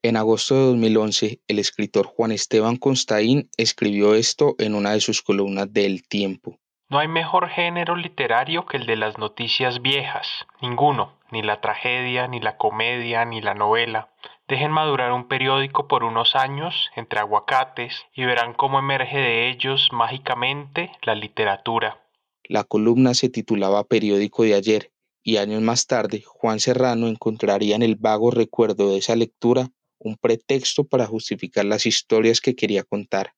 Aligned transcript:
En 0.00 0.16
agosto 0.16 0.54
de 0.54 0.60
2011, 0.66 1.40
el 1.48 1.58
escritor 1.58 2.06
Juan 2.06 2.30
Esteban 2.30 2.76
Constaín 2.76 3.50
escribió 3.56 4.14
esto 4.14 4.54
en 4.58 4.76
una 4.76 4.92
de 4.92 5.00
sus 5.00 5.22
columnas 5.22 5.72
de 5.72 5.86
El 5.86 6.06
Tiempo. 6.06 6.56
No 6.88 7.00
hay 7.00 7.08
mejor 7.08 7.48
género 7.48 7.96
literario 7.96 8.64
que 8.64 8.76
el 8.76 8.86
de 8.86 8.94
las 8.94 9.18
noticias 9.18 9.82
viejas. 9.82 10.46
Ninguno, 10.62 11.18
ni 11.32 11.42
la 11.42 11.60
tragedia, 11.60 12.28
ni 12.28 12.38
la 12.38 12.56
comedia, 12.56 13.24
ni 13.24 13.40
la 13.40 13.54
novela. 13.54 14.10
Dejen 14.46 14.70
madurar 14.70 15.10
un 15.10 15.26
periódico 15.26 15.88
por 15.88 16.04
unos 16.04 16.36
años 16.36 16.90
entre 16.94 17.18
aguacates 17.18 18.06
y 18.14 18.24
verán 18.24 18.54
cómo 18.54 18.78
emerge 18.78 19.18
de 19.18 19.50
ellos 19.50 19.88
mágicamente 19.90 20.92
la 21.02 21.16
literatura. 21.16 22.00
La 22.44 22.62
columna 22.62 23.14
se 23.14 23.30
titulaba 23.30 23.82
Periódico 23.82 24.44
de 24.44 24.54
ayer 24.54 24.92
y 25.24 25.38
años 25.38 25.60
más 25.60 25.88
tarde 25.88 26.22
Juan 26.24 26.60
Serrano 26.60 27.08
encontraría 27.08 27.74
en 27.74 27.82
el 27.82 27.96
vago 27.96 28.30
recuerdo 28.30 28.90
de 28.90 28.98
esa 28.98 29.16
lectura 29.16 29.72
un 29.98 30.16
pretexto 30.16 30.84
para 30.84 31.06
justificar 31.06 31.64
las 31.64 31.86
historias 31.86 32.40
que 32.40 32.54
quería 32.54 32.82
contar, 32.82 33.34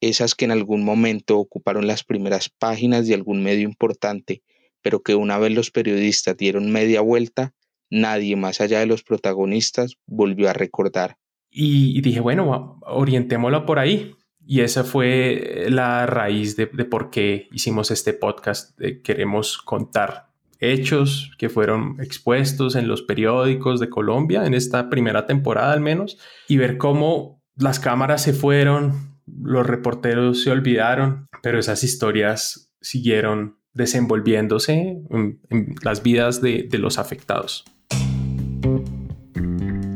esas 0.00 0.34
que 0.34 0.44
en 0.44 0.50
algún 0.50 0.84
momento 0.84 1.38
ocuparon 1.38 1.86
las 1.86 2.04
primeras 2.04 2.48
páginas 2.48 3.06
de 3.06 3.14
algún 3.14 3.42
medio 3.42 3.64
importante, 3.64 4.42
pero 4.82 5.02
que 5.02 5.14
una 5.14 5.38
vez 5.38 5.52
los 5.52 5.70
periodistas 5.70 6.36
dieron 6.36 6.70
media 6.70 7.00
vuelta, 7.00 7.54
nadie 7.90 8.36
más 8.36 8.60
allá 8.60 8.80
de 8.80 8.86
los 8.86 9.02
protagonistas 9.02 9.96
volvió 10.06 10.50
a 10.50 10.52
recordar. 10.52 11.16
Y, 11.50 12.00
dije, 12.00 12.20
bueno, 12.20 12.80
orientémoslo 12.82 13.64
por 13.64 13.78
ahí. 13.78 14.16
Y 14.44 14.60
esa 14.60 14.82
fue 14.84 15.66
la 15.68 16.04
raíz 16.04 16.56
de, 16.56 16.66
por 16.66 17.10
qué 17.10 17.48
hicimos 17.52 17.90
este 17.92 18.12
podcast. 18.12 18.78
queremos 19.04 19.58
contar 19.58 20.33
hechos 20.72 21.32
que 21.38 21.48
fueron 21.48 21.96
expuestos 22.00 22.76
en 22.76 22.88
los 22.88 23.02
periódicos 23.02 23.80
de 23.80 23.88
Colombia 23.88 24.46
en 24.46 24.54
esta 24.54 24.90
primera 24.90 25.26
temporada 25.26 25.72
al 25.72 25.80
menos 25.80 26.18
y 26.48 26.56
ver 26.56 26.78
cómo 26.78 27.42
las 27.56 27.80
cámaras 27.80 28.22
se 28.22 28.32
fueron, 28.32 29.18
los 29.26 29.66
reporteros 29.66 30.42
se 30.42 30.50
olvidaron, 30.50 31.28
pero 31.42 31.58
esas 31.58 31.84
historias 31.84 32.72
siguieron 32.80 33.58
desenvolviéndose 33.72 35.02
en, 35.10 35.40
las 35.82 36.02
vidas 36.02 36.40
de 36.40 36.68
los 36.78 36.98
afectados. 36.98 37.64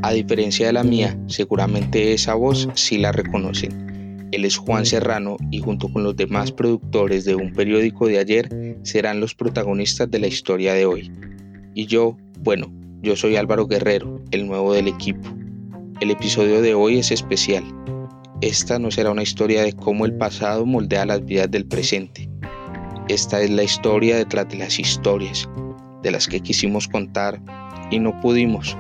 A 0.03 0.13
diferencia 0.13 0.67
de 0.67 0.73
la 0.73 0.85
mía, 0.85 1.19
seguramente 1.27 2.13
esa 2.13 2.35
voz 2.35 2.69
sí 2.75 2.99
la 2.99 3.13
reconocen. 3.13 3.88
Él 4.31 4.45
es 4.45 4.59
Juan 4.59 4.85
Serrano 4.85 5.37
y 5.51 5.61
junto 5.61 5.89
con 5.91 6.05
los 6.05 6.17
demás 6.17 6.53
productores 6.53 7.25
de 7.25 7.35
un 7.35 7.53
periódico 7.53 8.07
de 8.07 8.19
ayer 8.19 8.77
serán 8.83 9.21
los 9.21 9.35
protagonistas 9.35 10.11
de 10.11 10.19
la 10.19 10.27
historia 10.27 10.75
de 10.75 10.85
hoy. 10.85 11.11
Y 11.75 11.87
yo, 11.87 12.17
bueno, 12.41 12.71
yo 13.01 13.17
soy 13.17 13.37
Álvaro 13.37 13.67
Guerrero, 13.67 14.21
el 14.31 14.47
nuevo 14.47 14.75
del 14.75 14.89
equipo. 14.89 15.29
El 16.01 16.11
episodio 16.11 16.61
de 16.61 16.75
hoy 16.75 16.99
es 16.99 17.11
especial. 17.11 17.65
Esta 18.41 18.79
no 18.79 18.91
será 18.91 19.11
una 19.11 19.23
historia 19.23 19.63
de 19.63 19.73
cómo 19.73 20.05
el 20.05 20.17
pasado 20.17 20.67
moldea 20.67 21.07
las 21.07 21.25
vidas 21.25 21.51
del 21.51 21.67
presente. 21.67 22.29
Esta 23.09 23.41
es 23.41 23.51
la 23.51 23.63
historia 23.63 24.17
detrás 24.17 24.49
de 24.51 24.59
las 24.59 24.79
historias, 24.79 25.49
de 26.03 26.11
las 26.11 26.29
que 26.29 26.41
quisimos 26.41 26.87
contar 26.87 27.41
y 27.91 27.99
no 27.99 28.21
pudimos, 28.21 28.77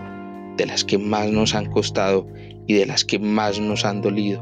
de 0.58 0.66
las 0.66 0.84
que 0.84 0.98
más 0.98 1.30
nos 1.30 1.54
han 1.54 1.66
costado 1.70 2.26
y 2.66 2.74
de 2.74 2.84
las 2.84 3.04
que 3.04 3.18
más 3.18 3.58
nos 3.58 3.84
han 3.84 4.02
dolido. 4.02 4.40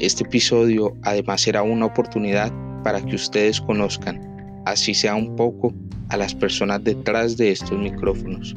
Este 0.00 0.24
episodio 0.24 0.96
además 1.02 1.42
será 1.42 1.62
una 1.62 1.86
oportunidad 1.86 2.52
para 2.82 3.00
que 3.00 3.14
ustedes 3.14 3.60
conozcan, 3.60 4.20
así 4.66 4.92
sea 4.92 5.14
un 5.14 5.36
poco, 5.36 5.72
a 6.08 6.16
las 6.16 6.34
personas 6.34 6.82
detrás 6.82 7.36
de 7.36 7.52
estos 7.52 7.78
micrófonos. 7.78 8.56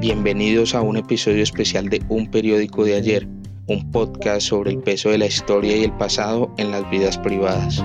Bienvenidos 0.00 0.74
a 0.74 0.82
un 0.82 0.98
episodio 0.98 1.42
especial 1.42 1.88
de 1.88 2.02
Un 2.08 2.30
periódico 2.30 2.84
de 2.84 2.96
ayer, 2.96 3.26
un 3.66 3.90
podcast 3.90 4.42
sobre 4.48 4.72
el 4.72 4.78
peso 4.78 5.08
de 5.08 5.18
la 5.18 5.26
historia 5.26 5.74
y 5.76 5.84
el 5.84 5.92
pasado 5.92 6.52
en 6.58 6.70
las 6.70 6.88
vidas 6.90 7.16
privadas. 7.16 7.82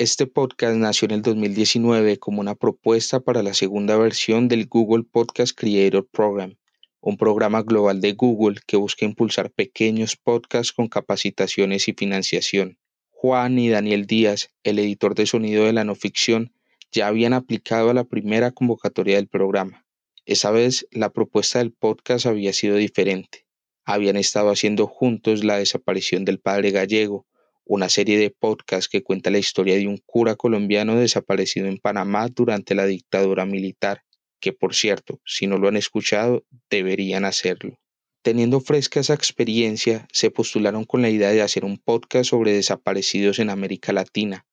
Este 0.00 0.26
podcast 0.26 0.78
nació 0.78 1.04
en 1.04 1.10
el 1.10 1.20
2019 1.20 2.18
como 2.18 2.40
una 2.40 2.54
propuesta 2.54 3.20
para 3.20 3.42
la 3.42 3.52
segunda 3.52 3.98
versión 3.98 4.48
del 4.48 4.66
Google 4.66 5.04
Podcast 5.04 5.54
Creator 5.54 6.08
Program, 6.10 6.56
un 7.02 7.18
programa 7.18 7.60
global 7.60 8.00
de 8.00 8.14
Google 8.14 8.60
que 8.66 8.78
busca 8.78 9.04
impulsar 9.04 9.50
pequeños 9.50 10.16
podcasts 10.16 10.72
con 10.72 10.88
capacitaciones 10.88 11.86
y 11.86 11.92
financiación. 11.92 12.78
Juan 13.10 13.58
y 13.58 13.68
Daniel 13.68 14.06
Díaz, 14.06 14.48
el 14.62 14.78
editor 14.78 15.14
de 15.14 15.26
sonido 15.26 15.66
de 15.66 15.74
la 15.74 15.84
no 15.84 15.94
ficción, 15.94 16.54
ya 16.90 17.06
habían 17.06 17.34
aplicado 17.34 17.90
a 17.90 17.94
la 17.94 18.04
primera 18.04 18.52
convocatoria 18.52 19.16
del 19.16 19.28
programa. 19.28 19.84
Esa 20.24 20.50
vez 20.50 20.86
la 20.92 21.12
propuesta 21.12 21.58
del 21.58 21.74
podcast 21.74 22.24
había 22.24 22.54
sido 22.54 22.76
diferente. 22.76 23.44
Habían 23.84 24.16
estado 24.16 24.48
haciendo 24.48 24.86
juntos 24.86 25.44
la 25.44 25.58
desaparición 25.58 26.24
del 26.24 26.40
padre 26.40 26.70
gallego, 26.70 27.26
una 27.72 27.88
serie 27.88 28.18
de 28.18 28.30
podcasts 28.30 28.88
que 28.88 29.04
cuenta 29.04 29.30
la 29.30 29.38
historia 29.38 29.76
de 29.76 29.86
un 29.86 29.98
cura 30.04 30.34
colombiano 30.34 30.96
desaparecido 30.96 31.68
en 31.68 31.78
Panamá 31.78 32.26
durante 32.26 32.74
la 32.74 32.84
dictadura 32.84 33.46
militar, 33.46 34.02
que 34.40 34.52
por 34.52 34.74
cierto, 34.74 35.20
si 35.24 35.46
no 35.46 35.56
lo 35.56 35.68
han 35.68 35.76
escuchado, 35.76 36.42
deberían 36.68 37.24
hacerlo. 37.24 37.78
Teniendo 38.22 38.60
fresca 38.60 38.98
esa 38.98 39.14
experiencia, 39.14 40.08
se 40.12 40.32
postularon 40.32 40.84
con 40.84 41.00
la 41.00 41.10
idea 41.10 41.30
de 41.30 41.42
hacer 41.42 41.64
un 41.64 41.78
podcast 41.78 42.30
sobre 42.30 42.52
desaparecidos 42.52 43.38
en 43.38 43.50
América 43.50 43.92
Latina, 43.92 44.46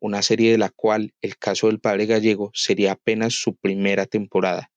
una 0.00 0.22
serie 0.22 0.50
de 0.50 0.56
la 0.56 0.70
cual 0.70 1.12
el 1.20 1.36
caso 1.36 1.66
del 1.66 1.78
padre 1.78 2.06
gallego 2.06 2.52
sería 2.54 2.92
apenas 2.92 3.34
su 3.34 3.54
primera 3.54 4.06
temporada. 4.06 4.70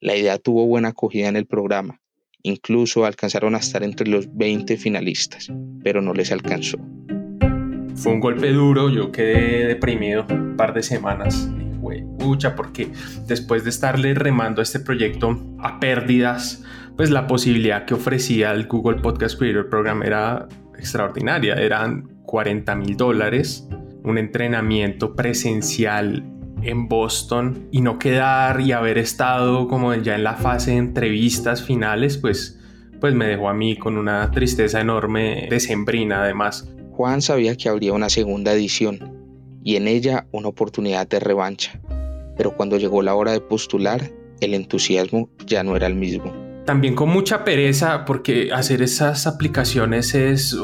La 0.00 0.16
idea 0.16 0.38
tuvo 0.38 0.66
buena 0.66 0.88
acogida 0.88 1.28
en 1.28 1.36
el 1.36 1.46
programa, 1.46 2.00
incluso 2.42 3.04
alcanzaron 3.04 3.54
a 3.54 3.58
estar 3.58 3.84
entre 3.84 4.08
los 4.08 4.36
20 4.36 4.76
finalistas, 4.76 5.52
pero 5.84 6.02
no 6.02 6.14
les 6.14 6.32
alcanzó. 6.32 6.78
Fue 7.98 8.12
un 8.12 8.20
golpe 8.20 8.52
duro, 8.52 8.90
yo 8.90 9.10
quedé 9.10 9.66
deprimido 9.66 10.24
un 10.30 10.56
par 10.56 10.72
de 10.72 10.84
semanas. 10.84 11.50
Güey, 11.80 12.04
pucha, 12.16 12.54
porque 12.54 12.92
después 13.26 13.64
de 13.64 13.70
estarle 13.70 14.14
remando 14.14 14.60
a 14.60 14.62
este 14.62 14.78
proyecto 14.78 15.36
a 15.58 15.80
pérdidas, 15.80 16.62
pues 16.96 17.10
la 17.10 17.26
posibilidad 17.26 17.86
que 17.86 17.94
ofrecía 17.94 18.52
el 18.52 18.68
Google 18.68 19.00
Podcast 19.00 19.36
Creator 19.36 19.68
Program 19.68 20.04
era 20.04 20.46
extraordinaria. 20.78 21.54
Eran 21.54 22.08
40 22.22 22.74
mil 22.76 22.96
dólares, 22.96 23.68
un 24.04 24.16
entrenamiento 24.16 25.16
presencial 25.16 26.24
en 26.62 26.86
Boston 26.86 27.66
y 27.72 27.80
no 27.80 27.98
quedar 27.98 28.60
y 28.60 28.70
haber 28.70 28.98
estado 28.98 29.66
como 29.66 29.92
ya 29.94 30.14
en 30.14 30.22
la 30.22 30.34
fase 30.34 30.72
de 30.72 30.76
entrevistas 30.76 31.64
finales, 31.64 32.16
pues, 32.16 32.60
pues 33.00 33.12
me 33.14 33.26
dejó 33.26 33.48
a 33.48 33.54
mí 33.54 33.76
con 33.76 33.98
una 33.98 34.30
tristeza 34.30 34.80
enorme, 34.80 35.48
decembrina 35.50 36.22
además. 36.22 36.72
Juan 36.98 37.22
sabía 37.22 37.54
que 37.54 37.68
habría 37.68 37.92
una 37.92 38.08
segunda 38.08 38.52
edición 38.52 38.98
y 39.62 39.76
en 39.76 39.86
ella 39.86 40.26
una 40.32 40.48
oportunidad 40.48 41.06
de 41.06 41.20
revancha, 41.20 41.80
pero 42.36 42.56
cuando 42.56 42.76
llegó 42.76 43.02
la 43.02 43.14
hora 43.14 43.30
de 43.30 43.40
postular, 43.40 44.10
el 44.40 44.52
entusiasmo 44.52 45.30
ya 45.46 45.62
no 45.62 45.76
era 45.76 45.86
el 45.86 45.94
mismo. 45.94 46.34
También 46.64 46.96
con 46.96 47.10
mucha 47.10 47.44
pereza 47.44 48.04
porque 48.04 48.50
hacer 48.52 48.82
esas 48.82 49.28
aplicaciones 49.28 50.12
es 50.16 50.56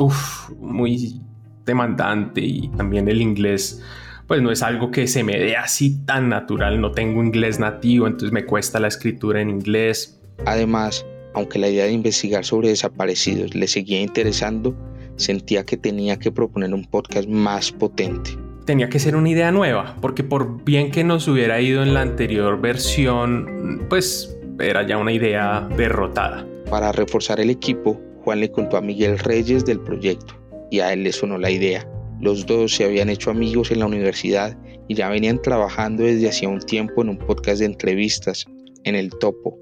muy 0.58 1.20
demandante 1.64 2.40
y 2.40 2.66
también 2.76 3.06
el 3.06 3.22
inglés 3.22 3.80
pues 4.26 4.42
no 4.42 4.50
es 4.50 4.64
algo 4.64 4.90
que 4.90 5.06
se 5.06 5.22
me 5.22 5.38
dé 5.38 5.54
así 5.54 6.04
tan 6.04 6.30
natural, 6.30 6.80
no 6.80 6.90
tengo 6.90 7.22
inglés 7.22 7.60
nativo, 7.60 8.08
entonces 8.08 8.32
me 8.32 8.44
cuesta 8.44 8.80
la 8.80 8.88
escritura 8.88 9.40
en 9.40 9.50
inglés. 9.50 10.20
Además, 10.46 11.06
aunque 11.32 11.60
la 11.60 11.68
idea 11.68 11.84
de 11.84 11.92
investigar 11.92 12.44
sobre 12.44 12.70
desaparecidos 12.70 13.54
le 13.54 13.68
seguía 13.68 14.00
interesando, 14.00 14.74
sentía 15.16 15.64
que 15.64 15.76
tenía 15.76 16.18
que 16.18 16.32
proponer 16.32 16.72
un 16.74 16.84
podcast 16.84 17.28
más 17.28 17.72
potente. 17.72 18.30
Tenía 18.64 18.88
que 18.88 18.98
ser 18.98 19.16
una 19.16 19.28
idea 19.28 19.52
nueva, 19.52 19.96
porque 20.00 20.24
por 20.24 20.64
bien 20.64 20.90
que 20.90 21.04
nos 21.04 21.28
hubiera 21.28 21.60
ido 21.60 21.82
en 21.82 21.92
la 21.92 22.00
anterior 22.00 22.60
versión, 22.60 23.84
pues 23.88 24.36
era 24.58 24.86
ya 24.86 24.96
una 24.98 25.12
idea 25.12 25.68
derrotada. 25.76 26.46
Para 26.70 26.92
reforzar 26.92 27.40
el 27.40 27.50
equipo, 27.50 28.00
Juan 28.22 28.40
le 28.40 28.50
contó 28.50 28.76
a 28.76 28.80
Miguel 28.80 29.18
Reyes 29.18 29.64
del 29.66 29.80
proyecto 29.80 30.34
y 30.70 30.80
a 30.80 30.92
él 30.92 31.04
le 31.04 31.12
sonó 31.12 31.36
la 31.38 31.50
idea. 31.50 31.86
Los 32.20 32.46
dos 32.46 32.74
se 32.74 32.84
habían 32.84 33.10
hecho 33.10 33.30
amigos 33.30 33.70
en 33.70 33.80
la 33.80 33.86
universidad 33.86 34.56
y 34.88 34.94
ya 34.94 35.08
venían 35.08 35.42
trabajando 35.42 36.04
desde 36.04 36.28
hacía 36.28 36.48
un 36.48 36.60
tiempo 36.60 37.02
en 37.02 37.10
un 37.10 37.18
podcast 37.18 37.58
de 37.58 37.66
entrevistas, 37.66 38.46
en 38.84 38.94
el 38.94 39.10
Topo. 39.10 39.58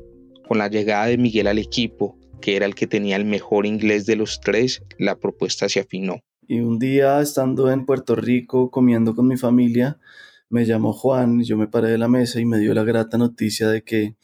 Con 0.46 0.58
la 0.58 0.68
llegada 0.68 1.06
de 1.06 1.18
Miguel 1.18 1.46
al 1.48 1.58
equipo, 1.58 2.16
que 2.42 2.56
era 2.56 2.66
el 2.66 2.74
que 2.74 2.86
tenía 2.86 3.16
el 3.16 3.24
mejor 3.24 3.64
inglés 3.64 4.04
de 4.04 4.16
los 4.16 4.42
tres, 4.42 4.82
la 4.98 5.16
propuesta 5.18 5.70
se 5.70 5.80
afinó. 5.80 6.20
Y 6.46 6.60
un 6.60 6.78
día 6.78 7.22
estando 7.22 7.72
en 7.72 7.86
Puerto 7.86 8.14
Rico 8.14 8.70
comiendo 8.70 9.14
con 9.14 9.26
mi 9.26 9.38
familia, 9.38 9.98
me 10.50 10.66
llamó 10.66 10.92
Juan, 10.92 11.42
yo 11.42 11.56
me 11.56 11.68
paré 11.68 11.88
de 11.88 11.96
la 11.96 12.08
mesa 12.08 12.38
y 12.38 12.44
me 12.44 12.58
dio 12.58 12.74
la 12.74 12.84
grata 12.84 13.16
noticia 13.16 13.68
de 13.68 13.82
que 13.82 14.16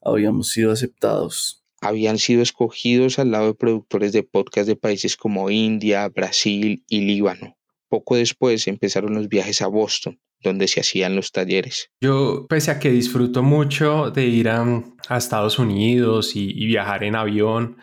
habíamos 0.00 0.48
sido 0.48 0.72
aceptados. 0.72 1.64
Habían 1.80 2.18
sido 2.18 2.42
escogidos 2.42 3.20
al 3.20 3.30
lado 3.30 3.46
de 3.46 3.54
productores 3.54 4.12
de 4.12 4.24
podcast 4.24 4.66
de 4.66 4.74
países 4.74 5.16
como 5.16 5.50
India, 5.50 6.08
Brasil 6.08 6.84
y 6.88 7.02
Líbano. 7.02 7.56
Poco 7.88 8.16
después 8.16 8.66
empezaron 8.66 9.14
los 9.14 9.28
viajes 9.28 9.62
a 9.62 9.68
Boston, 9.68 10.18
donde 10.42 10.68
se 10.68 10.80
hacían 10.80 11.16
los 11.16 11.32
talleres. 11.32 11.90
Yo, 12.00 12.46
pese 12.48 12.70
a 12.70 12.78
que 12.78 12.90
disfruto 12.90 13.42
mucho 13.42 14.10
de 14.10 14.26
ir 14.26 14.48
a, 14.48 14.82
Estados 15.10 15.58
Unidos 15.58 16.36
y, 16.36 16.66
viajar 16.66 17.02
en 17.04 17.16
avión, 17.16 17.78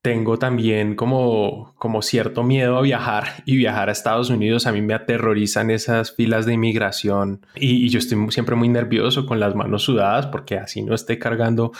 tengo 0.00 0.38
también 0.38 0.94
como, 0.96 1.74
como 1.76 2.02
cierto 2.02 2.42
miedo 2.42 2.76
a 2.76 2.82
viajar 2.82 3.42
y 3.46 3.56
viajar 3.56 3.88
a 3.88 3.92
Estados 3.92 4.30
Unidos. 4.30 4.66
A 4.66 4.72
mí 4.72 4.80
me 4.80 4.94
aterrorizan 4.94 5.70
esas 5.70 6.14
filas 6.14 6.46
de 6.46 6.54
inmigración 6.54 7.46
y, 7.56 7.84
y, 7.84 7.88
yo 7.88 7.98
estoy 7.98 8.18
siempre 8.30 8.56
muy 8.56 8.68
nervioso 8.68 9.26
con 9.26 9.40
las 9.40 9.54
manos 9.54 9.82
sudadas 9.82 10.26
porque 10.26 10.56
así 10.56 10.82
no 10.82 10.94
esté 10.94 11.18
cargando 11.18 11.72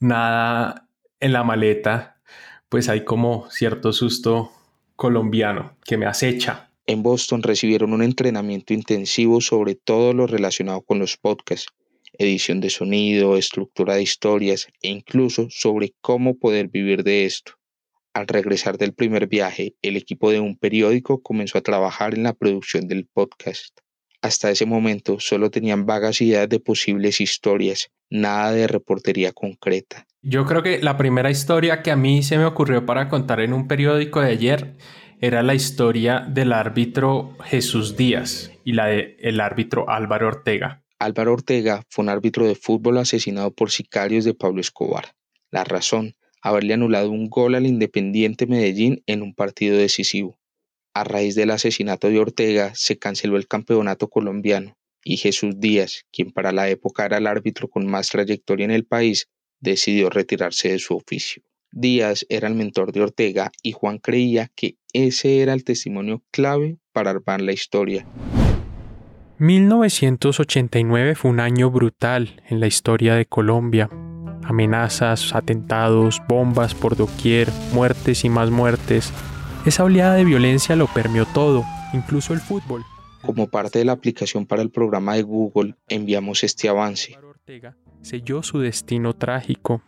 nada 0.00 0.88
en 1.20 1.32
la 1.32 1.42
maleta, 1.42 2.20
pues 2.68 2.88
hay 2.88 3.04
como 3.04 3.48
cierto 3.50 3.92
susto 3.92 4.52
colombiano 4.96 5.76
que 5.84 5.96
me 5.96 6.06
acecha. 6.06 6.70
En 6.86 7.02
Boston 7.02 7.42
recibieron 7.42 7.94
un 7.94 8.02
entrenamiento 8.02 8.74
intensivo 8.74 9.40
sobre 9.40 9.74
todo 9.74 10.12
lo 10.12 10.26
relacionado 10.26 10.82
con 10.82 10.98
los 10.98 11.16
podcasts, 11.16 11.72
edición 12.18 12.60
de 12.60 12.68
sonido, 12.68 13.38
estructura 13.38 13.94
de 13.94 14.02
historias 14.02 14.68
e 14.82 14.88
incluso 14.88 15.46
sobre 15.48 15.94
cómo 16.02 16.36
poder 16.38 16.68
vivir 16.68 17.02
de 17.02 17.24
esto. 17.24 17.52
Al 18.12 18.26
regresar 18.26 18.76
del 18.76 18.92
primer 18.92 19.26
viaje, 19.28 19.74
el 19.80 19.96
equipo 19.96 20.30
de 20.30 20.40
un 20.40 20.58
periódico 20.58 21.22
comenzó 21.22 21.56
a 21.56 21.62
trabajar 21.62 22.14
en 22.14 22.22
la 22.22 22.34
producción 22.34 22.86
del 22.86 23.06
podcast. 23.06 23.78
Hasta 24.20 24.50
ese 24.50 24.66
momento 24.66 25.20
solo 25.20 25.50
tenían 25.50 25.86
vagas 25.86 26.20
ideas 26.20 26.48
de 26.48 26.60
posibles 26.60 27.20
historias, 27.20 27.90
nada 28.10 28.52
de 28.52 28.66
reportería 28.66 29.32
concreta. 29.32 30.06
Yo 30.22 30.44
creo 30.46 30.62
que 30.62 30.80
la 30.80 30.96
primera 30.96 31.30
historia 31.30 31.82
que 31.82 31.90
a 31.90 31.96
mí 31.96 32.22
se 32.22 32.38
me 32.38 32.44
ocurrió 32.44 32.86
para 32.86 33.08
contar 33.08 33.40
en 33.40 33.52
un 33.52 33.68
periódico 33.68 34.20
de 34.20 34.30
ayer 34.30 34.76
era 35.20 35.42
la 35.42 35.54
historia 35.54 36.20
del 36.20 36.52
árbitro 36.52 37.36
Jesús 37.44 37.96
Díaz 37.96 38.50
y 38.64 38.72
la 38.72 38.86
del 38.86 39.40
árbitro 39.40 39.88
Álvaro 39.88 40.28
Ortega. 40.28 40.82
Álvaro 40.98 41.32
Ortega 41.32 41.82
fue 41.88 42.04
un 42.04 42.08
árbitro 42.08 42.46
de 42.46 42.54
fútbol 42.54 42.98
asesinado 42.98 43.52
por 43.52 43.70
sicarios 43.70 44.24
de 44.24 44.34
Pablo 44.34 44.60
Escobar. 44.60 45.14
La 45.50 45.64
razón, 45.64 46.14
haberle 46.42 46.74
anulado 46.74 47.10
un 47.10 47.28
gol 47.28 47.54
al 47.54 47.66
Independiente 47.66 48.46
Medellín 48.46 49.02
en 49.06 49.22
un 49.22 49.34
partido 49.34 49.76
decisivo. 49.76 50.38
A 50.94 51.04
raíz 51.04 51.34
del 51.34 51.50
asesinato 51.50 52.08
de 52.08 52.18
Ortega 52.18 52.72
se 52.74 52.98
canceló 52.98 53.36
el 53.36 53.48
campeonato 53.48 54.08
colombiano 54.08 54.76
y 55.02 55.16
Jesús 55.16 55.58
Díaz, 55.58 56.04
quien 56.12 56.32
para 56.32 56.52
la 56.52 56.68
época 56.68 57.04
era 57.04 57.18
el 57.18 57.26
árbitro 57.26 57.68
con 57.68 57.86
más 57.86 58.08
trayectoria 58.08 58.64
en 58.64 58.70
el 58.70 58.84
país, 58.84 59.28
decidió 59.60 60.10
retirarse 60.10 60.70
de 60.70 60.78
su 60.78 60.96
oficio. 60.96 61.42
Díaz 61.76 62.24
era 62.28 62.46
el 62.46 62.54
mentor 62.54 62.92
de 62.92 63.02
Ortega 63.02 63.50
y 63.60 63.72
Juan 63.72 63.98
creía 63.98 64.48
que 64.54 64.76
ese 64.92 65.40
era 65.40 65.52
el 65.52 65.64
testimonio 65.64 66.22
clave 66.30 66.78
para 66.92 67.10
armar 67.10 67.40
la 67.40 67.52
historia. 67.52 68.06
1989 69.38 71.16
fue 71.16 71.32
un 71.32 71.40
año 71.40 71.72
brutal 71.72 72.40
en 72.48 72.60
la 72.60 72.68
historia 72.68 73.16
de 73.16 73.26
Colombia. 73.26 73.90
Amenazas, 74.44 75.34
atentados, 75.34 76.22
bombas 76.28 76.74
por 76.76 76.96
doquier, 76.96 77.48
muertes 77.72 78.24
y 78.24 78.28
más 78.28 78.50
muertes. 78.50 79.12
Esa 79.66 79.82
oleada 79.82 80.14
de 80.14 80.24
violencia 80.24 80.76
lo 80.76 80.86
permeó 80.86 81.26
todo, 81.26 81.64
incluso 81.92 82.34
el 82.34 82.40
fútbol. 82.40 82.84
Como 83.20 83.48
parte 83.48 83.80
de 83.80 83.86
la 83.86 83.92
aplicación 83.92 84.46
para 84.46 84.62
el 84.62 84.70
programa 84.70 85.14
de 85.14 85.22
Google, 85.22 85.74
enviamos 85.88 86.44
este 86.44 86.68
avance. 86.68 87.18
Ortega 87.18 87.74
selló 88.04 88.42
su 88.42 88.60
destino 88.60 89.14
trágico 89.14 89.82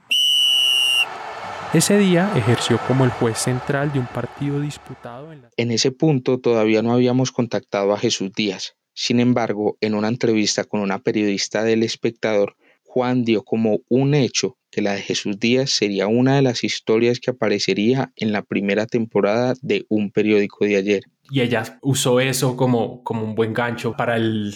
ese 1.77 1.99
día 1.99 2.33
ejerció 2.35 2.79
como 2.89 3.05
el 3.05 3.11
juez 3.11 3.37
central 3.37 3.93
de 3.93 3.99
un 3.99 4.07
partido 4.07 4.61
disputado 4.61 5.31
en 5.31 5.43
la... 5.43 5.51
En 5.59 5.71
ese 5.71 5.93
punto 5.93 6.39
todavía 6.39 6.81
no 6.81 6.95
habíamos 6.95 7.33
contactado 7.33 7.93
a 7.93 7.99
Jesús 7.99 8.33
Díaz. 8.33 8.77
Sin 8.95 9.21
embargo, 9.21 9.77
en 9.83 9.95
una 9.95 10.09
entrevista 10.09 10.65
con 10.65 10.81
una 10.81 11.01
periodista 11.01 11.65
del 11.65 11.83
espectador, 11.83 12.57
Juan 12.83 13.25
dio 13.25 13.43
como 13.43 13.81
un 13.91 14.15
hecho 14.15 14.57
que 14.71 14.81
la 14.81 14.95
de 14.95 15.03
Jesús 15.03 15.39
Díaz 15.39 15.69
sería 15.69 16.07
una 16.07 16.37
de 16.37 16.43
las 16.43 16.65
historias 16.65 17.21
que 17.21 17.31
aparecería 17.31 18.11
en 18.17 18.33
la 18.33 18.41
primera 18.41 18.87
temporada 18.87 19.53
de 19.61 19.85
un 19.91 20.11
periódico 20.11 20.65
de 20.65 20.77
ayer. 20.77 21.03
Y 21.31 21.43
ella 21.43 21.79
usó 21.83 22.21
eso 22.21 22.57
como, 22.57 23.03
como 23.05 23.23
un 23.23 23.35
buen 23.35 23.53
gancho 23.53 23.93
para 23.95 24.17
el, 24.17 24.55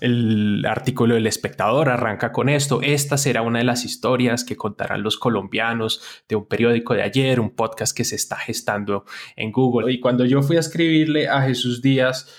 el 0.00 0.64
artículo 0.66 1.14
del 1.14 1.26
espectador 1.26 1.88
arranca 1.88 2.32
con 2.32 2.48
esto. 2.48 2.80
Esta 2.82 3.16
será 3.16 3.42
una 3.42 3.58
de 3.58 3.64
las 3.64 3.84
historias 3.84 4.44
que 4.44 4.56
contarán 4.56 5.02
los 5.02 5.16
colombianos 5.16 6.00
de 6.28 6.36
un 6.36 6.46
periódico 6.46 6.94
de 6.94 7.02
ayer, 7.02 7.40
un 7.40 7.54
podcast 7.54 7.96
que 7.96 8.04
se 8.04 8.16
está 8.16 8.36
gestando 8.36 9.04
en 9.36 9.52
Google. 9.52 9.92
Y 9.92 10.00
cuando 10.00 10.24
yo 10.24 10.42
fui 10.42 10.56
a 10.56 10.60
escribirle 10.60 11.28
a 11.28 11.42
Jesús 11.42 11.82
Díaz 11.82 12.32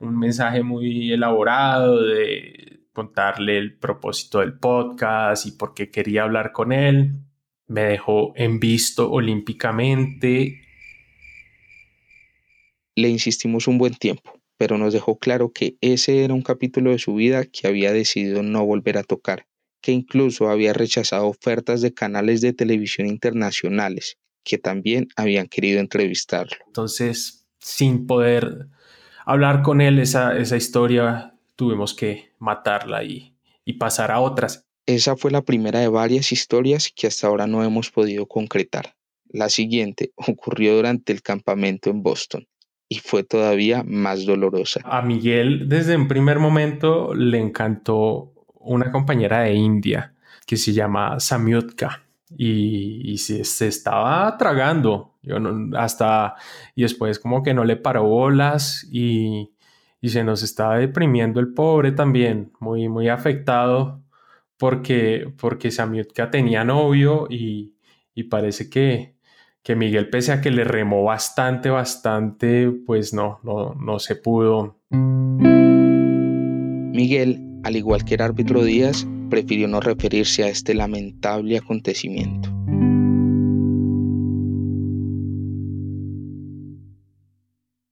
un 0.00 0.18
mensaje 0.18 0.62
muy 0.62 1.12
elaborado 1.12 2.02
de 2.02 2.88
contarle 2.92 3.58
el 3.58 3.78
propósito 3.78 4.40
del 4.40 4.58
podcast 4.58 5.46
y 5.46 5.52
por 5.52 5.74
qué 5.74 5.90
quería 5.90 6.24
hablar 6.24 6.52
con 6.52 6.72
él, 6.72 7.20
me 7.66 7.82
dejó 7.82 8.32
en 8.36 8.60
visto 8.60 9.10
olímpicamente. 9.10 10.60
Le 12.96 13.08
insistimos 13.08 13.66
un 13.66 13.78
buen 13.78 13.94
tiempo 13.94 14.43
pero 14.56 14.78
nos 14.78 14.92
dejó 14.92 15.18
claro 15.18 15.52
que 15.52 15.76
ese 15.80 16.24
era 16.24 16.34
un 16.34 16.42
capítulo 16.42 16.90
de 16.90 16.98
su 16.98 17.14
vida 17.14 17.44
que 17.44 17.66
había 17.66 17.92
decidido 17.92 18.42
no 18.42 18.64
volver 18.64 18.98
a 18.98 19.02
tocar, 19.02 19.46
que 19.80 19.92
incluso 19.92 20.48
había 20.48 20.72
rechazado 20.72 21.26
ofertas 21.26 21.80
de 21.80 21.92
canales 21.92 22.40
de 22.40 22.52
televisión 22.52 23.06
internacionales 23.06 24.18
que 24.44 24.58
también 24.58 25.08
habían 25.16 25.46
querido 25.46 25.80
entrevistarlo. 25.80 26.56
Entonces, 26.66 27.46
sin 27.58 28.06
poder 28.06 28.68
hablar 29.24 29.62
con 29.62 29.80
él 29.80 29.98
esa, 29.98 30.36
esa 30.36 30.56
historia, 30.56 31.34
tuvimos 31.56 31.94
que 31.94 32.32
matarla 32.38 33.02
y, 33.04 33.34
y 33.64 33.74
pasar 33.74 34.10
a 34.10 34.20
otras. 34.20 34.66
Esa 34.86 35.16
fue 35.16 35.30
la 35.30 35.42
primera 35.42 35.80
de 35.80 35.88
varias 35.88 36.30
historias 36.30 36.92
que 36.94 37.06
hasta 37.06 37.26
ahora 37.26 37.46
no 37.46 37.64
hemos 37.64 37.90
podido 37.90 38.26
concretar. 38.26 38.94
La 39.28 39.48
siguiente 39.48 40.12
ocurrió 40.16 40.76
durante 40.76 41.12
el 41.12 41.22
campamento 41.22 41.88
en 41.90 42.02
Boston 42.02 42.46
fue 43.00 43.22
todavía 43.22 43.82
más 43.84 44.26
dolorosa. 44.26 44.80
A 44.84 45.02
Miguel 45.02 45.68
desde 45.68 45.96
un 45.96 46.08
primer 46.08 46.38
momento 46.38 47.14
le 47.14 47.38
encantó 47.38 48.32
una 48.54 48.90
compañera 48.90 49.40
de 49.40 49.54
India 49.54 50.14
que 50.46 50.56
se 50.56 50.72
llama 50.72 51.20
Samyutka 51.20 52.02
y, 52.36 53.16
se, 53.18 53.66
estaba 53.66 54.36
tragando. 54.36 55.14
Yo 55.22 55.38
no, 55.38 55.76
hasta 55.78 56.34
y 56.74 56.82
después 56.82 57.18
como 57.18 57.42
que 57.42 57.54
no 57.54 57.64
le 57.64 57.76
paró 57.76 58.04
bolas 58.04 58.86
y, 58.90 59.50
se 60.02 60.22
nos 60.22 60.42
estaba 60.42 60.76
deprimiendo 60.76 61.40
el 61.40 61.54
pobre 61.54 61.90
también, 61.90 62.52
muy, 62.60 62.90
muy 62.90 63.08
afectado 63.08 64.02
porque, 64.58 65.32
porque 65.38 65.70
Samyutka 65.70 66.30
tenía 66.30 66.62
novio 66.62 67.26
y 67.30 67.72
parece 68.28 68.68
que, 68.68 69.13
que 69.64 69.74
Miguel, 69.74 70.10
pese 70.10 70.30
a 70.30 70.42
que 70.42 70.50
le 70.50 70.62
remó 70.62 71.02
bastante, 71.04 71.70
bastante, 71.70 72.70
pues 72.70 73.14
no, 73.14 73.40
no, 73.42 73.74
no 73.74 73.98
se 73.98 74.14
pudo. 74.14 74.76
Miguel, 76.92 77.40
al 77.64 77.74
igual 77.74 78.04
que 78.04 78.16
el 78.16 78.20
árbitro 78.20 78.62
Díaz, 78.62 79.06
prefirió 79.30 79.66
no 79.66 79.80
referirse 79.80 80.44
a 80.44 80.48
este 80.48 80.74
lamentable 80.74 81.56
acontecimiento. 81.56 82.50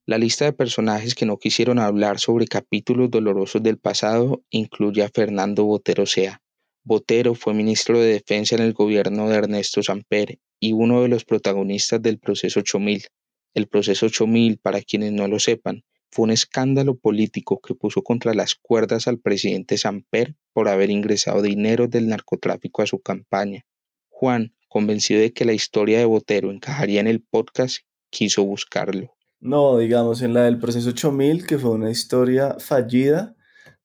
La 0.04 0.18
lista 0.18 0.44
de 0.44 0.52
personajes 0.52 1.14
que 1.14 1.24
no 1.24 1.38
quisieron 1.38 1.78
hablar 1.78 2.18
sobre 2.18 2.46
capítulos 2.46 3.10
dolorosos 3.10 3.62
del 3.62 3.78
pasado 3.78 4.42
incluye 4.50 5.02
a 5.02 5.08
Fernando 5.08 5.64
Botero 5.64 6.04
Sea. 6.04 6.41
Botero 6.84 7.34
fue 7.34 7.54
ministro 7.54 8.00
de 8.00 8.12
Defensa 8.12 8.56
en 8.56 8.62
el 8.62 8.72
gobierno 8.72 9.28
de 9.28 9.36
Ernesto 9.36 9.82
Samper 9.82 10.38
y 10.58 10.72
uno 10.72 11.02
de 11.02 11.08
los 11.08 11.24
protagonistas 11.24 12.02
del 12.02 12.18
proceso 12.18 12.60
8000. 12.60 13.06
El 13.54 13.68
proceso 13.68 14.06
8000, 14.06 14.58
para 14.58 14.80
quienes 14.80 15.12
no 15.12 15.28
lo 15.28 15.38
sepan, 15.38 15.84
fue 16.10 16.24
un 16.24 16.30
escándalo 16.32 16.96
político 16.96 17.60
que 17.60 17.74
puso 17.74 18.02
contra 18.02 18.34
las 18.34 18.56
cuerdas 18.56 19.06
al 19.06 19.18
presidente 19.18 19.78
Samper 19.78 20.34
por 20.52 20.68
haber 20.68 20.90
ingresado 20.90 21.40
dinero 21.40 21.86
del 21.86 22.08
narcotráfico 22.08 22.82
a 22.82 22.86
su 22.86 23.00
campaña. 23.00 23.64
Juan, 24.08 24.54
convencido 24.68 25.20
de 25.20 25.32
que 25.32 25.44
la 25.44 25.52
historia 25.52 25.98
de 25.98 26.04
Botero 26.04 26.50
encajaría 26.50 27.00
en 27.00 27.06
el 27.06 27.22
podcast, 27.22 27.78
quiso 28.10 28.44
buscarlo. 28.44 29.14
No, 29.38 29.78
digamos, 29.78 30.22
en 30.22 30.34
la 30.34 30.44
del 30.44 30.58
proceso 30.58 30.90
8000, 30.90 31.46
que 31.46 31.58
fue 31.58 31.70
una 31.70 31.90
historia 31.90 32.56
fallida, 32.58 33.36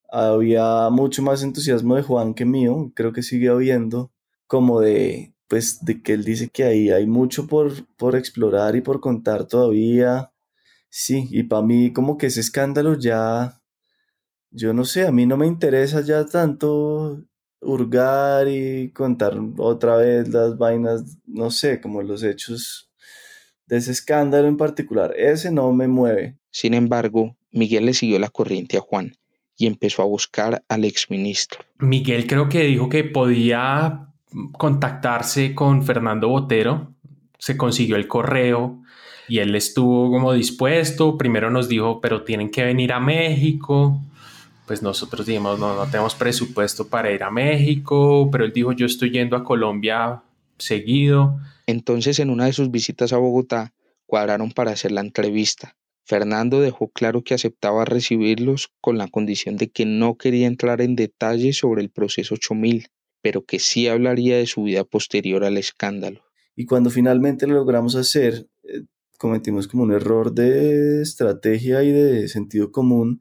había 0.09 0.89
mucho 0.89 1.21
más 1.21 1.43
entusiasmo 1.43 1.95
de 1.95 2.03
Juan 2.03 2.33
que 2.33 2.45
mío, 2.45 2.91
creo 2.95 3.13
que 3.13 3.23
sigue 3.23 3.49
habiendo, 3.49 4.11
como 4.47 4.79
de 4.79 5.33
pues 5.47 5.83
de 5.85 6.01
que 6.01 6.13
él 6.13 6.25
dice 6.25 6.49
que 6.49 6.63
ahí 6.65 6.89
hay 6.89 7.07
mucho 7.07 7.47
por, 7.47 7.85
por 7.95 8.15
explorar 8.15 8.75
y 8.75 8.81
por 8.81 8.99
contar 8.99 9.45
todavía. 9.47 10.31
Sí, 10.89 11.27
y 11.31 11.43
para 11.43 11.61
mí 11.61 11.93
como 11.93 12.17
que 12.17 12.27
ese 12.27 12.41
escándalo 12.41 12.97
ya, 12.97 13.61
yo 14.51 14.73
no 14.73 14.85
sé, 14.85 15.07
a 15.07 15.11
mí 15.11 15.25
no 15.25 15.37
me 15.37 15.47
interesa 15.47 16.01
ya 16.01 16.25
tanto 16.25 17.23
hurgar 17.61 18.47
y 18.49 18.91
contar 18.91 19.37
otra 19.57 19.97
vez 19.97 20.29
las 20.29 20.57
vainas, 20.57 21.17
no 21.25 21.49
sé, 21.49 21.81
como 21.81 22.01
los 22.01 22.23
hechos 22.23 22.91
de 23.67 23.77
ese 23.77 23.91
escándalo 23.91 24.47
en 24.47 24.57
particular. 24.57 25.13
Ese 25.17 25.51
no 25.51 25.71
me 25.73 25.87
mueve. 25.87 26.37
Sin 26.51 26.73
embargo, 26.73 27.37
Miguel 27.51 27.85
le 27.85 27.93
siguió 27.93 28.19
la 28.19 28.29
corriente 28.29 28.77
a 28.77 28.81
Juan 28.81 29.13
y 29.57 29.65
empezó 29.65 30.03
a 30.03 30.05
buscar 30.05 30.63
al 30.69 30.85
exministro. 30.85 31.61
Miguel 31.79 32.27
creo 32.27 32.47
que 32.47 32.63
dijo 32.63 32.89
que 32.89 33.03
podía 33.03 34.07
contactarse 34.53 35.55
con 35.55 35.83
Fernando 35.83 36.29
Botero, 36.29 36.93
se 37.39 37.57
consiguió 37.57 37.95
el 37.95 38.07
correo 38.07 38.81
y 39.27 39.39
él 39.39 39.55
estuvo 39.55 40.11
como 40.11 40.33
dispuesto. 40.33 41.17
Primero 41.17 41.49
nos 41.49 41.67
dijo, 41.67 42.01
pero 42.01 42.23
tienen 42.23 42.49
que 42.49 42.63
venir 42.63 42.93
a 42.93 42.99
México. 42.99 44.01
Pues 44.65 44.81
nosotros 44.81 45.25
dijimos, 45.25 45.59
no, 45.59 45.75
no 45.75 45.85
tenemos 45.89 46.15
presupuesto 46.15 46.87
para 46.87 47.11
ir 47.11 47.23
a 47.23 47.31
México, 47.31 48.29
pero 48.31 48.43
él 48.45 48.53
dijo, 48.53 48.71
yo 48.73 48.85
estoy 48.85 49.11
yendo 49.11 49.37
a 49.37 49.43
Colombia 49.43 50.21
seguido. 50.57 51.39
Entonces, 51.67 52.19
en 52.19 52.29
una 52.29 52.45
de 52.45 52.53
sus 52.53 52.71
visitas 52.71 53.13
a 53.13 53.17
Bogotá, 53.17 53.73
cuadraron 54.05 54.51
para 54.51 54.71
hacer 54.71 54.91
la 54.91 55.01
entrevista. 55.01 55.75
Fernando 56.07 56.61
dejó 56.61 56.87
claro 56.87 57.21
que 57.21 57.33
aceptaba 57.33 57.83
recibirlos 57.83 58.71
con 58.79 58.97
la 58.97 59.09
condición 59.09 59.57
de 59.57 59.69
que 59.69 59.85
no 59.85 60.15
quería 60.15 60.47
entrar 60.47 60.79
en 60.79 60.95
detalles 60.95 61.57
sobre 61.57 61.81
el 61.81 61.89
proceso 61.89 62.35
8000, 62.35 62.87
pero 63.21 63.43
que 63.43 63.59
sí 63.59 63.89
hablaría 63.89 64.37
de 64.37 64.47
su 64.47 64.63
vida 64.63 64.85
posterior 64.85 65.43
al 65.43 65.57
escándalo. 65.57 66.21
Y 66.55 66.65
cuando 66.65 66.89
finalmente 66.89 67.45
lo 67.45 67.55
logramos 67.55 67.95
hacer, 67.95 68.47
eh, 68.63 68.83
cometimos 69.17 69.67
como 69.67 69.83
un 69.83 69.91
error 69.91 70.31
de 70.31 71.01
estrategia 71.01 71.83
y 71.83 71.91
de 71.91 72.29
sentido 72.29 72.71
común, 72.71 73.19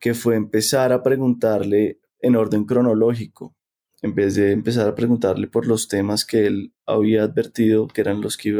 que 0.00 0.14
fue 0.14 0.36
empezar 0.36 0.94
a 0.94 1.02
preguntarle 1.02 2.00
en 2.20 2.34
orden 2.34 2.64
cronológico, 2.64 3.54
en 4.00 4.14
vez 4.14 4.36
de 4.36 4.52
empezar 4.52 4.88
a 4.88 4.94
preguntarle 4.94 5.48
por 5.48 5.66
los 5.66 5.86
temas 5.86 6.24
que 6.24 6.46
él 6.46 6.72
había 6.86 7.24
advertido 7.24 7.88
que 7.88 8.00
eran 8.00 8.22
los 8.22 8.38
que 8.38 8.58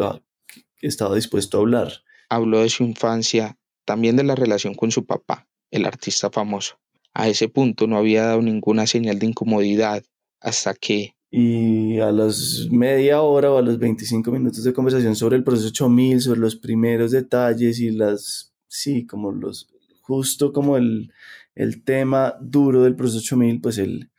estaba 0.83 1.15
dispuesto 1.15 1.57
a 1.57 1.61
hablar. 1.61 2.06
Habló 2.29 2.61
de 2.61 2.69
su 2.69 2.85
infancia, 2.85 3.59
también 3.85 4.17
de 4.17 4.25
la 4.25 4.35
relación 4.35 4.75
con 4.75 4.91
su 4.91 5.07
papá, 5.07 5.47
el 5.71 5.87
artista 5.87 6.31
famoso. 6.31 6.79
A 7.15 7.29
ese 7.29 7.49
punto 7.49 7.87
no 7.87 7.97
había 7.97 8.25
dado 8.25 8.43
ninguna 8.43 8.87
señal 8.87 9.19
de 9.19 9.27
incomodidad 9.27 10.05
hasta 10.41 10.75
que 10.75 11.17
y 11.31 11.99
a 11.99 12.13
las 12.13 12.69
media 12.71 13.21
hora 13.21 13.51
o 13.51 13.59
a 13.59 13.63
los 13.63 13.79
25 13.79 14.31
minutos 14.31 14.65
de 14.65 14.73
conversación 14.73 15.17
sobre 15.17 15.37
el 15.37 15.45
proceso 15.45 15.69
8000, 15.69 16.21
sobre 16.21 16.41
los 16.41 16.57
primeros 16.57 17.11
detalles 17.11 17.81
y 17.81 17.91
las, 17.91 18.55
sí, 18.69 19.07
como 19.07 19.33
los, 19.33 19.69
justo 20.01 20.53
como 20.53 20.77
el, 20.77 21.13
el 21.55 21.83
tema 21.83 22.37
duro 22.41 22.85
del 22.85 22.95
proceso 22.95 23.19
8000, 23.19 23.61
pues 23.61 23.79
él, 23.79 24.11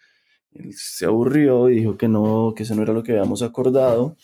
él, 0.52 0.74
se 0.76 1.06
aburrió 1.06 1.70
y 1.70 1.78
dijo 1.78 1.98
que 1.98 2.08
no, 2.08 2.54
que 2.56 2.64
eso 2.64 2.76
no 2.76 2.84
era 2.84 2.94
lo 2.94 3.04
que 3.04 3.14
habíamos 3.14 3.42
acordado, 3.42 4.18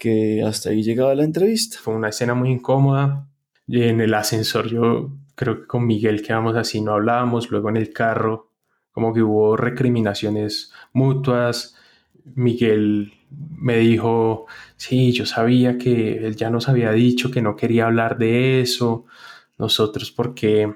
que 0.00 0.42
hasta 0.42 0.70
ahí 0.70 0.82
llegaba 0.82 1.14
la 1.14 1.22
entrevista. 1.22 1.78
Fue 1.80 1.94
una 1.94 2.08
escena 2.08 2.34
muy 2.34 2.50
incómoda. 2.50 3.28
En 3.68 4.00
el 4.00 4.14
ascensor 4.14 4.68
yo 4.68 5.12
creo 5.36 5.60
que 5.60 5.66
con 5.68 5.86
Miguel 5.86 6.22
quedamos 6.22 6.56
así, 6.56 6.80
no 6.80 6.94
hablábamos, 6.94 7.50
luego 7.50 7.68
en 7.68 7.76
el 7.76 7.92
carro 7.92 8.50
como 8.92 9.14
que 9.14 9.22
hubo 9.22 9.56
recriminaciones 9.56 10.72
mutuas, 10.92 11.76
Miguel 12.34 13.12
me 13.30 13.78
dijo, 13.78 14.46
sí, 14.76 15.12
yo 15.12 15.26
sabía 15.26 15.78
que 15.78 16.26
él 16.26 16.34
ya 16.34 16.50
nos 16.50 16.68
había 16.68 16.90
dicho 16.92 17.30
que 17.30 17.40
no 17.40 17.54
quería 17.54 17.86
hablar 17.86 18.18
de 18.18 18.60
eso, 18.60 19.06
nosotros 19.58 20.10
porque 20.10 20.74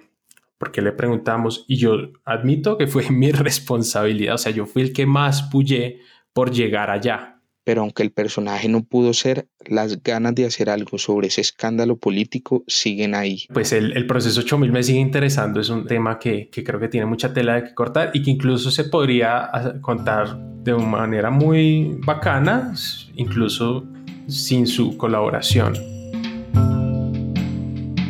porque 0.56 0.80
le 0.80 0.92
preguntamos 0.92 1.64
y 1.68 1.76
yo 1.76 1.96
admito 2.24 2.78
que 2.78 2.86
fue 2.86 3.10
mi 3.10 3.32
responsabilidad, 3.32 4.36
o 4.36 4.38
sea, 4.38 4.52
yo 4.52 4.66
fui 4.66 4.82
el 4.82 4.92
que 4.92 5.06
más 5.06 5.42
pullé 5.42 6.00
por 6.32 6.52
llegar 6.52 6.90
allá 6.90 7.33
pero 7.64 7.80
aunque 7.80 8.02
el 8.02 8.12
personaje 8.12 8.68
no 8.68 8.84
pudo 8.84 9.12
ser, 9.14 9.48
las 9.64 10.02
ganas 10.02 10.34
de 10.34 10.44
hacer 10.44 10.68
algo 10.68 10.98
sobre 10.98 11.28
ese 11.28 11.40
escándalo 11.40 11.96
político 11.96 12.62
siguen 12.66 13.14
ahí. 13.14 13.46
Pues 13.52 13.72
el, 13.72 13.96
el 13.96 14.06
proceso 14.06 14.40
8000 14.40 14.70
me 14.70 14.82
sigue 14.82 15.00
interesando, 15.00 15.60
es 15.60 15.70
un 15.70 15.86
tema 15.86 16.18
que, 16.18 16.48
que, 16.50 16.62
creo 16.62 16.78
que 16.78 16.88
tiene 16.88 17.06
mucha 17.06 17.32
tela 17.32 17.54
de 17.54 17.64
que 17.64 17.74
cortar 17.74 18.10
y 18.12 18.22
que 18.22 18.30
incluso 18.30 18.70
se 18.70 18.84
podría 18.84 19.50
contar 19.80 20.36
de 20.62 20.74
una 20.74 20.86
manera 20.86 21.30
muy 21.30 21.96
bacana, 22.04 22.74
incluso 23.16 23.86
sin 24.28 24.66
su 24.66 24.96
colaboración. 24.96 25.74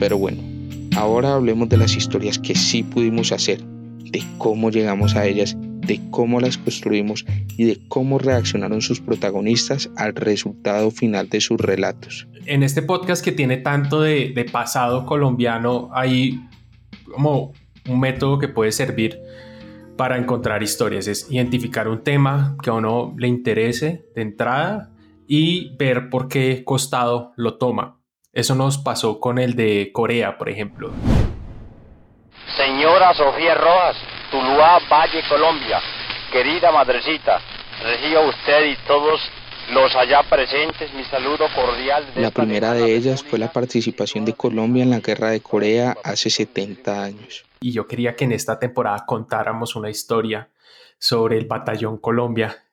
Pero 0.00 0.18
bueno, 0.18 0.42
ahora 0.96 1.34
hablemos 1.34 1.68
de 1.68 1.76
las 1.76 1.96
historias 1.96 2.38
que 2.38 2.54
sí 2.54 2.82
pudimos 2.82 3.32
hacer, 3.32 3.60
de 3.62 4.22
cómo 4.38 4.70
llegamos 4.70 5.14
a 5.14 5.26
ellas 5.26 5.56
de 5.86 6.00
cómo 6.10 6.40
las 6.40 6.58
construimos 6.58 7.24
y 7.56 7.64
de 7.64 7.78
cómo 7.88 8.18
reaccionaron 8.18 8.80
sus 8.80 9.00
protagonistas 9.00 9.90
al 9.96 10.14
resultado 10.14 10.90
final 10.90 11.28
de 11.28 11.40
sus 11.40 11.60
relatos. 11.60 12.26
En 12.46 12.62
este 12.62 12.82
podcast 12.82 13.24
que 13.24 13.32
tiene 13.32 13.56
tanto 13.58 14.00
de, 14.00 14.32
de 14.34 14.44
pasado 14.44 15.06
colombiano, 15.06 15.90
hay 15.92 16.40
como 17.10 17.52
un 17.88 18.00
método 18.00 18.38
que 18.38 18.48
puede 18.48 18.72
servir 18.72 19.18
para 19.96 20.18
encontrar 20.18 20.62
historias, 20.62 21.06
es 21.06 21.30
identificar 21.30 21.88
un 21.88 22.02
tema 22.02 22.56
que 22.62 22.70
a 22.70 22.74
uno 22.74 23.14
le 23.16 23.28
interese 23.28 24.06
de 24.14 24.22
entrada 24.22 24.90
y 25.26 25.76
ver 25.76 26.10
por 26.10 26.28
qué 26.28 26.64
costado 26.64 27.32
lo 27.36 27.56
toma. 27.58 28.00
Eso 28.32 28.54
nos 28.54 28.78
pasó 28.78 29.20
con 29.20 29.38
el 29.38 29.54
de 29.54 29.90
Corea, 29.92 30.36
por 30.36 30.48
ejemplo. 30.48 30.90
Señora 32.56 33.14
Sofía 33.14 33.54
Rojas, 33.54 33.96
Tuluá, 34.34 34.80
Valle, 34.90 35.22
Colombia. 35.28 35.78
Querida 36.32 36.72
madrecita, 36.72 37.40
reciba 37.84 38.20
usted 38.22 38.72
y 38.72 38.76
todos 38.84 39.20
los 39.72 39.94
allá 39.94 40.24
presentes 40.28 40.92
mi 40.92 41.04
saludo 41.04 41.46
cordial. 41.54 42.04
la 42.16 42.32
primera 42.32 42.72
de 42.72 42.96
ellas 42.96 43.22
fue 43.22 43.38
la 43.38 43.52
participación 43.52 44.24
de 44.24 44.32
Colombia 44.32 44.82
en 44.82 44.90
la 44.90 44.98
guerra 44.98 45.30
de 45.30 45.40
Corea 45.40 45.96
hace 46.02 46.30
70 46.30 47.04
años. 47.04 47.44
Y 47.60 47.70
yo 47.70 47.86
quería 47.86 48.16
que 48.16 48.24
en 48.24 48.32
esta 48.32 48.58
temporada 48.58 49.04
contáramos 49.06 49.76
una 49.76 49.88
historia 49.88 50.48
sobre 50.98 51.38
el 51.38 51.44
batallón 51.44 51.98
Colombia 51.98 52.64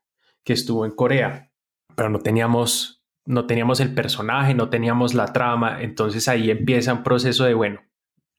que 0.44 0.54
estuvo 0.54 0.84
en 0.84 0.92
Corea, 0.96 1.52
pero 1.96 2.10
no 2.10 2.22
teníamos 2.22 3.04
no 3.26 3.46
teníamos 3.46 3.80
el 3.82 3.94
personaje, 3.94 4.56
no 4.56 4.70
teníamos 4.70 5.14
la 5.14 5.32
trama, 5.32 5.84
entonces 5.84 6.28
ahí 6.28 6.50
empieza 6.50 6.92
un 6.92 7.04
proceso 7.04 7.44
de 7.44 7.54
bueno, 7.54 7.82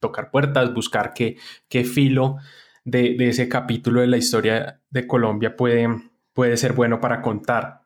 tocar 0.00 0.32
puertas, 0.32 0.74
buscar 0.74 1.14
qué, 1.14 1.36
qué 1.68 1.84
filo 1.84 2.38
de, 2.84 3.16
ese 3.28 3.48
capítulo 3.48 4.00
de 4.00 4.06
la 4.06 4.16
historia 4.16 4.80
de 4.90 5.06
Colombia 5.06 5.56
puede, 5.56 5.88
puede 6.32 6.56
ser 6.56 6.72
bueno 6.72 7.00
para 7.00 7.22
contar. 7.22 7.82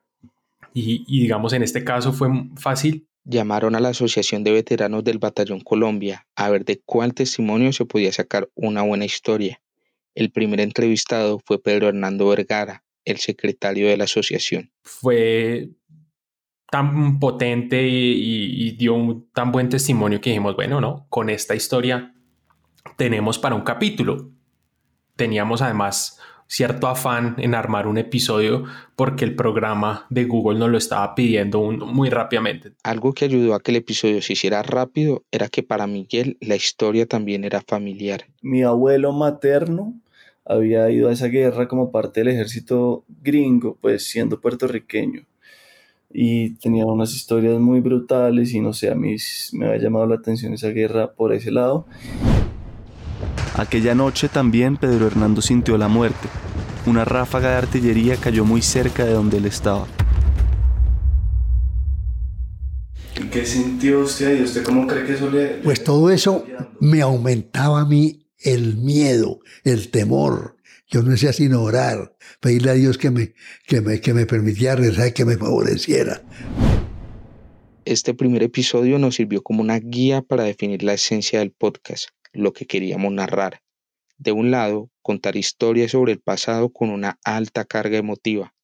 Y, 0.73 1.05
y 1.07 1.23
digamos, 1.23 1.53
en 1.53 1.63
este 1.63 1.85
caso 1.85 2.13
fue 2.13 2.29
fácil. 2.57 3.09
Llamaron 3.25 3.75
a 3.75 3.81
la 3.81 3.89
Asociación 3.89 4.45
de 4.45 4.53
Veteranos 4.53 5.03
del 5.03 5.19
Batallón 5.19 5.61
Colombia 5.61 6.27
a 6.37 6.49
ver 6.49 6.65
de 6.65 6.81
cuál 6.85 7.15
testimonio 7.15 7.73
se 7.73 7.85
podía 7.85 8.13
sacar 8.13 8.49
una 8.55 8.83
buena 8.83 9.05
historia. 9.05 9.61
El 10.15 10.31
primer 10.31 10.61
entrevistado 10.61 11.41
fue 11.45 11.61
Pedro 11.61 11.89
Hernando 11.89 12.29
Vergara, 12.29 12.85
el 13.05 13.19
secretario 13.19 13.89
de 13.89 13.97
la 13.97 14.05
asociación. 14.05 14.71
Fue 14.83 15.71
tan 16.71 17.19
potente 17.19 17.87
y, 17.87 18.69
y, 18.69 18.71
dio 18.73 18.95
un 18.95 19.31
tan 19.33 19.53
buen 19.53 19.69
testimonio 19.69 20.21
que 20.21 20.31
dijimos, 20.31 20.57
bueno, 20.57 20.81
no, 20.81 21.07
con 21.09 21.31
esta 21.31 21.55
historia 21.55 22.15
tenemos 22.97 23.39
para 23.39 23.55
un 23.55 23.63
capítulo 23.63 24.36
teníamos 25.17 25.63
además 25.63 26.21
cierto 26.49 26.87
afán 26.87 27.35
en 27.39 27.55
armar 27.55 27.87
un 27.87 27.99
episodio 27.99 28.65
porque 28.95 29.25
el 29.25 29.35
programa 29.35 30.07
de 30.11 30.25
Google 30.25 30.59
nos 30.59 30.71
lo 30.71 30.79
estaba 30.79 31.15
pidiendo 31.15 31.61
muy 31.61 32.09
rápidamente. 32.09 32.73
Algo 32.85 33.13
que 33.13 33.25
ayudó 33.25 33.55
a 33.55 33.61
que 33.61 33.73
el 33.73 33.79
episodio 33.79 34.23
se 34.23 34.35
hiciera 34.35 34.63
rápido 34.63 35.25
era 35.31 35.49
que 35.49 35.63
para 35.63 35.87
Miguel 35.87 36.37
la 36.41 36.57
historia 36.57 37.07
también 37.07 37.45
era 37.45 37.61
familiar. 37.61 38.27
Mi 38.43 38.63
abuelo 38.63 39.13
materno 39.13 39.95
había 40.45 40.89
ido 40.91 41.09
a 41.09 41.13
esa 41.13 41.27
guerra 41.27 41.67
como 41.67 41.91
parte 41.91 42.21
del 42.21 42.29
ejército 42.29 43.05
gringo, 43.23 43.77
pues 43.81 44.09
siendo 44.09 44.41
puertorriqueño. 44.41 45.27
Y 46.13 46.51
tenía 46.55 46.87
unas 46.87 47.13
historias 47.13 47.59
muy 47.59 47.81
brutales 47.81 48.55
y 48.55 48.61
no 48.61 48.73
sé, 48.73 48.91
a 48.91 48.95
mí 48.95 49.17
me 49.53 49.67
había 49.67 49.83
llamado 49.83 50.07
la 50.07 50.15
atención 50.15 50.55
esa 50.55 50.69
guerra 50.69 51.13
por 51.13 51.33
ese 51.33 51.51
lado. 51.51 51.87
Aquella 53.55 53.95
noche 53.95 54.29
también 54.29 54.77
Pedro 54.77 55.07
Hernando 55.07 55.41
sintió 55.41 55.79
la 55.79 55.89
muerte. 55.89 56.29
Una 56.87 57.05
ráfaga 57.05 57.51
de 57.51 57.57
artillería 57.57 58.17
cayó 58.17 58.45
muy 58.45 58.63
cerca 58.63 59.05
de 59.05 59.13
donde 59.13 59.39
él 59.39 59.47
estaba. 59.47 59.87
¿Qué 63.33 63.47
sintió 63.47 64.01
usted 64.01 64.41
y 64.41 64.43
usted 64.43 64.63
cómo 64.63 64.87
cree 64.87 65.05
que 65.05 65.15
eso 65.15 65.31
le... 65.31 65.47
Pues 65.65 65.83
todo 65.83 66.11
eso 66.11 66.45
me 66.81 67.01
aumentaba 67.01 67.81
a 67.81 67.85
mí 67.87 68.29
el 68.39 68.77
miedo, 68.77 69.41
el 69.65 69.91
temor. 69.91 70.57
Yo 70.89 71.03
no 71.03 71.15
hacía 71.15 71.33
sino 71.33 71.63
orar, 71.63 72.15
pedirle 72.41 72.71
a 72.71 72.75
Dios 72.75 72.99
que 72.99 73.11
me, 73.11 73.35
que 73.67 73.81
me, 73.81 74.01
que 74.01 74.15
me 74.15 74.27
permitiera 74.27 74.77
rezar, 74.77 75.13
que 75.13 75.25
me 75.25 75.37
favoreciera. 75.37 76.23
Este 77.85 78.15
primer 78.15 78.43
episodio 78.43 78.99
nos 78.99 79.17
sirvió 79.17 79.43
como 79.43 79.63
una 79.63 79.79
guía 79.79 80.23
para 80.23 80.45
definir 80.45 80.83
la 80.83 80.95
esencia 80.95 81.39
del 81.41 81.53
podcast 81.53 82.09
lo 82.37 82.53
que 82.53 82.67
queríamos 82.67 83.13
narrar. 83.13 83.61
De 84.19 84.33
un 84.33 84.51
lado, 84.51 84.91
contar 85.03 85.37
historias 85.37 85.93
sobre 85.93 86.13
el 86.13 86.21
pasado 86.21 86.71
con 86.71 86.91
una 86.91 87.19
alta 87.25 87.65
carga 87.65 87.99
emotiva 87.99 88.55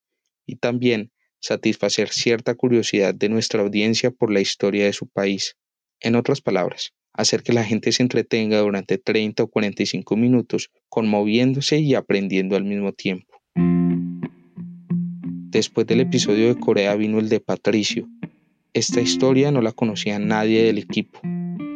y 0.47 0.57
también 0.57 1.13
satisfacer 1.41 2.09
cierta 2.09 2.55
curiosidad 2.55 3.15
de 3.15 3.29
nuestra 3.29 3.63
audiencia 3.63 4.11
por 4.11 4.33
la 4.33 4.41
historia 4.41 4.87
de 4.87 4.93
su 4.93 5.09
país. 5.09 5.57
En 6.01 6.15
otras 6.15 6.41
palabras, 6.41 6.95
hacer 7.13 7.43
que 7.43 7.53
la 7.53 7.65
gente 7.65 7.93
se 7.93 8.03
entretenga 8.03 8.59
durante 8.61 8.99
30 8.99 9.43
o 9.43 9.47
45 9.49 10.17
minutos, 10.17 10.71
conmoviéndose 10.89 11.79
y 11.79 11.95
aprendiendo 11.95 12.57
al 12.57 12.65
mismo 12.65 12.93
tiempo. 12.93 13.43
Después 15.51 15.87
del 15.87 16.01
episodio 16.01 16.49
de 16.49 16.59
Corea 16.59 16.95
vino 16.97 17.19
el 17.19 17.29
de 17.29 17.41
Patricio. 17.41 18.09
Esta 18.73 19.03
historia 19.03 19.51
no 19.51 19.61
la 19.61 19.73
conocía 19.73 20.19
nadie 20.19 20.65
del 20.65 20.79
equipo. 20.79 21.21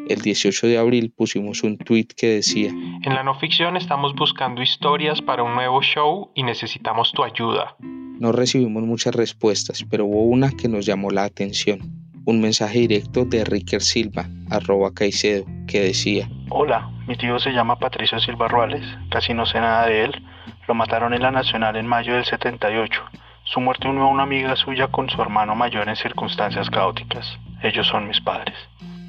El 0.09 0.21
18 0.21 0.69
de 0.69 0.79
abril 0.79 1.13
pusimos 1.17 1.65
un 1.65 1.79
tweet 1.79 2.07
que 2.17 2.29
decía, 2.29 2.71
En 2.71 3.13
la 3.13 3.25
no 3.25 3.35
ficción 3.41 3.77
estamos 3.77 4.15
buscando 4.15 4.63
historias 4.63 5.21
para 5.21 5.43
un 5.43 5.55
nuevo 5.55 5.83
show 5.83 6.31
y 6.37 6.45
necesitamos 6.45 7.11
tu 7.11 7.25
ayuda. 7.25 7.75
No 7.81 8.31
recibimos 8.31 8.85
muchas 8.85 9.17
respuestas, 9.17 9.85
pero 9.91 10.07
hubo 10.07 10.23
una 10.23 10.53
que 10.53 10.69
nos 10.69 10.87
llamó 10.87 11.11
la 11.11 11.25
atención. 11.25 11.81
Un 12.25 12.41
mensaje 12.41 12.79
directo 12.79 13.25
de 13.25 13.45
Ricker 13.45 13.83
Silva, 13.83 14.29
arroba 14.49 14.95
Caicedo, 14.95 15.45
que 15.67 15.81
decía, 15.81 16.31
Hola, 16.51 16.89
mi 17.09 17.17
tío 17.17 17.41
se 17.41 17.51
llama 17.51 17.81
Patricio 17.81 18.21
Silva 18.21 18.47
Ruales, 18.47 18.87
casi 19.11 19.35
no 19.35 19.45
sé 19.45 19.59
nada 19.59 19.89
de 19.89 20.05
él. 20.05 20.23
Lo 20.69 20.75
mataron 20.75 21.15
en 21.15 21.23
la 21.23 21.33
Nacional 21.33 21.75
en 21.75 21.87
mayo 21.87 22.15
del 22.15 22.25
78. 22.25 23.03
Su 23.43 23.61
muerte 23.61 23.89
unió 23.89 24.05
a 24.05 24.09
una 24.09 24.23
amiga 24.23 24.55
suya 24.55 24.87
con 24.87 25.11
su 25.11 25.21
hermano 25.21 25.57
mayor 25.57 25.89
en 25.89 25.97
circunstancias 25.97 26.71
caóticas. 26.71 27.39
Ellos 27.65 27.89
son 27.89 28.07
mis 28.07 28.21
padres. 28.21 28.55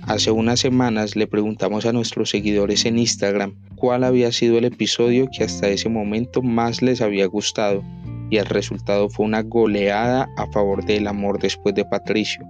Hace 0.08 0.32
unas 0.32 0.62
semanas 0.62 1.18
le 1.18 1.28
preguntamos 1.28 1.86
a 1.86 1.92
nuestros 1.92 2.30
seguidores 2.30 2.86
en 2.86 2.98
Instagram 2.98 3.56
cuál 3.76 4.06
había 4.06 4.32
sido 4.32 4.58
el 4.58 4.64
episodio 4.64 5.28
que 5.30 5.44
hasta 5.44 5.68
ese 5.68 5.90
momento 5.90 6.42
más 6.42 6.82
les 6.82 7.02
había 7.02 7.26
gustado 7.26 7.84
y 8.30 8.38
el 8.38 8.46
resultado 8.46 9.10
fue 9.10 9.26
una 9.26 9.42
goleada 9.42 10.30
a 10.38 10.48
favor 10.54 10.86
del 10.86 11.08
amor 11.08 11.40
después 11.40 11.76
de 11.76 11.84
Patricio. 11.84 12.42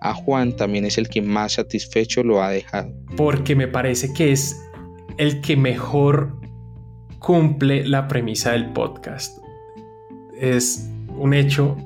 A 0.00 0.14
Juan 0.14 0.56
también 0.56 0.86
es 0.86 0.96
el 0.96 1.10
que 1.10 1.20
más 1.20 1.52
satisfecho 1.52 2.24
lo 2.24 2.42
ha 2.42 2.48
dejado. 2.48 2.90
Porque 3.14 3.54
me 3.54 3.68
parece 3.68 4.14
que 4.14 4.32
es 4.32 4.58
el 5.18 5.42
que 5.42 5.54
mejor 5.54 6.40
cumple 7.18 7.86
la 7.86 8.08
premisa 8.08 8.52
del 8.52 8.72
podcast. 8.72 9.38
Es 10.40 10.88
un 11.18 11.34
hecho 11.34 11.76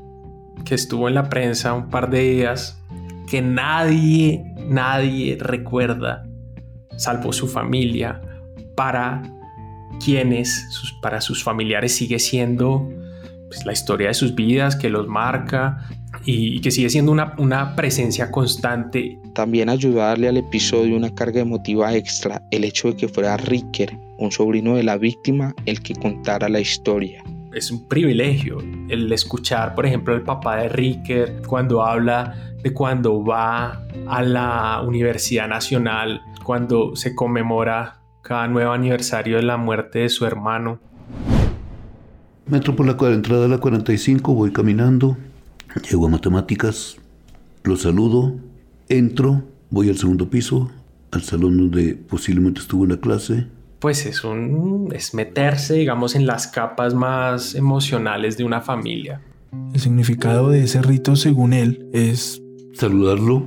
que 0.65 0.77
estuvo 0.77 1.09
en 1.09 1.15
la 1.15 1.29
prensa 1.29 1.75
un 1.75 1.91
par 1.91 2.11
de 2.11 2.21
días 2.21 2.81
que 3.27 3.43
nadie, 3.43 4.45
nadie 4.69 5.37
recuerda, 5.41 6.27
salvo 6.97 7.33
su 7.33 7.49
familia, 7.49 8.21
para 8.75 9.23
quienes, 10.05 10.67
sus, 10.71 10.93
para 10.95 11.21
sus 11.21 11.43
familiares 11.43 11.95
sigue 11.95 12.19
siendo 12.19 12.89
pues, 13.49 13.65
la 13.65 13.73
historia 13.73 14.09
de 14.09 14.15
sus 14.15 14.35
vidas 14.35 14.77
que 14.77 14.91
los 14.91 15.09
marca 15.09 15.79
y, 16.25 16.61
que 16.61 16.71
sigue 16.71 16.91
siendo 16.91 17.13
una, 17.13 17.35
una 17.39 17.77
presencia 17.77 18.31
constante. 18.31 19.19
También 19.35 19.69
ayudó 19.69 20.03
a 20.03 20.09
darle 20.09 20.29
al 20.29 20.37
episodio 20.37 20.97
una 20.97 21.15
carga 21.15 21.41
emotiva 21.41 21.95
extra 21.95 22.43
el 22.51 22.65
hecho 22.65 22.89
de 22.89 22.97
que 22.97 23.09
fuera 23.09 23.37
Ricker, 23.37 23.97
un 24.19 24.31
sobrino 24.31 24.77
de 24.77 24.83
la 24.83 24.99
víctima, 24.99 25.55
el 25.67 25.81
que 25.81 25.95
contara 25.95 26.49
la 26.49 26.61
historia 26.61 27.23
es 27.57 27.71
un 27.71 27.89
privilegio 27.89 28.59
el 28.91 29.11
escuchar, 29.11 29.75
por 29.75 29.87
ejemplo, 29.87 30.15
el 30.15 30.23
papá 30.23 30.59
de 30.59 30.69
Ricker 30.69 31.41
cuando 31.47 31.83
habla 31.83 32.35
de 32.67 32.73
cuando 32.73 33.25
va 33.25 33.87
a 34.09 34.23
la 34.25 34.83
Universidad 34.85 35.47
Nacional, 35.47 36.21
cuando 36.43 36.97
se 36.97 37.15
conmemora 37.15 38.01
cada 38.23 38.49
nuevo 38.49 38.73
aniversario 38.73 39.37
de 39.37 39.45
la 39.45 39.57
muerte 39.57 40.01
de 40.01 40.09
su 40.09 40.27
hermano. 40.27 40.81
Me 42.47 42.57
entro 42.57 42.75
por 42.75 42.85
la 42.85 43.15
entrada 43.15 43.43
de 43.43 43.49
la 43.51 43.59
45, 43.59 44.35
voy 44.35 44.53
caminando, 44.53 45.17
llego 45.89 46.07
a 46.07 46.09
matemáticas, 46.09 46.97
lo 47.63 47.77
saludo, 47.77 48.35
entro, 48.89 49.45
voy 49.71 49.89
al 49.89 49.97
segundo 49.97 50.29
piso, 50.29 50.69
al 51.13 51.23
salón 51.23 51.57
donde 51.57 51.95
posiblemente 51.95 52.61
estuvo 52.61 52.83
en 52.83 52.91
la 52.91 52.97
clase, 52.97 53.47
pues 53.79 54.07
es 54.07 54.25
un 54.25 54.89
es 54.93 55.15
meterse, 55.15 55.75
digamos, 55.75 56.17
en 56.17 56.27
las 56.27 56.49
capas 56.49 56.95
más 56.95 57.55
emocionales 57.55 58.37
de 58.37 58.43
una 58.43 58.61
familia. 58.61 59.21
El 59.73 59.79
significado 59.79 60.49
de 60.49 60.65
ese 60.65 60.83
rito, 60.83 61.15
según 61.15 61.53
él, 61.53 61.89
es 61.93 62.43
saludarlo, 62.77 63.43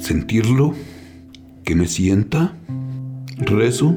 sentirlo, 0.00 0.74
que 1.64 1.76
me 1.76 1.86
sienta, 1.86 2.56
rezo 3.38 3.94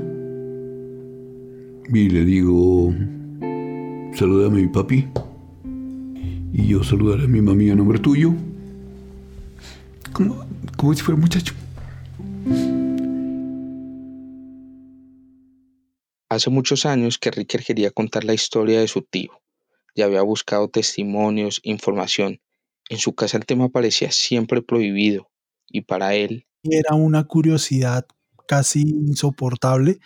y 1.91 2.09
le 2.09 2.23
digo, 2.23 2.93
saludame 4.13 4.61
mi 4.61 4.67
papi 4.67 5.07
y 6.53 6.67
yo 6.67 6.83
saludaré 6.83 7.23
a 7.23 7.27
mi 7.27 7.41
mami 7.41 7.71
a 7.71 7.75
nombre 7.75 7.97
tuyo, 7.97 8.31
como, 10.13 10.45
como 10.77 10.93
si 10.93 11.01
fuera 11.01 11.19
muchacho. 11.19 11.55
Hace 16.29 16.51
muchos 16.51 16.85
años 16.85 17.17
que 17.17 17.31
Ricker 17.31 17.63
quería 17.63 17.89
contar 17.89 18.23
la 18.23 18.35
historia 18.35 18.79
de 18.79 18.87
su 18.87 19.01
tío. 19.01 19.31
Ya 19.95 20.05
había 20.05 20.21
buscado 20.21 20.69
testimonios, 20.69 21.59
información. 21.63 22.39
En 22.89 22.97
su 22.97 23.15
casa 23.15 23.37
el 23.37 23.45
tema 23.45 23.69
parecía 23.69 24.11
siempre 24.11 24.61
prohibido 24.61 25.29
y 25.67 25.81
para 25.81 26.15
él 26.15 26.47
era 26.63 26.95
una 26.95 27.23
curiosidad 27.23 28.05
casi 28.47 28.81
insoportable 28.81 29.99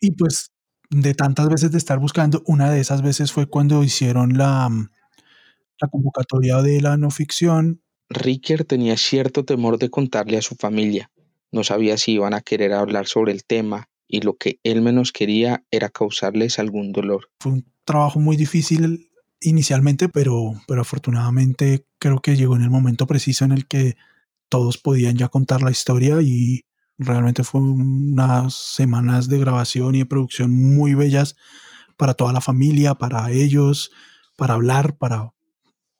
y 0.00 0.10
pues 0.12 0.52
de 0.90 1.14
tantas 1.14 1.48
veces 1.48 1.72
de 1.72 1.78
estar 1.78 1.98
buscando, 1.98 2.42
una 2.46 2.70
de 2.70 2.80
esas 2.80 3.02
veces 3.02 3.32
fue 3.32 3.46
cuando 3.46 3.82
hicieron 3.82 4.36
la, 4.36 4.68
la 5.80 5.88
convocatoria 5.88 6.62
de 6.62 6.80
la 6.80 6.96
no 6.96 7.10
ficción. 7.10 7.82
Ricker 8.08 8.64
tenía 8.64 8.96
cierto 8.96 9.44
temor 9.44 9.78
de 9.78 9.90
contarle 9.90 10.38
a 10.38 10.42
su 10.42 10.54
familia. 10.54 11.10
No 11.50 11.64
sabía 11.64 11.96
si 11.96 12.12
iban 12.12 12.34
a 12.34 12.40
querer 12.40 12.72
hablar 12.72 13.06
sobre 13.06 13.32
el 13.32 13.44
tema, 13.44 13.88
y 14.06 14.20
lo 14.20 14.36
que 14.36 14.60
él 14.62 14.82
menos 14.82 15.10
quería 15.10 15.64
era 15.70 15.88
causarles 15.88 16.58
algún 16.58 16.92
dolor. 16.92 17.30
Fue 17.40 17.52
un 17.52 17.66
trabajo 17.84 18.20
muy 18.20 18.36
difícil 18.36 19.10
inicialmente, 19.40 20.08
pero, 20.08 20.54
pero 20.66 20.80
afortunadamente 20.80 21.86
creo 21.98 22.20
que 22.20 22.36
llegó 22.36 22.56
en 22.56 22.62
el 22.62 22.70
momento 22.70 23.06
preciso 23.06 23.44
en 23.44 23.52
el 23.52 23.66
que 23.66 23.96
todos 24.48 24.78
podían 24.78 25.16
ya 25.16 25.28
contar 25.28 25.62
la 25.62 25.70
historia 25.70 26.22
y 26.22 26.64
realmente 26.98 27.44
fue 27.44 27.60
unas 27.60 28.54
semanas 28.54 29.28
de 29.28 29.38
grabación 29.38 29.94
y 29.94 29.98
de 30.00 30.06
producción 30.06 30.52
muy 30.52 30.94
bellas 30.94 31.36
para 31.96 32.14
toda 32.14 32.32
la 32.32 32.40
familia, 32.40 32.94
para 32.94 33.30
ellos, 33.30 33.90
para 34.36 34.54
hablar, 34.54 34.96
para 34.96 35.32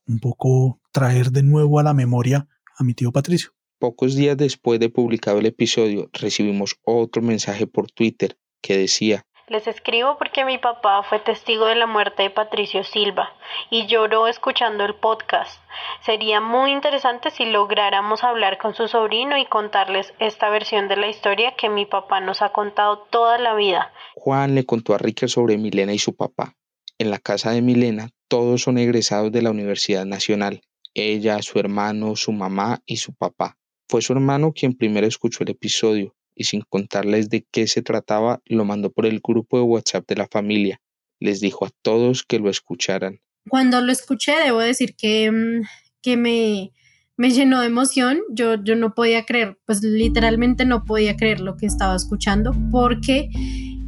un 0.07 0.18
poco 0.20 0.81
traer 0.92 1.31
de 1.33 1.42
nuevo 1.42 1.79
a 1.81 1.83
la 1.83 1.94
memoria 1.94 2.49
a 2.77 2.85
mi 2.85 2.94
tío 2.94 3.12
Patricio. 3.12 3.51
Pocos 3.79 4.14
días 4.14 4.37
después 4.37 4.81
de 4.81 4.88
publicado 4.88 5.38
el 5.38 5.46
episodio, 5.46 6.09
recibimos 6.12 6.77
otro 6.85 7.22
mensaje 7.22 7.66
por 7.66 7.90
Twitter 7.90 8.38
que 8.62 8.79
decía, 8.79 9.27
les 9.48 9.68
escribo 9.68 10.18
porque 10.18 10.44
mi 10.44 10.59
papá 10.59 11.04
fue 11.04 11.20
testigo 11.20 11.66
de 11.66 11.76
la 11.76 11.87
muerte 11.87 12.24
de 12.24 12.30
Patricio 12.30 12.82
Silva 12.82 13.32
y 13.70 13.87
lloró 13.87 14.26
escuchando 14.26 14.85
el 14.85 14.94
podcast. 14.96 15.61
Sería 16.04 16.40
muy 16.40 16.72
interesante 16.72 17.30
si 17.30 17.44
lográramos 17.44 18.24
hablar 18.24 18.59
con 18.59 18.74
su 18.74 18.88
sobrino 18.88 19.38
y 19.38 19.46
contarles 19.46 20.12
esta 20.18 20.50
versión 20.50 20.88
de 20.88 20.96
la 20.96 21.09
historia 21.09 21.54
que 21.56 21.68
mi 21.68 21.87
papá 21.87 22.20
nos 22.20 22.42
ha 22.42 22.48
contado 22.48 23.06
toda 23.11 23.38
la 23.38 23.54
vida. 23.54 23.92
Juan 24.16 24.56
le 24.56 24.66
contó 24.66 24.94
a 24.94 24.98
Ricker 24.98 25.30
sobre 25.30 25.59
Milena 25.59 25.92
y 25.92 25.98
su 25.98 26.16
papá. 26.16 26.54
En 26.98 27.11
la 27.11 27.18
casa 27.18 27.52
de 27.52 27.62
Milena 27.62 28.09
todos 28.28 28.62
son 28.62 28.78
egresados 28.78 29.30
de 29.30 29.42
la 29.42 29.50
Universidad 29.50 30.06
Nacional. 30.06 30.62
Ella, 30.92 31.40
su 31.42 31.61
hermano, 31.61 32.16
su 32.16 32.32
mamá 32.32 32.80
y 32.85 32.96
su 32.96 33.14
papá. 33.14 33.56
Fue 33.88 34.02
su 34.02 34.12
hermano 34.12 34.52
quien 34.52 34.76
primero 34.76 35.06
escuchó 35.06 35.44
el 35.44 35.50
episodio 35.50 36.16
y 36.37 36.44
sin 36.44 36.61
contarles 36.68 37.31
de 37.31 37.44
qué 37.51 37.66
se 37.66 37.83
trataba, 37.83 38.40
lo 38.44 38.64
mandó 38.64 38.92
por 38.92 39.07
el 39.07 39.20
grupo 39.20 39.57
de 39.57 39.64
WhatsApp 39.64 40.07
de 40.07 40.16
la 40.16 40.29
familia. 40.31 40.81
Les 41.18 41.40
dijo 41.40 41.64
a 41.64 41.70
todos 41.83 42.22
que 42.22 42.38
lo 42.38 42.51
escucharan. 42.51 43.20
Cuando 43.49 43.81
lo 43.81 43.90
escuché, 43.90 44.33
debo 44.44 44.61
decir 44.61 44.94
que, 44.96 45.31
mm, 45.33 45.62
que 46.03 46.16
me, 46.16 46.72
me 47.16 47.31
llenó 47.31 47.61
de 47.61 47.68
emoción. 47.68 48.20
Yo, 48.31 48.62
yo 48.62 48.77
no 48.77 48.94
podía 48.94 49.25
creer, 49.25 49.59
pues 49.64 49.83
literalmente 49.83 50.64
no 50.66 50.85
podía 50.85 51.16
creer 51.16 51.40
lo 51.40 51.57
que 51.57 51.66
estaba 51.66 51.96
escuchando 51.96 52.55
porque 52.70 53.31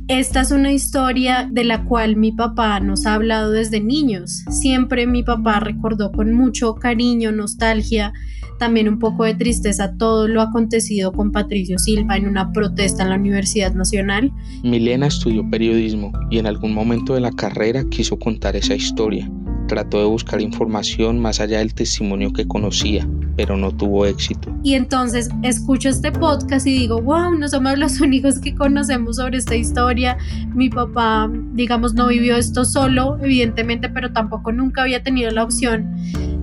esta 0.08 0.40
es 0.40 0.52
una 0.52 0.72
historia 0.72 1.46
de 1.50 1.64
la 1.64 1.84
cual 1.84 2.16
mi 2.16 2.32
papá 2.32 2.80
nos 2.80 3.04
ha 3.04 3.12
hablado 3.12 3.50
desde 3.50 3.80
niños. 3.80 4.42
Siempre 4.48 5.06
mi 5.06 5.22
papá 5.22 5.60
recordó 5.60 6.12
con 6.12 6.32
mucho 6.32 6.76
cariño, 6.76 7.30
nostalgia, 7.30 8.14
también 8.58 8.88
un 8.88 8.98
poco 8.98 9.24
de 9.24 9.34
tristeza 9.34 9.94
todo 9.96 10.28
lo 10.28 10.42
acontecido 10.42 11.12
con 11.12 11.32
Patricio 11.32 11.78
Silva 11.78 12.16
en 12.16 12.26
una 12.26 12.52
protesta 12.52 13.02
en 13.04 13.10
la 13.10 13.16
Universidad 13.16 13.72
Nacional. 13.74 14.32
Milena 14.62 15.06
estudió 15.06 15.48
periodismo 15.48 16.12
y 16.30 16.38
en 16.38 16.46
algún 16.46 16.74
momento 16.74 17.14
de 17.14 17.20
la 17.20 17.32
carrera 17.32 17.84
quiso 17.88 18.18
contar 18.18 18.56
esa 18.56 18.74
historia. 18.74 19.30
Trató 19.68 19.98
de 19.98 20.06
buscar 20.06 20.40
información 20.40 21.20
más 21.20 21.40
allá 21.40 21.58
del 21.58 21.74
testimonio 21.74 22.32
que 22.32 22.48
conocía, 22.48 23.06
pero 23.36 23.56
no 23.58 23.70
tuvo 23.70 24.06
éxito. 24.06 24.50
Y 24.62 24.74
entonces 24.74 25.28
escucho 25.42 25.90
este 25.90 26.10
podcast 26.10 26.66
y 26.66 26.72
digo, 26.72 27.02
wow, 27.02 27.34
no 27.38 27.48
somos 27.48 27.78
los 27.78 28.00
únicos 28.00 28.40
que 28.40 28.54
conocemos 28.54 29.16
sobre 29.16 29.36
esta 29.36 29.56
historia. 29.56 30.16
Mi 30.54 30.70
papá, 30.70 31.30
digamos, 31.52 31.92
no 31.92 32.08
vivió 32.08 32.36
esto 32.36 32.64
solo, 32.64 33.18
evidentemente, 33.22 33.90
pero 33.90 34.10
tampoco 34.12 34.52
nunca 34.52 34.82
había 34.82 35.02
tenido 35.02 35.30
la 35.30 35.44
opción 35.44 35.86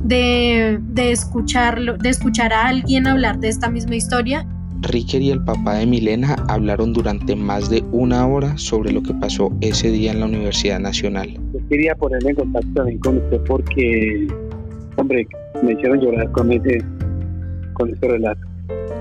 de, 0.07 0.79
de 0.81 1.11
escucharlo, 1.11 1.97
de 1.97 2.09
escuchar 2.09 2.53
a 2.53 2.67
alguien 2.67 3.07
hablar 3.07 3.39
de 3.39 3.49
esta 3.49 3.69
misma 3.69 3.95
historia 3.95 4.47
Ricker 4.81 5.21
y 5.21 5.31
el 5.31 5.43
papá 5.43 5.75
de 5.75 5.85
Milena 5.85 6.35
hablaron 6.47 6.93
durante 6.93 7.35
más 7.35 7.69
de 7.69 7.83
una 7.91 8.27
hora 8.27 8.57
sobre 8.57 8.91
lo 8.91 9.01
que 9.01 9.13
pasó 9.13 9.51
ese 9.61 9.89
día 9.91 10.11
en 10.11 10.19
la 10.19 10.25
Universidad 10.25 10.79
Nacional. 10.79 11.33
Yo 11.53 11.59
quería 11.69 11.95
ponerme 11.95 12.31
en 12.31 12.35
contacto 12.35 12.69
también 12.73 12.99
con 12.99 13.17
usted 13.17 13.41
porque, 13.47 14.27
hombre, 14.97 15.27
me 15.63 15.73
hicieron 15.73 15.99
llorar 15.99 16.31
con 16.31 16.51
ese, 16.51 16.83
con 17.73 17.93
ese 17.93 18.07
relato. 18.07 18.41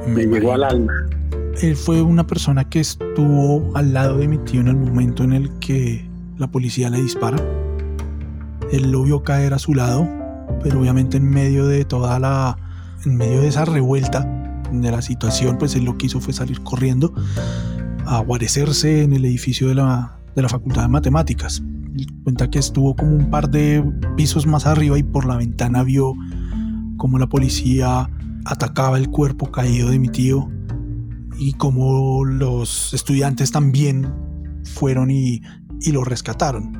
Me, 0.09 0.25
llegó 0.25 0.53
al 0.53 0.64
alma. 0.64 0.93
Él 1.62 1.77
fue 1.77 2.03
una 2.03 2.27
persona 2.27 2.69
que 2.69 2.81
estuvo 2.81 3.71
al 3.77 3.93
lado 3.93 4.19
de 4.19 4.29
mi 4.29 4.38
tío 4.38 4.61
en 4.61 4.69
el 4.69 4.77
momento 4.77 5.25
en 5.25 5.33
el 5.33 5.51
que 5.61 6.05
la 6.38 6.51
policía 6.51 6.90
le 6.90 7.01
dispara. 7.01 7.37
Él 8.73 8.90
lo 8.90 9.03
vio 9.03 9.23
caer 9.23 9.55
a 9.55 9.59
su 9.59 9.75
lado, 9.75 10.09
pero 10.64 10.81
obviamente 10.81 11.18
en 11.18 11.29
medio 11.29 11.66
de 11.66 11.85
toda 11.85 12.18
la, 12.18 12.57
en 13.05 13.16
medio 13.16 13.42
de 13.42 13.48
esa 13.48 13.66
revuelta 13.66 14.62
de 14.72 14.90
la 14.90 15.03
situación, 15.03 15.59
pues 15.59 15.77
él 15.77 15.85
lo 15.85 15.98
que 15.98 16.07
hizo 16.07 16.20
fue 16.20 16.33
salir 16.33 16.62
corriendo 16.62 17.12
a 18.07 18.18
guarecerse 18.20 19.03
en 19.03 19.12
el 19.12 19.27
edificio 19.27 19.68
de 19.68 19.74
la, 19.74 20.18
de 20.35 20.40
la 20.40 20.48
Facultad 20.48 20.83
de 20.83 20.88
Matemáticas. 20.88 21.62
Y 21.94 22.07
cuenta 22.22 22.48
que 22.48 22.59
estuvo 22.59 22.96
como 22.96 23.14
un 23.14 23.31
par 23.31 23.50
de 23.50 23.85
pisos 24.16 24.46
más 24.46 24.64
arriba 24.64 24.98
y 24.98 25.03
por 25.03 25.27
la 25.27 25.37
ventana 25.37 25.83
vio 25.85 26.14
como 26.96 27.18
la 27.18 27.29
policía 27.29 28.09
atacaba 28.46 28.96
el 28.96 29.11
cuerpo 29.11 29.50
caído 29.50 29.90
de 29.90 29.98
mi 29.98 30.09
tío 30.09 30.48
y 31.38 31.53
como 31.53 32.24
los 32.24 32.94
estudiantes 32.94 33.53
también 33.53 34.12
fueron 34.64 35.11
y, 35.11 35.42
y 35.83 35.92
lo 35.92 36.05
rescataron. 36.05 36.72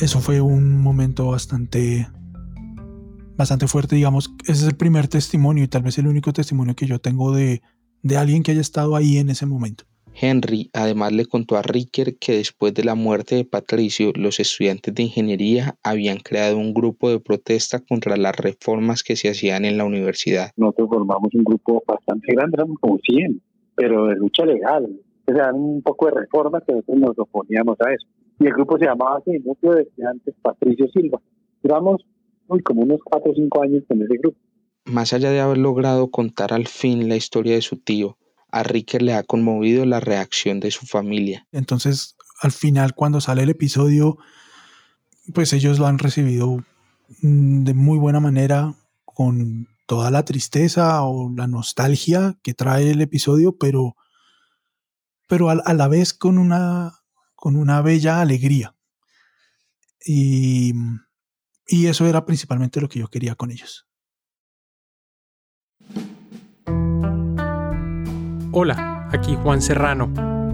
Eso 0.00 0.20
fue 0.20 0.40
un 0.40 0.80
momento 0.80 1.26
bastante 1.26 2.06
bastante 3.36 3.66
fuerte, 3.66 3.96
digamos, 3.96 4.34
ese 4.44 4.52
es 4.52 4.64
el 4.64 4.76
primer 4.76 5.08
testimonio 5.08 5.64
y 5.64 5.68
tal 5.68 5.82
vez 5.82 5.98
el 5.98 6.06
único 6.06 6.32
testimonio 6.32 6.74
que 6.74 6.86
yo 6.86 6.98
tengo 6.98 7.34
de, 7.34 7.62
de 8.02 8.16
alguien 8.16 8.42
que 8.42 8.52
haya 8.52 8.60
estado 8.60 8.96
ahí 8.96 9.18
en 9.18 9.30
ese 9.30 9.46
momento. 9.46 9.84
Henry 10.20 10.70
además 10.72 11.12
le 11.12 11.26
contó 11.26 11.56
a 11.56 11.62
Ricker 11.62 12.16
que 12.18 12.36
después 12.36 12.72
de 12.72 12.84
la 12.84 12.94
muerte 12.94 13.34
de 13.34 13.44
Patricio, 13.44 14.12
los 14.14 14.38
estudiantes 14.38 14.94
de 14.94 15.02
ingeniería 15.02 15.76
habían 15.82 16.18
creado 16.18 16.56
un 16.56 16.72
grupo 16.72 17.10
de 17.10 17.18
protesta 17.18 17.80
contra 17.80 18.16
las 18.16 18.36
reformas 18.36 19.02
que 19.02 19.16
se 19.16 19.28
hacían 19.28 19.64
en 19.64 19.76
la 19.76 19.84
universidad. 19.84 20.50
Nosotros 20.56 20.88
formamos 20.90 21.34
un 21.34 21.42
grupo 21.42 21.82
bastante 21.86 22.32
grande, 22.32 22.56
éramos 22.58 22.78
como 22.80 22.98
100, 22.98 23.42
pero 23.74 24.06
de 24.06 24.16
lucha 24.16 24.44
legal. 24.44 24.88
O 25.26 25.32
sea, 25.32 25.52
un 25.52 25.82
poco 25.82 26.06
de 26.06 26.12
reformas 26.12 26.62
que 26.66 26.74
nosotros 26.74 26.98
nos 26.98 27.18
oponíamos 27.18 27.76
a 27.80 27.92
eso. 27.92 28.06
Y 28.38 28.46
el 28.46 28.52
grupo 28.52 28.78
se 28.78 28.84
llamaba 28.84 29.18
así, 29.18 29.38
Núcleo 29.44 29.74
de 29.74 29.82
Estudiantes 29.82 30.34
Patricio 30.42 30.86
Silva. 30.88 31.20
Duramos 31.62 32.04
uy, 32.48 32.62
como 32.62 32.82
unos 32.82 33.00
4 33.04 33.30
o 33.30 33.34
5 33.34 33.62
años 33.62 33.82
con 33.88 34.02
ese 34.02 34.16
grupo. 34.18 34.38
Más 34.84 35.12
allá 35.12 35.30
de 35.30 35.40
haber 35.40 35.58
logrado 35.58 36.10
contar 36.10 36.52
al 36.52 36.66
fin 36.66 37.08
la 37.08 37.16
historia 37.16 37.54
de 37.54 37.62
su 37.62 37.78
tío, 37.78 38.18
a 38.50 38.62
Ricker 38.62 39.02
le 39.02 39.14
ha 39.14 39.22
conmovido 39.22 39.84
la 39.86 40.00
reacción 40.00 40.60
de 40.60 40.70
su 40.70 40.86
familia. 40.86 41.46
Entonces, 41.52 42.16
al 42.40 42.52
final, 42.52 42.94
cuando 42.94 43.20
sale 43.20 43.42
el 43.42 43.50
episodio, 43.50 44.18
pues 45.32 45.52
ellos 45.52 45.78
lo 45.78 45.86
han 45.86 45.98
recibido 45.98 46.58
mm, 47.22 47.64
de 47.64 47.74
muy 47.74 47.98
buena 47.98 48.20
manera, 48.20 48.74
con 49.04 49.68
toda 49.86 50.10
la 50.10 50.24
tristeza 50.24 51.02
o 51.02 51.30
la 51.34 51.46
nostalgia 51.46 52.38
que 52.42 52.54
trae 52.54 52.90
el 52.90 53.00
episodio, 53.00 53.56
pero, 53.56 53.96
pero 55.28 55.50
a, 55.50 55.52
a 55.52 55.74
la 55.74 55.88
vez 55.88 56.12
con 56.12 56.38
una, 56.38 56.92
con 57.34 57.56
una 57.56 57.80
bella 57.80 58.20
alegría. 58.20 58.74
Y, 60.06 60.74
y 61.66 61.86
eso 61.86 62.06
era 62.06 62.24
principalmente 62.24 62.80
lo 62.80 62.88
que 62.88 62.98
yo 62.98 63.08
quería 63.08 63.34
con 63.34 63.50
ellos. 63.50 63.86
Hola, 68.52 69.08
aquí 69.12 69.36
Juan 69.42 69.60
Serrano. 69.60 70.12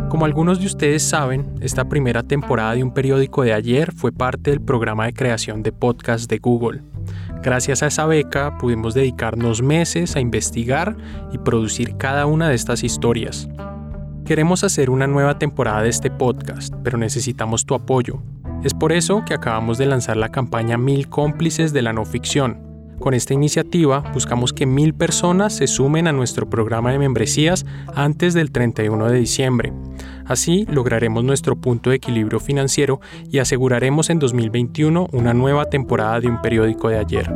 Como 0.09 0.25
algunos 0.25 0.59
de 0.59 0.67
ustedes 0.67 1.03
saben, 1.03 1.55
esta 1.61 1.89
primera 1.89 2.23
temporada 2.23 2.75
de 2.75 2.83
un 2.83 2.93
periódico 2.93 3.43
de 3.43 3.53
ayer 3.53 3.93
fue 3.93 4.11
parte 4.11 4.51
del 4.51 4.61
programa 4.61 5.07
de 5.07 5.13
creación 5.13 5.63
de 5.63 5.71
podcast 5.71 6.29
de 6.29 6.39
Google. 6.39 6.83
Gracias 7.43 7.83
a 7.83 7.87
esa 7.87 8.07
beca 8.07 8.59
pudimos 8.59 8.95
dedicarnos 8.95 9.63
meses 9.63 10.17
a 10.17 10.21
investigar 10.21 10.97
y 11.33 11.39
producir 11.39 11.97
cada 11.97 12.27
una 12.27 12.49
de 12.49 12.55
estas 12.55 12.83
historias. 12.83 13.49
Queremos 14.25 14.65
hacer 14.65 14.91
una 14.91 15.07
nueva 15.07 15.39
temporada 15.39 15.83
de 15.83 15.91
este 15.91 16.11
podcast, 16.11 16.75
pero 16.83 16.99
necesitamos 16.99 17.65
tu 17.65 17.75
apoyo. 17.75 18.23
Es 18.63 18.75
por 18.75 18.93
eso 18.93 19.25
que 19.25 19.35
acabamos 19.35 19.79
de 19.79 19.87
lanzar 19.87 20.17
la 20.17 20.29
campaña 20.29 20.77
Mil 20.77 21.09
cómplices 21.09 21.73
de 21.73 21.83
la 21.83 21.93
no 21.93 22.05
ficción. 22.05 22.71
Con 22.99 23.15
esta 23.15 23.33
iniciativa 23.33 24.01
buscamos 24.13 24.53
que 24.53 24.67
mil 24.67 24.93
personas 24.93 25.55
se 25.55 25.67
sumen 25.67 26.07
a 26.07 26.13
nuestro 26.13 26.51
programa 26.51 26.93
de 26.93 26.99
membresías 26.99 27.65
antes 27.95 28.35
del 28.35 28.53
31 28.53 29.09
de 29.09 29.19
diciembre. 29.19 29.73
Así 30.27 30.67
lograremos 30.69 31.25
nuestro 31.25 31.57
punto 31.57 31.89
de 31.89 31.97
equilibrio 31.97 32.41
financiero 32.41 33.01
y 33.31 33.39
aseguraremos 33.39 34.11
en 34.11 34.19
2021 34.19 35.09
una 35.13 35.33
nueva 35.33 35.65
temporada 35.71 36.21
de 36.21 36.29
un 36.29 36.43
periódico 36.43 36.91
de 36.91 36.99
ayer. 36.99 37.35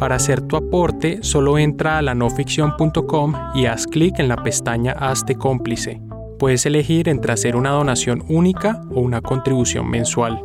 Para 0.00 0.16
hacer 0.16 0.40
tu 0.40 0.56
aporte, 0.56 1.20
solo 1.22 1.56
entra 1.56 1.98
a 1.98 2.02
lanoficción.com 2.02 3.34
y 3.54 3.66
haz 3.66 3.86
clic 3.86 4.18
en 4.18 4.26
la 4.26 4.42
pestaña 4.42 4.92
Hazte 4.92 5.36
cómplice. 5.36 6.00
Puedes 6.40 6.64
elegir 6.64 7.10
entre 7.10 7.34
hacer 7.34 7.54
una 7.54 7.68
donación 7.68 8.24
única 8.26 8.80
o 8.94 9.00
una 9.00 9.20
contribución 9.20 9.90
mensual. 9.90 10.42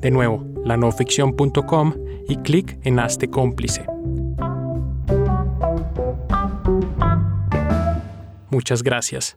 De 0.00 0.12
nuevo, 0.12 0.46
lanoficción.com 0.64 1.94
y 2.28 2.36
clic 2.36 2.78
en 2.84 3.00
Hazte 3.00 3.28
cómplice. 3.28 3.84
Muchas 8.50 8.84
gracias. 8.84 9.36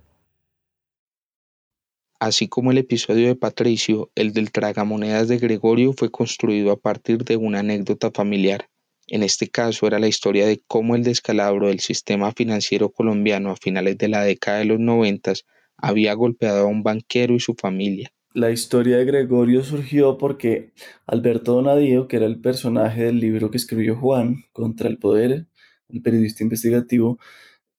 Así 2.19 2.47
como 2.47 2.69
el 2.69 2.77
episodio 2.77 3.25
de 3.25 3.35
Patricio, 3.35 4.11
el 4.13 4.31
del 4.31 4.51
tragamonedas 4.51 5.27
de 5.27 5.39
Gregorio 5.39 5.93
fue 5.93 6.11
construido 6.11 6.71
a 6.71 6.77
partir 6.77 7.23
de 7.23 7.35
una 7.35 7.61
anécdota 7.61 8.11
familiar. 8.11 8.69
En 9.07 9.23
este 9.23 9.49
caso 9.49 9.87
era 9.87 9.97
la 9.97 10.07
historia 10.07 10.45
de 10.45 10.61
cómo 10.67 10.95
el 10.95 11.01
descalabro 11.01 11.69
del 11.69 11.79
sistema 11.79 12.31
financiero 12.31 12.91
colombiano 12.91 13.49
a 13.49 13.55
finales 13.55 13.97
de 13.97 14.07
la 14.07 14.21
década 14.21 14.59
de 14.59 14.65
los 14.65 14.79
noventas 14.79 15.47
había 15.81 16.13
golpeado 16.13 16.61
a 16.61 16.67
un 16.67 16.83
banquero 16.83 17.33
y 17.33 17.39
su 17.39 17.55
familia. 17.55 18.11
La 18.33 18.51
historia 18.51 18.97
de 18.97 19.05
Gregorio 19.05 19.63
surgió 19.63 20.17
porque 20.17 20.71
Alberto 21.07 21.53
Donadío, 21.53 22.07
que 22.07 22.17
era 22.17 22.27
el 22.27 22.39
personaje 22.39 23.05
del 23.05 23.19
libro 23.19 23.49
que 23.49 23.57
escribió 23.57 23.95
Juan 23.95 24.43
contra 24.53 24.87
el 24.87 24.99
poder, 24.99 25.47
el 25.89 26.01
periodista 26.01 26.43
investigativo, 26.43 27.17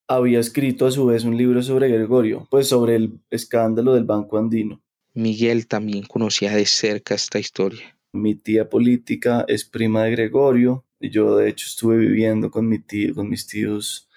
había 0.09 0.41
escrito 0.41 0.87
a 0.87 0.91
su 0.91 1.07
vez 1.07 1.23
un 1.23 1.37
libro 1.37 1.63
sobre 1.63 1.89
Gregorio, 1.89 2.49
pues 2.51 2.69
sobre 2.69 2.97
el 2.97 3.21
escándalo 3.31 3.95
del 3.95 4.05
Banco 4.05 4.39
Andino. 4.39 4.83
Miguel 5.15 5.69
también 5.69 6.05
conocía 6.05 6.53
de 6.53 6.67
cerca 6.67 7.15
esta 7.15 7.39
historia. 7.39 7.97
Mi 8.13 8.35
tía 8.35 8.69
política 8.69 9.45
es 9.47 9.65
prima 9.65 10.03
de 10.03 10.11
Gregorio 10.11 10.85
y 10.99 11.11
yo 11.11 11.37
de 11.37 11.49
hecho 11.49 11.67
estuve 11.69 11.97
viviendo 11.97 12.51
con, 12.51 12.69
mi 12.69 12.81
tío, 12.81 13.15
con 13.15 13.29
mis 13.29 13.47
tíos 13.47 14.09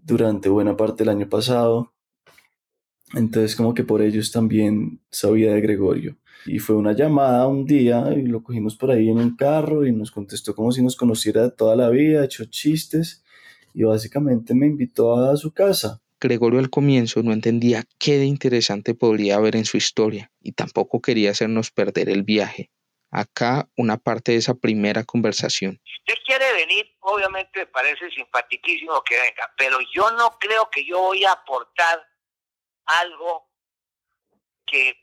durante 0.00 0.48
buena 0.48 0.76
parte 0.76 1.02
del 1.02 1.08
año 1.08 1.28
pasado 1.28 1.92
entonces 3.14 3.56
como 3.56 3.74
que 3.74 3.84
por 3.84 4.02
ellos 4.02 4.30
también 4.32 5.00
sabía 5.10 5.52
de 5.52 5.60
Gregorio. 5.60 6.16
Y 6.46 6.58
fue 6.58 6.76
una 6.76 6.92
llamada 6.92 7.46
un 7.46 7.66
día 7.66 8.12
y 8.16 8.22
lo 8.22 8.42
cogimos 8.42 8.76
por 8.76 8.90
ahí 8.90 9.08
en 9.08 9.18
un 9.18 9.36
carro 9.36 9.86
y 9.86 9.92
nos 9.92 10.10
contestó 10.10 10.54
como 10.54 10.72
si 10.72 10.82
nos 10.82 10.96
conociera 10.96 11.42
de 11.42 11.50
toda 11.50 11.76
la 11.76 11.90
vida, 11.90 12.24
echó 12.24 12.44
chistes 12.46 13.22
y 13.74 13.82
básicamente 13.82 14.54
me 14.54 14.66
invitó 14.66 15.16
a 15.16 15.36
su 15.36 15.52
casa. 15.52 16.00
Gregorio 16.20 16.58
al 16.58 16.70
comienzo 16.70 17.22
no 17.22 17.32
entendía 17.32 17.84
qué 17.98 18.18
de 18.18 18.26
interesante 18.26 18.94
podría 18.94 19.36
haber 19.36 19.56
en 19.56 19.64
su 19.64 19.76
historia 19.76 20.30
y 20.40 20.52
tampoco 20.52 21.00
quería 21.00 21.30
hacernos 21.30 21.70
perder 21.70 22.10
el 22.10 22.24
viaje. 22.24 22.70
Acá 23.10 23.68
una 23.76 23.96
parte 23.96 24.32
de 24.32 24.38
esa 24.38 24.54
primera 24.54 25.02
conversación. 25.04 25.80
Si 25.82 26.12
usted 26.12 26.22
quiere 26.26 26.52
venir, 26.52 26.86
obviamente 27.00 27.60
me 27.60 27.66
parece 27.66 28.08
simpaticísimo 28.10 29.02
que 29.02 29.16
venga, 29.16 29.50
pero 29.56 29.78
yo 29.94 30.10
no 30.12 30.36
creo 30.38 30.68
que 30.70 30.84
yo 30.84 30.98
voy 30.98 31.24
a 31.24 31.32
aportar 31.32 32.09
algo 32.98 33.48
que 34.66 34.96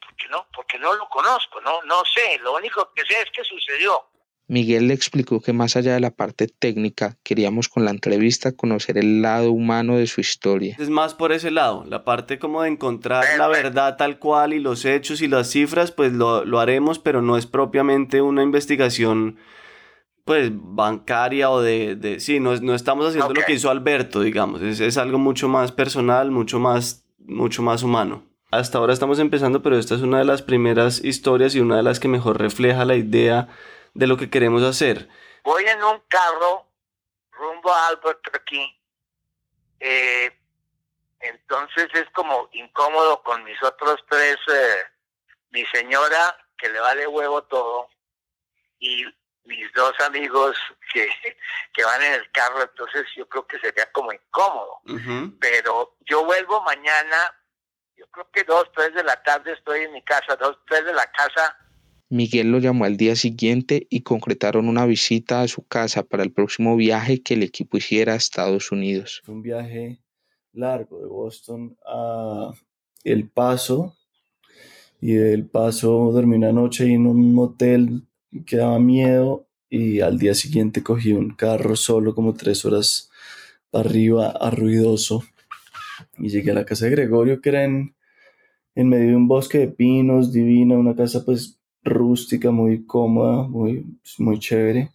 porque 0.00 0.28
no, 0.30 0.46
porque 0.54 0.78
no 0.78 0.94
lo 0.94 1.08
conozco, 1.08 1.60
no, 1.60 1.82
no 1.82 2.04
sé, 2.04 2.38
lo 2.42 2.54
único 2.56 2.92
que 2.94 3.04
sé 3.04 3.22
es 3.22 3.30
que 3.30 3.44
sucedió. 3.44 4.12
Miguel 4.48 4.88
le 4.88 4.94
explicó 4.94 5.40
que 5.40 5.52
más 5.52 5.76
allá 5.76 5.94
de 5.94 6.00
la 6.00 6.10
parte 6.10 6.46
técnica, 6.46 7.16
queríamos 7.22 7.68
con 7.68 7.84
la 7.84 7.90
entrevista 7.90 8.52
conocer 8.52 8.98
el 8.98 9.22
lado 9.22 9.50
humano 9.50 9.96
de 9.96 10.06
su 10.06 10.20
historia. 10.20 10.76
Es 10.78 10.90
más 10.90 11.14
por 11.14 11.32
ese 11.32 11.50
lado, 11.50 11.84
la 11.86 12.04
parte 12.04 12.38
como 12.38 12.62
de 12.62 12.68
encontrar 12.68 13.24
la 13.38 13.48
verdad 13.48 13.96
tal 13.96 14.18
cual 14.18 14.52
y 14.52 14.58
los 14.58 14.84
hechos 14.84 15.22
y 15.22 15.28
las 15.28 15.48
cifras, 15.48 15.90
pues 15.92 16.12
lo, 16.12 16.44
lo 16.44 16.60
haremos, 16.60 16.98
pero 16.98 17.22
no 17.22 17.38
es 17.38 17.46
propiamente 17.46 18.20
una 18.20 18.42
investigación 18.42 19.38
pues 20.24 20.50
bancaria 20.52 21.50
o 21.50 21.60
de, 21.60 21.96
de 21.96 22.20
sí, 22.20 22.38
no, 22.38 22.54
no 22.56 22.74
estamos 22.74 23.06
haciendo 23.06 23.34
lo 23.34 23.44
que 23.44 23.54
hizo 23.54 23.70
Alberto, 23.70 24.20
digamos, 24.20 24.62
es, 24.62 24.80
es, 24.80 24.96
algo 24.96 25.18
mucho 25.18 25.48
más 25.48 25.72
personal, 25.72 26.30
mucho 26.30 26.58
más, 26.58 27.04
mucho 27.18 27.62
más 27.62 27.82
humano. 27.82 28.24
Hasta 28.50 28.78
ahora 28.78 28.92
estamos 28.92 29.18
empezando, 29.18 29.62
pero 29.62 29.78
esta 29.78 29.94
es 29.94 30.02
una 30.02 30.18
de 30.18 30.24
las 30.24 30.42
primeras 30.42 31.02
historias 31.02 31.54
y 31.54 31.60
una 31.60 31.76
de 31.76 31.82
las 31.82 31.98
que 31.98 32.08
mejor 32.08 32.38
refleja 32.38 32.84
la 32.84 32.96
idea 32.96 33.48
de 33.94 34.06
lo 34.06 34.16
que 34.16 34.30
queremos 34.30 34.62
hacer. 34.62 35.08
Voy 35.44 35.64
en 35.64 35.82
un 35.82 36.00
carro 36.08 36.66
rumbo 37.30 37.72
a 37.72 37.88
Albuquerque 37.88 38.78
Eh, 39.80 40.30
entonces 41.20 41.88
es 41.94 42.08
como 42.14 42.48
incómodo 42.52 43.22
con 43.22 43.42
mis 43.42 43.60
otros 43.62 43.96
tres, 44.08 44.36
eh, 44.52 44.84
mi 45.50 45.64
señora, 45.66 46.36
que 46.56 46.68
le 46.68 46.78
vale 46.78 47.06
huevo 47.06 47.42
todo, 47.44 47.88
y 48.78 49.04
mis 49.44 49.72
dos 49.74 49.92
amigos 50.06 50.56
que, 50.92 51.08
que 51.72 51.84
van 51.84 52.02
en 52.02 52.14
el 52.14 52.30
carro, 52.30 52.62
entonces 52.62 53.06
yo 53.16 53.28
creo 53.28 53.46
que 53.46 53.58
sería 53.58 53.90
como 53.92 54.12
incómodo. 54.12 54.80
Pero 55.40 55.96
yo 56.06 56.24
vuelvo 56.24 56.62
mañana, 56.62 57.16
yo 57.96 58.06
creo 58.08 58.28
que 58.32 58.44
dos, 58.44 58.70
tres 58.74 58.94
de 58.94 59.04
la 59.04 59.22
tarde 59.22 59.52
estoy 59.52 59.82
en 59.82 59.92
mi 59.92 60.02
casa, 60.02 60.36
dos, 60.36 60.58
tres 60.66 60.84
de 60.84 60.92
la 60.92 61.10
casa. 61.12 61.56
Miguel 62.08 62.52
lo 62.52 62.58
llamó 62.58 62.84
al 62.84 62.98
día 62.98 63.16
siguiente 63.16 63.86
y 63.88 64.02
concretaron 64.02 64.68
una 64.68 64.84
visita 64.84 65.40
a 65.40 65.48
su 65.48 65.66
casa 65.66 66.02
para 66.02 66.22
el 66.22 66.32
próximo 66.32 66.76
viaje 66.76 67.22
que 67.22 67.34
el 67.34 67.42
equipo 67.42 67.78
hiciera 67.78 68.12
a 68.12 68.16
Estados 68.16 68.70
Unidos. 68.70 69.22
Fue 69.24 69.34
un 69.34 69.42
viaje 69.42 70.02
largo 70.52 71.00
de 71.00 71.06
Boston 71.06 71.76
a 71.86 72.52
El 73.02 73.30
Paso 73.30 73.96
y 75.00 75.14
del 75.14 75.48
Paso 75.48 76.12
dormí 76.12 76.36
una 76.36 76.52
noche 76.52 76.84
en 76.84 77.06
un 77.06 77.36
hotel 77.38 78.06
que 78.46 78.56
daba 78.56 78.78
miedo 78.78 79.46
y 79.68 80.00
al 80.00 80.18
día 80.18 80.34
siguiente 80.34 80.82
cogí 80.82 81.12
un 81.12 81.30
carro 81.30 81.76
solo 81.76 82.14
como 82.14 82.34
tres 82.34 82.64
horas 82.64 83.10
arriba 83.72 84.28
a 84.28 84.50
ruidoso 84.50 85.24
y 86.18 86.28
llegué 86.28 86.50
a 86.50 86.54
la 86.54 86.66
casa 86.66 86.86
de 86.86 86.92
Gregorio 86.92 87.40
que 87.40 87.48
era 87.50 87.64
en, 87.64 87.94
medio 88.74 89.08
de 89.08 89.16
un 89.16 89.28
bosque 89.28 89.58
de 89.58 89.68
pinos 89.68 90.32
divina, 90.32 90.76
una 90.76 90.94
casa 90.94 91.24
pues 91.24 91.58
rústica, 91.84 92.50
muy 92.50 92.84
cómoda, 92.86 93.48
muy, 93.48 93.84
muy 94.18 94.38
chévere. 94.38 94.90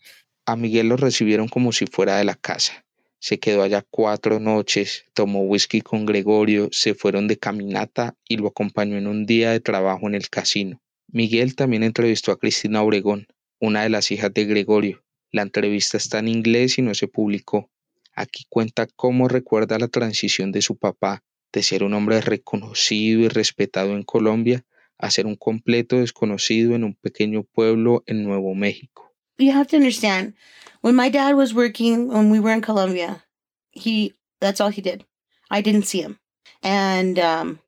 A 0.45 0.56
Miguel 0.56 0.88
lo 0.89 0.97
recibieron 0.97 1.47
como 1.47 1.71
si 1.71 1.86
fuera 1.86 2.17
de 2.17 2.23
la 2.23 2.36
casa. 2.36 2.86
Se 3.19 3.39
quedó 3.39 3.63
allá 3.63 3.84
cuatro 3.89 4.39
noches, 4.39 5.06
tomó 5.13 5.41
whisky 5.41 5.82
con 5.82 6.06
Gregorio, 6.06 6.69
se 6.71 6.93
fueron 6.93 7.28
de 7.28 7.38
caminata 7.38 8.15
y 8.28 8.38
lo 8.38 8.47
acompañó 8.47 8.95
en 8.97 9.08
un 9.08 9.26
día 9.26 9.52
de 9.52 9.60
trabajo 9.60 10.08
en 10.08 10.15
el 10.15 10.30
casino. 10.30 10.80
Miguel 11.08 11.56
también 11.56 11.84
entrevistó 11.84 12.32
a 12.32 12.38
Cristina 12.38 12.82
Obregón, 12.82 13.28
una 13.60 13.84
de 13.84 13.89
las 13.89 14.12
hijas 14.12 14.34
de 14.34 14.46
Gregorio. 14.46 15.04
La 15.32 15.41
entrevista 15.41 15.98
está 15.98 16.20
en 16.20 16.28
inglés 16.28 16.78
y 16.78 16.82
no 16.82 16.93
se 16.93 17.08
publicó. 17.08 17.70
Aquí 18.13 18.46
cuenta 18.50 18.88
cómo 18.96 19.28
recuerda 19.28 19.78
la 19.80 19.88
transición 19.88 20.52
de 20.52 20.62
su 20.62 20.78
papá 20.78 21.24
de 21.54 21.63
ser 21.63 21.84
un 21.84 21.93
hombre 21.93 22.22
reconocido 22.22 23.22
y 23.22 23.28
respetado 23.28 23.93
en 23.93 24.04
Colombia 24.04 24.65
a 24.98 25.12
ser 25.12 25.26
un 25.26 25.36
completo 25.36 25.98
desconocido 25.98 26.76
en 26.76 26.84
un 26.84 26.96
pequeño 26.96 27.43
pueblo 27.43 28.04
en 28.06 28.24
Nuevo 28.24 28.56
México. 28.56 29.13
You 29.38 29.52
have 29.52 29.67
to 29.67 29.78
understand, 29.78 30.34
when 30.82 30.96
my 30.96 31.10
dad 31.10 31.36
was 31.36 31.54
working 31.54 32.08
when 32.10 32.32
we 32.32 32.39
were 32.39 32.54
in 32.54 32.62
Colombia, 32.62 33.26
he 33.72 34.13
that's 34.39 34.60
all 34.60 34.72
he 34.72 34.82
did. 34.82 35.06
I 35.52 35.62
didn't 35.62 35.86
see 35.86 36.02
him. 36.02 36.20
And 36.63 37.20
um 37.20 37.60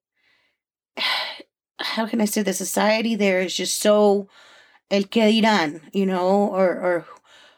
how 1.79 2.05
can 2.05 2.21
I 2.21 2.25
say 2.25 2.41
the 2.41 2.53
society 2.53 3.15
there 3.15 3.41
is 3.41 3.55
just 3.55 3.79
so 3.79 4.27
el 4.91 5.03
que 5.03 5.23
dirán, 5.23 5.81
you 5.93 6.05
know, 6.05 6.47
or 6.47 6.67
or 6.67 7.05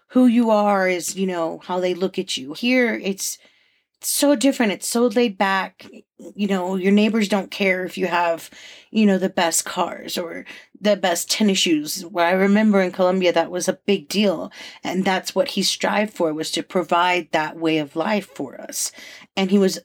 who 0.09 0.27
you 0.27 0.49
are 0.49 0.87
is, 0.87 1.15
you 1.15 1.27
know, 1.27 1.59
how 1.63 1.79
they 1.79 1.93
look 1.93 2.19
at 2.19 2.37
you. 2.37 2.53
Here 2.53 2.93
it's 2.93 3.37
so 4.03 4.35
different. 4.35 4.71
It's 4.71 4.87
so 4.87 5.07
laid 5.07 5.37
back. 5.37 5.85
You 6.17 6.47
know, 6.47 6.75
your 6.75 6.91
neighbors 6.91 7.29
don't 7.29 7.51
care 7.51 7.85
if 7.85 7.97
you 7.97 8.07
have, 8.07 8.49
you 8.89 9.05
know, 9.05 9.17
the 9.17 9.29
best 9.29 9.63
cars 9.63 10.17
or 10.17 10.45
the 10.79 10.95
best 10.95 11.29
tennis 11.29 11.59
shoes. 11.59 12.03
Where 12.05 12.25
I 12.25 12.31
remember 12.31 12.81
in 12.81 12.91
Colombia, 12.91 13.31
that 13.33 13.51
was 13.51 13.67
a 13.67 13.79
big 13.85 14.07
deal. 14.07 14.51
And 14.83 15.05
that's 15.05 15.35
what 15.35 15.49
he 15.49 15.63
strived 15.63 16.13
for 16.13 16.33
was 16.33 16.51
to 16.51 16.63
provide 16.63 17.29
that 17.31 17.57
way 17.57 17.77
of 17.77 17.95
life 17.95 18.27
for 18.27 18.59
us. 18.59 18.91
And 19.37 19.51
he 19.51 19.57
was 19.57 19.79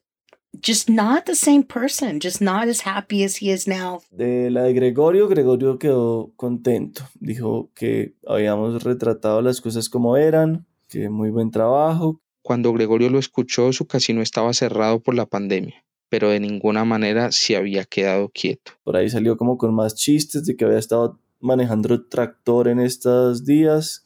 just 0.62 0.88
not 0.88 1.25
the 1.25 1.35
same 1.35 1.62
person, 1.62 2.21
just 2.21 2.40
not 2.40 2.69
as 2.69 2.87
happy 2.87 3.25
as 3.25 3.40
he 3.40 3.51
is 3.51 3.66
now. 3.66 4.01
De 4.11 4.51
la 4.51 4.62
de 4.62 4.73
Gregorio, 4.73 5.29
Gregorio 5.29 5.79
quedó 5.79 6.33
contento. 6.37 7.03
Dijo 7.21 7.71
que 7.75 8.14
habíamos 8.27 8.83
retratado 8.83 9.42
las 9.42 9.61
cosas 9.61 9.88
como 9.88 10.16
eran, 10.16 10.66
que 10.88 11.09
muy 11.09 11.31
buen 11.31 11.51
trabajo, 11.51 12.21
Cuando 12.47 12.73
Gregorio 12.73 13.11
lo 13.11 13.19
escuchó, 13.19 13.73
su 13.73 13.88
casino 13.88 14.23
estaba 14.23 14.53
cerrado 14.53 15.01
por 15.01 15.16
la 15.16 15.27
pandemia, 15.27 15.85
pero 16.09 16.29
de 16.29 16.38
ninguna 16.38 16.85
manera 16.85 17.33
se 17.33 17.57
había 17.57 17.85
quedado 17.85 18.29
quieto. 18.29 18.71
Por 18.85 18.97
ahí 18.97 19.11
salió 19.11 19.37
como 19.37 19.59
con 19.59 19.75
más 19.75 19.97
chistes 19.97 20.47
de 20.47 20.55
que 20.55 20.64
había 20.64 20.79
estado 20.79 21.19
manejando 21.40 22.07
tractor 22.07 22.69
en 22.69 22.79
estos 22.79 23.45
días 23.45 24.05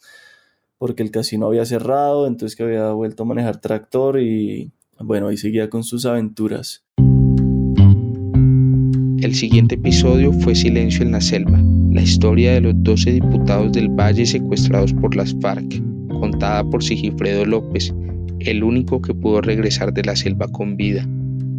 porque 0.78 1.02
el 1.02 1.10
casino 1.10 1.48
había 1.48 1.66
cerrado, 1.66 2.26
entonces 2.26 2.56
que 2.56 2.62
había 2.62 2.90
vuelto 2.92 3.24
a 3.24 3.26
manejar 3.26 3.60
tractor 3.60 4.18
y 4.18 4.72
bueno, 5.02 5.28
ahí 5.28 5.36
seguía 5.36 5.70
con 5.70 5.82
sus 5.82 6.06
aventuras. 6.06 6.84
El 9.18 9.34
siguiente 9.34 9.76
episodio 9.76 10.32
fue 10.32 10.54
Silencio 10.54 11.02
en 11.02 11.12
la 11.12 11.20
Selva, 11.20 11.62
la 11.90 12.02
historia 12.02 12.52
de 12.52 12.60
los 12.60 12.74
12 12.76 13.12
diputados 13.12 13.72
del 13.72 13.88
Valle 13.88 14.26
secuestrados 14.26 14.92
por 14.94 15.14
las 15.14 15.34
FARC, 15.40 15.82
contada 16.08 16.64
por 16.64 16.82
Sigifredo 16.82 17.44
López, 17.44 17.94
el 18.40 18.64
único 18.64 19.00
que 19.02 19.14
pudo 19.14 19.40
regresar 19.40 19.92
de 19.92 20.04
la 20.04 20.16
selva 20.16 20.48
con 20.48 20.76
vida. 20.76 21.06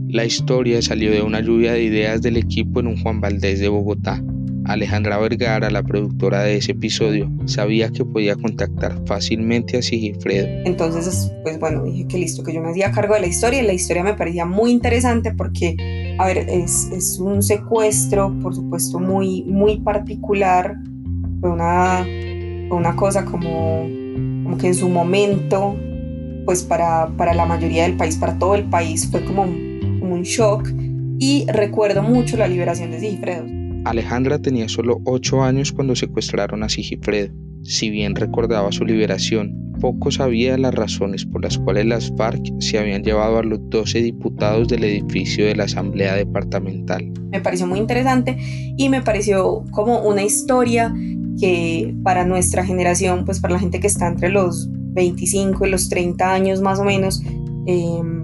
La 0.08 0.26
historia 0.26 0.82
salió 0.82 1.12
de 1.12 1.22
una 1.22 1.40
lluvia 1.40 1.74
de 1.74 1.84
ideas 1.84 2.22
del 2.22 2.38
equipo 2.38 2.80
en 2.80 2.88
un 2.88 2.98
Juan 3.02 3.22
Valdés 3.22 3.60
de 3.60 3.70
Bogotá. 3.70 4.24
Alejandra 4.72 5.18
Vergara, 5.18 5.70
la 5.70 5.84
productora 5.84 6.44
de 6.44 6.58
ese 6.58 6.72
episodio, 6.72 7.30
sabía 7.46 7.90
que 7.90 8.06
podía 8.06 8.36
contactar 8.36 9.00
fácilmente 9.06 9.78
a 9.78 9.82
Sigifredo. 9.82 10.48
Entonces, 10.66 11.32
pues 11.44 11.60
bueno, 11.60 11.84
dije 11.84 12.08
que 12.08 12.18
listo, 12.18 12.44
que 12.44 12.54
yo 12.54 12.62
me 12.62 12.70
hacía 12.70 12.92
cargo 12.92 13.16
de 13.16 13.22
la 13.22 13.28
historia 13.28 13.62
y 13.62 13.66
la 13.66 13.74
historia 13.74 14.04
me 14.04 14.14
parecía 14.14 14.46
muy 14.46 14.72
interesante 14.72 15.34
porque, 15.34 16.16
a 16.18 16.26
ver, 16.26 16.38
es, 16.50 17.20
un 17.20 17.44
secuestro, 17.44 18.34
por 18.42 18.56
supuesto, 18.56 19.00
muy, 19.00 19.44
muy 19.44 19.80
particular. 19.80 20.76
Fue 21.42 21.50
una, 21.50 22.06
una 22.70 22.96
cosa 22.96 23.26
como, 23.26 23.88
que 24.60 24.68
en 24.68 24.76
su 24.76 24.90
momento 24.90 25.76
pues 26.46 26.64
para, 26.64 27.08
para 27.18 27.34
la 27.36 27.46
mayoría 27.46 27.84
del 27.84 27.96
país, 27.98 28.18
para 28.18 28.38
todo 28.40 28.56
el 28.56 28.64
país, 28.66 29.08
fue 29.10 29.24
como, 29.24 29.44
como 29.44 30.16
un 30.16 30.24
shock 30.24 30.68
y 31.20 31.46
recuerdo 31.48 32.02
mucho 32.02 32.36
la 32.36 32.48
liberación 32.48 32.90
de 32.90 33.00
Sigifredo. 33.00 33.61
Alejandra 33.84 34.40
tenía 34.40 34.70
solo 34.70 35.02
8 35.06 35.44
años 35.44 35.72
cuando 35.72 35.96
secuestraron 35.96 36.64
a 36.64 36.70
Sigifredo. 36.70 37.34
Si 37.64 37.90
bien 37.90 38.16
recordaba 38.16 38.72
su 38.72 38.86
liberación, 38.86 39.74
poco 39.80 40.12
sabía 40.12 40.58
las 40.58 40.74
razones 40.74 41.26
por 41.26 41.44
las 41.44 41.58
cuales 41.58 41.86
las 41.88 42.14
FARC 42.16 42.44
se 42.60 42.78
habían 42.78 43.04
llevado 43.04 43.40
a 43.40 43.44
los 43.44 43.60
12 43.70 44.02
diputados 44.02 44.68
del 44.68 44.84
edificio 44.84 45.46
de 45.46 45.56
la 45.56 45.64
Asamblea 45.64 46.16
Departamental. 46.16 47.12
Me 47.32 47.42
pareció 47.42 47.68
muy 47.68 47.80
interesante 47.80 48.38
y 48.78 48.90
me 48.90 49.02
pareció 49.02 49.66
como 49.72 50.02
una 50.02 50.24
historia 50.24 50.94
que 51.40 51.96
para 52.04 52.26
nuestra 52.26 52.64
generación, 52.64 53.26
pues 53.26 53.40
para 53.40 53.56
la 53.56 53.60
gente 53.60 53.80
que 53.80 53.88
está 53.88 54.08
entre 54.08 54.30
los 54.30 54.70
25 54.94 55.66
y 55.66 55.70
los 55.70 55.90
30 55.90 56.34
años 56.34 56.62
más 56.62 56.80
o 56.80 56.84
menos, 56.84 57.24
em, 57.66 58.24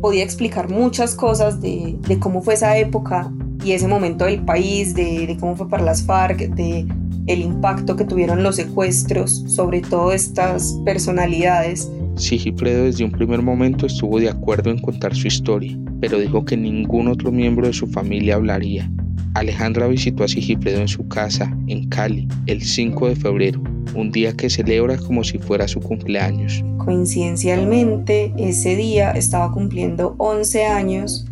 podía 0.00 0.24
explicar 0.24 0.70
muchas 0.70 1.14
cosas 1.14 1.60
de, 1.60 1.98
cómo 2.20 2.40
fue 2.42 2.54
esa 2.54 2.78
época 2.78 3.30
y 3.64 3.72
ese 3.72 3.88
momento 3.88 4.24
del 4.24 4.40
país, 4.40 4.94
de, 4.94 5.36
cómo 5.40 5.56
fue 5.56 5.68
para 5.68 5.84
las 5.84 6.02
FARC, 6.02 6.54
de 6.54 6.86
el 7.26 7.42
impacto 7.42 7.94
que 7.94 8.04
tuvieron 8.04 8.42
los 8.42 8.56
secuestros 8.56 9.44
sobre 9.46 9.82
todo 9.82 10.12
estas 10.12 10.80
personalidades. 10.84 11.90
Sigifredo 12.16 12.84
desde 12.84 13.04
un 13.04 13.12
primer 13.12 13.42
momento 13.42 13.86
estuvo 13.86 14.18
de 14.18 14.30
acuerdo 14.30 14.70
en 14.70 14.78
contar 14.78 15.14
su 15.14 15.28
historia, 15.28 15.78
pero 16.00 16.18
dijo 16.18 16.44
que 16.44 16.56
ningún 16.56 17.06
otro 17.06 17.30
miembro 17.30 17.66
de 17.66 17.74
su 17.74 17.86
familia 17.86 18.36
hablaría. 18.36 18.90
Alejandra 19.34 19.86
visitó 19.86 20.24
a 20.24 20.28
Sigifredo 20.28 20.80
en 20.80 20.88
su 20.88 21.06
casa, 21.06 21.54
en 21.66 21.88
Cali, 21.88 22.26
el 22.46 22.62
5 22.62 23.10
de 23.10 23.16
febrero, 23.16 23.62
un 23.94 24.10
día 24.10 24.32
que 24.32 24.50
celebra 24.50 24.96
como 24.96 25.22
si 25.22 25.38
fuera 25.38 25.68
su 25.68 25.80
cumpleaños. 25.80 26.64
Coincidencialmente, 26.78 28.32
ese 28.38 28.74
día 28.74 29.10
estaba 29.12 29.52
cumpliendo 29.52 30.14
11 30.18 30.64
años 30.64 31.26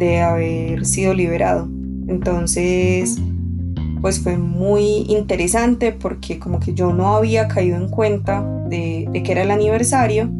de 0.00 0.20
haber 0.20 0.84
sido 0.86 1.14
liberado. 1.14 1.68
Entonces, 2.08 3.18
pues 4.00 4.18
fue 4.18 4.36
muy 4.38 5.04
interesante 5.08 5.92
porque 5.92 6.38
como 6.38 6.58
que 6.58 6.74
yo 6.74 6.92
no 6.92 7.14
había 7.14 7.46
caído 7.46 7.76
en 7.76 7.88
cuenta 7.88 8.42
de, 8.68 9.08
que 9.24 9.30
era 9.30 9.42
el 9.42 9.50
aniversario 9.50 10.30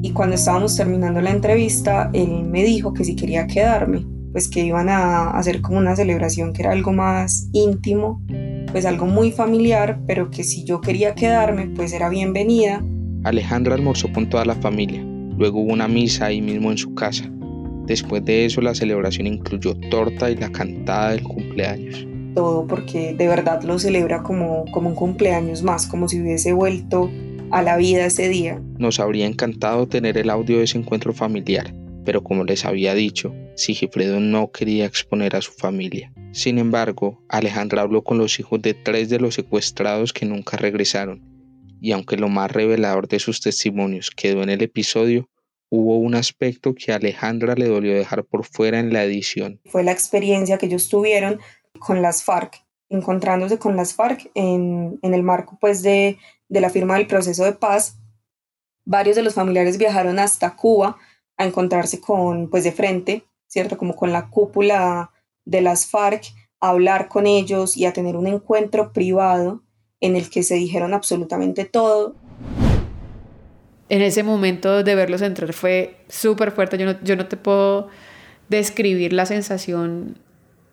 y 0.00 0.10
cuando 0.12 0.36
estábamos 0.36 0.76
terminando 0.76 1.20
la 1.20 1.30
entrevista, 1.30 2.10
él 2.12 2.44
me 2.44 2.62
dijo 2.62 2.94
que 2.94 3.04
si 3.04 3.16
quería 3.16 3.46
quedarme 3.46 4.06
pues 4.30 4.48
que 4.48 4.64
iban 4.64 4.88
a 4.88 5.30
hacer 5.30 5.60
como 5.60 5.78
una 5.78 5.94
celebración 5.94 6.52
que 6.52 6.62
era 6.62 6.72
algo 6.72 6.92
más 6.92 7.48
íntimo, 7.52 8.20
pues 8.72 8.84
algo 8.84 9.06
muy 9.06 9.30
familiar, 9.30 10.00
pero 10.08 10.28
que 10.28 10.42
si 10.42 10.64
yo 10.64 10.80
quería 10.80 11.14
quedarme, 11.14 11.68
pues 11.68 11.92
era 11.92 12.08
bienvenida. 12.08 12.84
Alejandra 13.22 13.76
almorzó 13.76 14.12
con 14.12 14.28
toda 14.28 14.44
la 14.44 14.56
familia, 14.56 15.04
luego 15.38 15.60
hubo 15.60 15.72
una 15.72 15.86
misa 15.86 16.26
ahí 16.26 16.42
mismo 16.42 16.72
en 16.72 16.78
su 16.78 16.92
casa. 16.94 17.30
Después 17.86 18.24
de 18.24 18.46
eso 18.46 18.60
la 18.60 18.74
celebración 18.74 19.26
incluyó 19.26 19.74
torta 19.90 20.30
y 20.30 20.36
la 20.36 20.50
cantada 20.50 21.10
del 21.10 21.22
cumpleaños. 21.22 22.06
Todo 22.34 22.66
porque 22.66 23.14
de 23.14 23.28
verdad 23.28 23.62
lo 23.62 23.78
celebra 23.78 24.22
como, 24.22 24.64
como 24.72 24.88
un 24.88 24.94
cumpleaños 24.94 25.62
más, 25.62 25.86
como 25.86 26.08
si 26.08 26.20
hubiese 26.20 26.52
vuelto 26.52 27.10
a 27.50 27.62
la 27.62 27.76
vida 27.76 28.06
ese 28.06 28.28
día. 28.28 28.60
Nos 28.78 28.98
habría 29.00 29.26
encantado 29.26 29.86
tener 29.86 30.18
el 30.18 30.30
audio 30.30 30.58
de 30.58 30.64
ese 30.64 30.78
encuentro 30.78 31.12
familiar, 31.12 31.74
pero 32.04 32.24
como 32.24 32.44
les 32.44 32.64
había 32.64 32.94
dicho, 32.94 33.34
Sigifredo 33.54 34.18
no 34.18 34.50
quería 34.50 34.86
exponer 34.86 35.36
a 35.36 35.40
su 35.40 35.52
familia. 35.52 36.12
Sin 36.32 36.58
embargo, 36.58 37.22
Alejandra 37.28 37.82
habló 37.82 38.02
con 38.02 38.18
los 38.18 38.40
hijos 38.40 38.60
de 38.62 38.74
tres 38.74 39.08
de 39.08 39.20
los 39.20 39.34
secuestrados 39.34 40.12
que 40.12 40.26
nunca 40.26 40.56
regresaron, 40.56 41.22
y 41.80 41.92
aunque 41.92 42.16
lo 42.16 42.28
más 42.28 42.50
revelador 42.50 43.06
de 43.08 43.20
sus 43.20 43.40
testimonios 43.40 44.10
quedó 44.10 44.42
en 44.42 44.48
el 44.48 44.62
episodio, 44.62 45.28
hubo 45.74 45.98
un 45.98 46.14
aspecto 46.14 46.74
que 46.74 46.92
a 46.92 46.96
Alejandra 46.96 47.54
le 47.54 47.68
dolió 47.68 47.94
dejar 47.94 48.24
por 48.24 48.44
fuera 48.44 48.78
en 48.78 48.92
la 48.92 49.04
edición. 49.04 49.60
Fue 49.66 49.82
la 49.82 49.92
experiencia 49.92 50.58
que 50.58 50.66
ellos 50.66 50.88
tuvieron 50.88 51.40
con 51.78 52.00
las 52.00 52.22
FARC, 52.22 52.64
encontrándose 52.88 53.58
con 53.58 53.76
las 53.76 53.94
FARC 53.94 54.30
en, 54.34 54.98
el 55.02 55.22
marco 55.22 55.58
pues 55.60 55.82
de, 55.82 56.18
de 56.48 56.60
la 56.60 56.70
firma 56.70 56.96
del 56.96 57.06
proceso 57.06 57.44
de 57.44 57.52
paz. 57.52 57.98
Varios 58.84 59.16
de 59.16 59.22
los 59.22 59.34
familiares 59.34 59.78
viajaron 59.78 60.18
hasta 60.18 60.54
Cuba 60.54 60.96
a 61.36 61.44
encontrarse 61.44 62.00
con, 62.00 62.48
pues 62.48 62.64
de 62.64 62.72
frente, 62.72 63.24
¿cierto? 63.48 63.76
Como 63.76 63.96
con 63.96 64.12
la 64.12 64.28
cúpula 64.28 65.10
de 65.44 65.60
las 65.60 65.86
FARC, 65.86 66.24
a 66.60 66.68
hablar 66.68 67.08
con 67.08 67.26
ellos 67.26 67.76
y 67.76 67.84
a 67.84 67.92
tener 67.92 68.16
un 68.16 68.26
encuentro 68.26 68.92
privado 68.92 69.62
en 70.00 70.16
el 70.16 70.30
que 70.30 70.42
se 70.42 70.54
dijeron 70.54 70.94
absolutamente 70.94 71.64
todo. 71.64 72.14
En 73.88 74.02
ese 74.02 74.22
momento 74.22 74.82
de 74.82 74.94
verlos 74.94 75.22
entrar 75.22 75.52
fue 75.52 75.96
súper 76.08 76.52
fuerte. 76.52 76.78
Yo 76.78 76.86
no, 76.86 76.96
yo 77.02 77.16
no 77.16 77.26
te 77.26 77.36
puedo 77.36 77.88
describir 78.48 79.12
la 79.12 79.26
sensación 79.26 80.18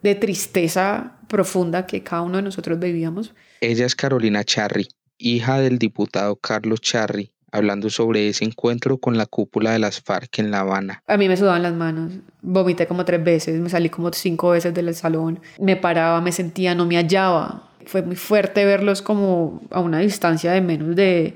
de 0.01 0.15
tristeza 0.15 1.17
profunda 1.27 1.85
que 1.85 2.03
cada 2.03 2.23
uno 2.23 2.37
de 2.37 2.43
nosotros 2.43 2.79
vivíamos. 2.79 3.33
Ella 3.61 3.85
es 3.85 3.95
Carolina 3.95 4.43
Charri, 4.43 4.87
hija 5.17 5.59
del 5.59 5.77
diputado 5.77 6.35
Carlos 6.35 6.81
Charri, 6.81 7.31
hablando 7.51 7.89
sobre 7.89 8.27
ese 8.27 8.45
encuentro 8.45 8.97
con 8.97 9.17
la 9.17 9.25
cúpula 9.25 9.71
de 9.71 9.79
las 9.79 10.01
FARC 10.01 10.39
en 10.39 10.51
La 10.51 10.61
Habana. 10.61 11.03
A 11.07 11.17
mí 11.17 11.27
me 11.27 11.37
sudaban 11.37 11.63
las 11.63 11.73
manos, 11.73 12.13
vomité 12.41 12.87
como 12.87 13.05
tres 13.05 13.23
veces, 13.23 13.59
me 13.59 13.69
salí 13.69 13.89
como 13.89 14.11
cinco 14.11 14.49
veces 14.49 14.73
del 14.73 14.93
salón, 14.95 15.39
me 15.59 15.75
paraba, 15.75 16.21
me 16.21 16.31
sentía, 16.31 16.75
no 16.75 16.85
me 16.85 16.95
hallaba. 16.95 17.69
Fue 17.85 18.01
muy 18.01 18.15
fuerte 18.15 18.63
verlos 18.65 19.01
como 19.01 19.61
a 19.71 19.79
una 19.79 19.99
distancia 19.99 20.51
de 20.51 20.61
menos 20.61 20.95
de 20.95 21.35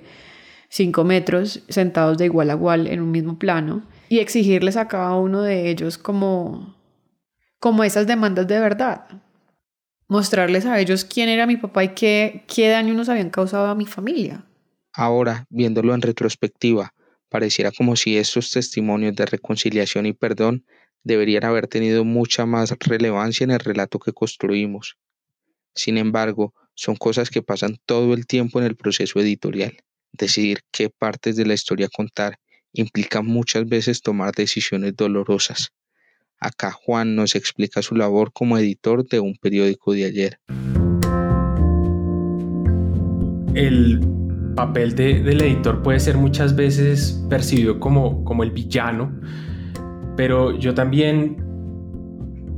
cinco 0.75 1.05
metros, 1.05 1.63
sentados 1.69 2.17
de 2.17 2.25
igual 2.25 2.49
a 2.49 2.53
igual 2.55 2.87
en 2.87 2.99
un 2.99 3.09
mismo 3.09 3.39
plano, 3.39 3.81
y 4.09 4.19
exigirles 4.19 4.75
a 4.75 4.89
cada 4.89 5.15
uno 5.15 5.41
de 5.41 5.69
ellos 5.69 5.97
como, 5.97 6.75
como 7.59 7.85
esas 7.85 8.07
demandas 8.07 8.45
de 8.45 8.59
verdad. 8.59 9.07
Mostrarles 10.09 10.65
a 10.65 10.77
ellos 10.77 11.05
quién 11.05 11.29
era 11.29 11.47
mi 11.47 11.55
papá 11.55 11.85
y 11.85 11.95
qué, 11.95 12.43
qué 12.53 12.67
daño 12.67 12.93
nos 12.93 13.07
habían 13.07 13.29
causado 13.29 13.67
a 13.67 13.75
mi 13.75 13.85
familia. 13.85 14.43
Ahora, 14.91 15.45
viéndolo 15.49 15.95
en 15.95 16.01
retrospectiva, 16.01 16.93
pareciera 17.29 17.71
como 17.71 17.95
si 17.95 18.17
estos 18.17 18.51
testimonios 18.51 19.15
de 19.15 19.25
reconciliación 19.25 20.05
y 20.05 20.11
perdón 20.11 20.65
deberían 21.05 21.45
haber 21.45 21.67
tenido 21.67 22.03
mucha 22.03 22.45
más 22.45 22.75
relevancia 22.81 23.45
en 23.45 23.51
el 23.51 23.59
relato 23.59 23.97
que 23.97 24.11
construimos. 24.11 24.97
Sin 25.73 25.97
embargo, 25.97 26.53
son 26.73 26.97
cosas 26.97 27.29
que 27.29 27.41
pasan 27.41 27.77
todo 27.85 28.13
el 28.13 28.27
tiempo 28.27 28.59
en 28.59 28.65
el 28.65 28.75
proceso 28.75 29.21
editorial. 29.21 29.77
Decidir 30.17 30.59
qué 30.71 30.89
partes 30.89 31.35
de 31.35 31.45
la 31.45 31.53
historia 31.53 31.89
contar 31.89 32.37
implica 32.73 33.21
muchas 33.21 33.67
veces 33.67 34.01
tomar 34.01 34.33
decisiones 34.33 34.95
dolorosas. 34.95 35.71
Acá 36.39 36.71
Juan 36.71 37.15
nos 37.15 37.35
explica 37.35 37.81
su 37.81 37.95
labor 37.95 38.31
como 38.33 38.57
editor 38.57 39.07
de 39.07 39.19
un 39.19 39.35
periódico 39.35 39.93
de 39.93 40.05
ayer. 40.05 40.39
El 43.55 44.01
papel 44.55 44.95
del 44.95 45.41
editor 45.41 45.81
puede 45.81 45.99
ser 45.99 46.17
muchas 46.17 46.55
veces 46.55 47.21
percibido 47.29 47.79
como, 47.79 48.23
como 48.23 48.43
el 48.43 48.51
villano, 48.51 49.19
pero 50.15 50.57
yo 50.57 50.73
también 50.73 51.37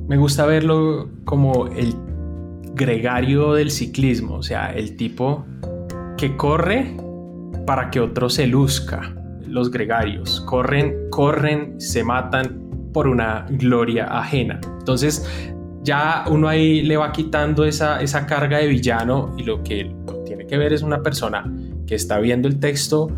me 0.08 0.18
gusta 0.18 0.46
verlo 0.46 1.10
como 1.26 1.68
el 1.68 1.94
gregario 2.74 3.54
del 3.54 3.72
ciclismo, 3.72 4.36
o 4.36 4.44
sea, 4.44 4.72
el 4.72 4.96
tipo 4.96 5.46
que 6.18 6.36
corre 6.36 6.96
para 7.68 7.92
que 7.92 8.00
otro 8.00 8.30
se 8.30 8.48
luzca. 8.48 9.14
Los 9.46 9.70
gregarios 9.70 10.42
corren, 10.48 11.10
corren, 11.12 11.80
se 11.80 12.04
matan 12.04 12.92
por 12.94 13.08
una 13.08 13.46
gloria 13.50 14.06
ajena. 14.06 14.60
Entonces, 14.80 15.30
ya 15.84 16.26
uno 16.30 16.48
ahí 16.48 16.82
le 16.82 16.98
va 16.98 17.12
quitando 17.12 17.66
esa, 17.66 18.02
esa 18.02 18.26
carga 18.26 18.58
de 18.58 18.68
villano 18.68 19.36
y 19.38 19.44
lo 19.44 19.62
que 19.62 19.94
tiene 20.26 20.48
que 20.48 20.58
ver 20.58 20.74
es 20.74 20.82
una 20.82 21.04
persona 21.04 21.46
que 21.86 21.96
está 21.96 22.20
viendo 22.20 22.48
el 22.48 22.60
texto 22.60 23.10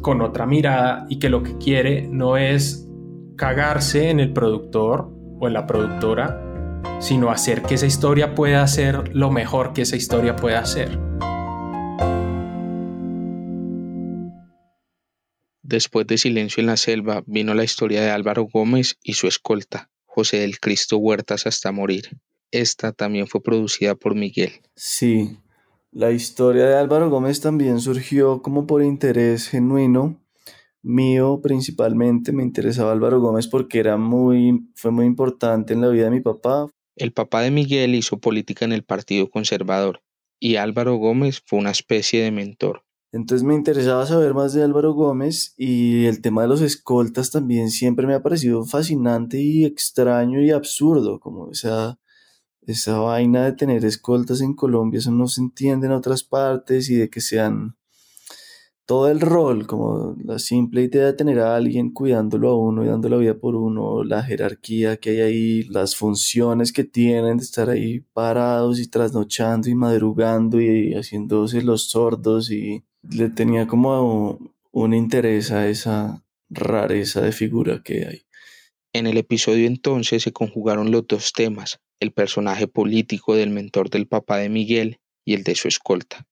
con 0.00 0.22
otra 0.22 0.46
mirada 0.46 1.06
y 1.08 1.18
que 1.18 1.28
lo 1.28 1.42
que 1.42 1.56
quiere 1.58 2.08
no 2.10 2.36
es 2.36 2.88
cagarse 3.36 4.10
en 4.10 4.20
el 4.20 4.32
productor 4.32 5.10
o 5.38 5.46
en 5.46 5.52
la 5.52 5.66
productora, 5.66 6.80
sino 6.98 7.30
hacer 7.30 7.62
que 7.62 7.74
esa 7.74 7.86
historia 7.86 8.34
pueda 8.34 8.66
ser 8.66 9.14
lo 9.14 9.30
mejor 9.30 9.72
que 9.72 9.82
esa 9.82 9.96
historia 9.96 10.34
pueda 10.34 10.64
ser. 10.64 11.11
Después 15.72 16.06
de 16.06 16.18
Silencio 16.18 16.60
en 16.60 16.66
la 16.66 16.76
Selva 16.76 17.24
vino 17.24 17.54
la 17.54 17.64
historia 17.64 18.02
de 18.02 18.10
Álvaro 18.10 18.44
Gómez 18.44 18.98
y 19.02 19.14
su 19.14 19.26
escolta, 19.26 19.88
José 20.04 20.40
del 20.40 20.60
Cristo 20.60 20.98
Huertas 20.98 21.46
hasta 21.46 21.72
morir. 21.72 22.10
Esta 22.50 22.92
también 22.92 23.26
fue 23.26 23.42
producida 23.42 23.94
por 23.94 24.14
Miguel. 24.14 24.52
Sí, 24.76 25.38
la 25.90 26.10
historia 26.10 26.66
de 26.66 26.76
Álvaro 26.76 27.08
Gómez 27.08 27.40
también 27.40 27.80
surgió 27.80 28.42
como 28.42 28.66
por 28.66 28.82
interés 28.82 29.48
genuino 29.48 30.20
mío 30.82 31.40
principalmente. 31.42 32.32
Me 32.32 32.42
interesaba 32.42 32.92
Álvaro 32.92 33.20
Gómez 33.22 33.48
porque 33.48 33.78
era 33.78 33.96
muy, 33.96 34.68
fue 34.74 34.90
muy 34.90 35.06
importante 35.06 35.72
en 35.72 35.80
la 35.80 35.88
vida 35.88 36.04
de 36.04 36.10
mi 36.10 36.20
papá. 36.20 36.66
El 36.96 37.14
papá 37.14 37.40
de 37.40 37.50
Miguel 37.50 37.94
hizo 37.94 38.18
política 38.18 38.66
en 38.66 38.72
el 38.72 38.84
Partido 38.84 39.30
Conservador 39.30 40.02
y 40.38 40.56
Álvaro 40.56 40.96
Gómez 40.96 41.40
fue 41.46 41.60
una 41.60 41.70
especie 41.70 42.22
de 42.22 42.30
mentor. 42.30 42.84
Entonces 43.12 43.44
me 43.44 43.54
interesaba 43.54 44.06
saber 44.06 44.34
más 44.34 44.54
de 44.54 44.62
Álvaro 44.62 44.94
Gómez 44.94 45.54
y 45.56 46.06
el 46.06 46.22
tema 46.22 46.42
de 46.42 46.48
los 46.48 46.62
escoltas 46.62 47.30
también 47.30 47.70
siempre 47.70 48.06
me 48.06 48.14
ha 48.14 48.22
parecido 48.22 48.64
fascinante 48.64 49.38
y 49.40 49.64
extraño 49.64 50.40
y 50.40 50.50
absurdo, 50.50 51.20
como 51.20 51.50
esa 51.50 51.98
esa 52.66 52.98
vaina 52.98 53.44
de 53.44 53.52
tener 53.52 53.84
escoltas 53.84 54.40
en 54.40 54.54
Colombia, 54.54 54.98
eso 54.98 55.10
no 55.10 55.26
se 55.28 55.40
entiende 55.40 55.86
en 55.86 55.92
otras 55.92 56.22
partes 56.22 56.88
y 56.90 56.94
de 56.96 57.10
que 57.10 57.20
sean 57.20 57.76
todo 58.86 59.08
el 59.08 59.20
rol, 59.20 59.66
como 59.66 60.16
la 60.24 60.38
simple 60.38 60.82
idea 60.82 61.06
de 61.06 61.12
tener 61.14 61.38
a 61.40 61.56
alguien 61.56 61.92
cuidándolo 61.92 62.50
a 62.50 62.56
uno 62.56 62.84
y 62.84 62.88
dando 62.88 63.08
la 63.08 63.16
vida 63.16 63.38
por 63.38 63.54
uno, 63.56 64.04
la 64.04 64.22
jerarquía 64.22 64.96
que 64.98 65.10
hay 65.10 65.20
ahí, 65.20 65.62
las 65.64 65.96
funciones 65.96 66.72
que 66.72 66.84
tienen 66.84 67.38
de 67.38 67.44
estar 67.44 67.70
ahí 67.70 68.00
parados 68.12 68.80
y 68.80 68.88
trasnochando 68.88 69.68
y 69.68 69.74
madrugando 69.74 70.60
y 70.60 70.94
haciéndose 70.94 71.62
los 71.62 71.90
sordos 71.90 72.50
y 72.50 72.84
le 73.02 73.28
tenía 73.28 73.66
como 73.66 74.54
un 74.70 74.94
interés 74.94 75.50
a 75.50 75.68
esa 75.68 76.24
rareza 76.48 77.20
de 77.20 77.32
figura 77.32 77.82
que 77.84 78.06
hay. 78.06 78.22
En 78.94 79.06
el 79.06 79.16
episodio 79.16 79.66
entonces 79.66 80.22
se 80.22 80.32
conjugaron 80.32 80.90
los 80.90 81.06
dos 81.06 81.32
temas, 81.32 81.80
el 82.00 82.12
personaje 82.12 82.68
político 82.68 83.34
del 83.34 83.50
mentor 83.50 83.90
del 83.90 84.06
papá 84.06 84.38
de 84.38 84.48
Miguel 84.48 84.98
y 85.24 85.34
el 85.34 85.44
de 85.44 85.54
su 85.54 85.68
escolta. 85.68 86.26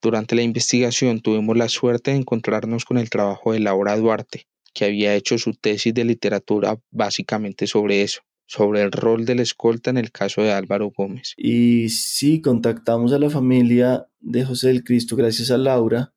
Durante 0.00 0.34
la 0.34 0.42
investigación 0.42 1.20
tuvimos 1.20 1.56
la 1.56 1.68
suerte 1.68 2.10
de 2.10 2.18
encontrarnos 2.18 2.84
con 2.84 2.98
el 2.98 3.10
trabajo 3.10 3.52
de 3.52 3.60
Laura 3.60 3.96
Duarte, 3.96 4.46
que 4.74 4.84
había 4.84 5.14
hecho 5.14 5.38
su 5.38 5.54
tesis 5.54 5.94
de 5.94 6.04
literatura 6.04 6.78
básicamente 6.90 7.66
sobre 7.66 8.02
eso, 8.02 8.20
sobre 8.46 8.82
el 8.82 8.92
rol 8.92 9.24
del 9.24 9.40
escolta 9.40 9.90
en 9.90 9.98
el 9.98 10.10
caso 10.12 10.42
de 10.42 10.52
Álvaro 10.52 10.92
Gómez. 10.96 11.34
Y 11.36 11.88
sí, 11.88 12.40
contactamos 12.40 13.12
a 13.12 13.18
la 13.18 13.30
familia 13.30 14.06
de 14.20 14.44
José 14.44 14.68
del 14.68 14.84
Cristo 14.84 15.16
gracias 15.16 15.50
a 15.50 15.58
Laura, 15.58 16.12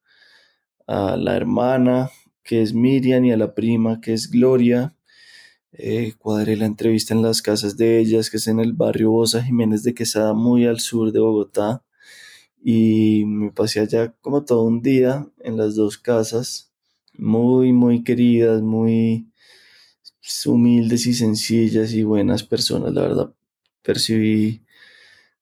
a 0.85 1.17
la 1.17 1.35
hermana 1.35 2.09
que 2.47 2.61
es 2.61 2.73
Miriam 2.73 3.25
y 3.25 3.33
a 3.33 3.37
la 3.37 3.53
prima 3.53 3.99
que 3.99 4.13
es 4.13 4.31
Gloria, 4.31 4.95
eh, 5.73 6.13
cuadré 6.17 6.55
la 6.55 6.65
entrevista 6.65 7.13
en 7.13 7.21
las 7.21 7.41
casas 7.41 7.75
de 7.75 7.99
ellas, 7.99 8.29
que 8.29 8.37
es 8.37 8.47
en 8.47 8.59
el 8.59 8.71
barrio 8.71 9.11
Bosa 9.11 9.43
Jiménez 9.43 9.83
de 9.83 9.93
Quesada, 9.93 10.33
muy 10.33 10.65
al 10.65 10.79
sur 10.79 11.11
de 11.11 11.19
Bogotá. 11.19 11.83
Y 12.63 13.25
me 13.25 13.51
pasé 13.51 13.81
allá 13.81 14.15
como 14.21 14.45
todo 14.45 14.63
un 14.63 14.81
día 14.81 15.27
en 15.43 15.57
las 15.57 15.75
dos 15.75 15.97
casas, 15.97 16.71
muy, 17.17 17.73
muy 17.73 18.03
queridas, 18.03 18.61
muy 18.61 19.29
humildes 20.45 21.05
y 21.07 21.13
sencillas 21.13 21.93
y 21.93 22.03
buenas 22.03 22.43
personas, 22.43 22.93
la 22.93 23.01
verdad. 23.01 23.33
Percibí, 23.81 24.61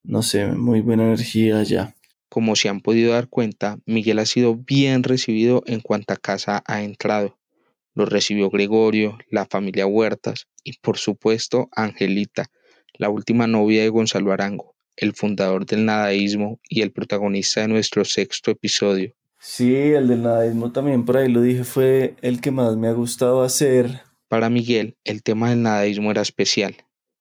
no 0.04 0.22
sé, 0.22 0.48
muy 0.48 0.82
buena 0.82 1.04
energía 1.04 1.60
allá. 1.60 1.96
Como 2.30 2.56
se 2.56 2.70
han 2.70 2.82
podido 2.82 3.14
dar 3.14 3.28
cuenta, 3.28 3.80
Miguel 3.86 4.20
ha 4.20 4.26
sido 4.26 4.56
bien 4.56 5.04
recibido 5.04 5.64
en 5.66 5.80
cuanta 5.80 6.18
casa 6.18 6.64
ha 6.68 6.84
entrado. 6.84 7.38
Lo 7.94 8.06
recibió 8.06 8.50
Gregorio, 8.50 9.18
la 9.30 9.46
familia 9.46 9.88
Huertas 9.88 10.48
y 10.64 10.78
por 10.80 10.98
supuesto 10.98 11.70
Angelita, 11.72 12.52
la 12.98 13.10
última 13.10 13.48
novia 13.48 13.84
de 13.84 13.90
Gonzalo 13.90 14.34
Arango, 14.34 14.76
el 14.98 15.14
fundador 15.14 15.66
del 15.66 15.86
nadaísmo 15.86 16.60
y 16.68 16.82
el 16.82 16.92
protagonista 16.92 17.62
de 17.62 17.70
nuestro 17.70 18.04
sexto 18.04 18.52
episodio. 18.52 19.14
Sí, 19.40 19.74
el 19.74 20.08
del 20.08 20.24
nadaísmo 20.24 20.72
también 20.72 21.06
por 21.06 21.18
ahí 21.18 21.30
lo 21.30 21.42
dije, 21.42 21.64
fue 21.64 22.16
el 22.22 22.42
que 22.42 22.52
más 22.52 22.76
me 22.76 22.88
ha 22.88 22.94
gustado 22.94 23.44
hacer 23.44 24.02
Para 24.28 24.50
Miguel, 24.50 24.98
el 25.04 25.22
tema 25.22 25.52
del 25.52 25.62
nadaísmo 25.62 26.10
era 26.10 26.24
especial. 26.24 26.76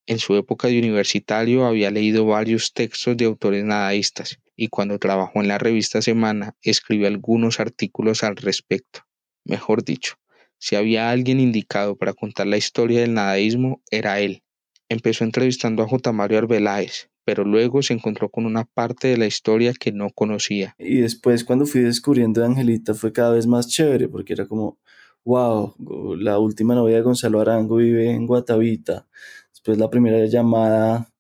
En 0.07 0.19
su 0.19 0.37
época 0.37 0.69
de 0.69 0.79
universitario 0.79 1.67
había 1.67 1.91
leído 1.91 2.25
varios 2.25 2.73
textos 2.73 3.17
de 3.17 3.27
autores 3.27 3.63
nadaístas 3.63 4.41
y 4.57 4.69
cuando 4.69 4.99
trabajó 4.99 5.41
en 5.41 5.49
la 5.49 5.59
revista 5.59 6.01
Semana 6.01 6.57
escribió 6.63 7.07
algunos 7.07 7.61
artículos 7.61 8.23
al 8.23 8.37
respecto. 8.37 9.01
Mejor 9.45 9.85
dicho, 9.85 10.15
si 10.59 10.77
había 10.77 11.11
alguien 11.11 11.41
indicado 11.41 11.97
para 11.97 12.15
contar 12.15 12.47
la 12.47 12.57
historia 12.57 13.01
del 13.01 13.13
nadaísmo, 13.13 13.83
era 13.91 14.21
él. 14.21 14.43
Empezó 14.89 15.25
entrevistando 15.25 15.83
a 15.83 15.89
J. 15.89 16.11
Mario 16.13 16.39
Arbeláez, 16.39 17.11
pero 17.25 17.45
luego 17.45 17.83
se 17.83 17.93
encontró 17.93 18.31
con 18.31 18.47
una 18.47 18.65
parte 18.65 19.09
de 19.09 19.19
la 19.19 19.27
historia 19.27 19.75
que 19.79 19.93
no 19.93 20.09
conocía. 20.11 20.75
Y 20.79 20.99
después 20.99 21.45
cuando 21.45 21.67
fui 21.67 21.83
descubriendo 21.83 22.43
a 22.43 22.47
Angelita 22.47 22.95
fue 22.95 23.13
cada 23.13 23.33
vez 23.33 23.47
más 23.47 23.69
chévere 23.69 24.09
porque 24.09 24.33
era 24.33 24.47
como, 24.47 24.79
wow, 25.25 25.75
la 26.19 26.39
última 26.39 26.75
novia 26.75 26.97
de 26.97 27.03
Gonzalo 27.03 27.41
Arango 27.41 27.77
vive 27.77 28.11
en 28.11 28.27
Guatavita. 28.27 29.07
Después 29.51 29.79
la 29.79 29.91
primera 29.91 30.25
llamada, 30.27 31.11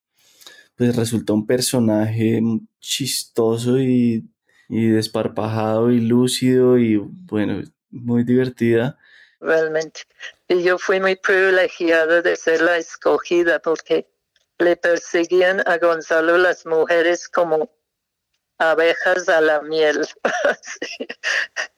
pues 0.76 0.94
resultó 0.94 1.34
un 1.34 1.46
personaje 1.46 2.40
chistoso 2.80 3.78
y, 3.78 4.28
y 4.68 4.86
desparpajado 4.88 5.90
y 5.90 6.00
lúcido 6.00 6.78
y 6.78 6.96
bueno, 6.96 7.62
muy 7.90 8.24
divertida. 8.24 8.98
Realmente. 9.40 10.02
Y 10.48 10.62
yo 10.62 10.78
fui 10.78 11.00
muy 11.00 11.16
privilegiada 11.16 12.22
de 12.22 12.36
ser 12.36 12.60
la 12.60 12.76
escogida 12.76 13.58
porque 13.60 14.08
le 14.58 14.76
perseguían 14.76 15.66
a 15.66 15.78
Gonzalo 15.78 16.38
las 16.38 16.64
mujeres 16.66 17.28
como 17.28 17.70
abejas 18.58 19.28
a 19.28 19.40
la 19.40 19.62
miel. 19.62 20.06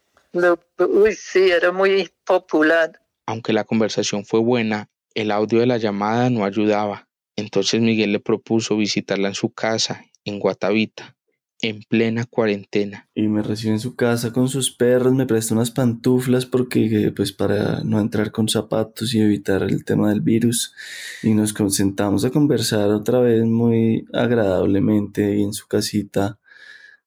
uy, 0.78 1.14
sí, 1.14 1.50
era 1.50 1.72
muy 1.72 2.10
popular. 2.24 3.00
Aunque 3.26 3.52
la 3.52 3.64
conversación 3.64 4.24
fue 4.24 4.40
buena, 4.40 4.88
el 5.14 5.30
audio 5.30 5.60
de 5.60 5.66
la 5.66 5.78
llamada 5.78 6.30
no 6.30 6.44
ayudaba. 6.44 7.08
Entonces 7.36 7.80
Miguel 7.80 8.12
le 8.12 8.20
propuso 8.20 8.76
visitarla 8.76 9.28
en 9.28 9.34
su 9.34 9.50
casa, 9.50 10.04
en 10.24 10.38
Guatavita, 10.38 11.16
en 11.60 11.80
plena 11.88 12.24
cuarentena. 12.24 13.08
Y 13.14 13.28
me 13.28 13.42
recibió 13.42 13.72
en 13.72 13.80
su 13.80 13.96
casa 13.96 14.32
con 14.32 14.48
sus 14.48 14.70
perros, 14.70 15.14
me 15.14 15.26
prestó 15.26 15.54
unas 15.54 15.70
pantuflas 15.70 16.46
porque 16.46 17.12
pues 17.14 17.32
para 17.32 17.82
no 17.82 18.00
entrar 18.00 18.30
con 18.30 18.48
zapatos 18.48 19.14
y 19.14 19.20
evitar 19.20 19.62
el 19.62 19.84
tema 19.84 20.10
del 20.10 20.20
virus. 20.20 20.74
Y 21.22 21.34
nos 21.34 21.54
sentamos 21.70 22.24
a 22.24 22.30
conversar 22.30 22.90
otra 22.90 23.20
vez 23.20 23.44
muy 23.44 24.06
agradablemente 24.12 25.40
en 25.40 25.52
su 25.52 25.66
casita 25.66 26.38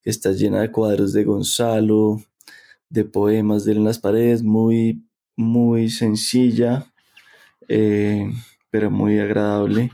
que 0.01 0.09
está 0.09 0.31
llena 0.31 0.61
de 0.61 0.71
cuadros 0.71 1.13
de 1.13 1.23
Gonzalo, 1.23 2.23
de 2.89 3.05
poemas 3.05 3.65
de 3.65 3.73
en 3.73 3.83
las 3.83 3.99
paredes, 3.99 4.43
muy, 4.43 5.03
muy 5.35 5.89
sencilla, 5.89 6.91
eh, 7.67 8.31
pero 8.71 8.91
muy 8.91 9.19
agradable. 9.19 9.91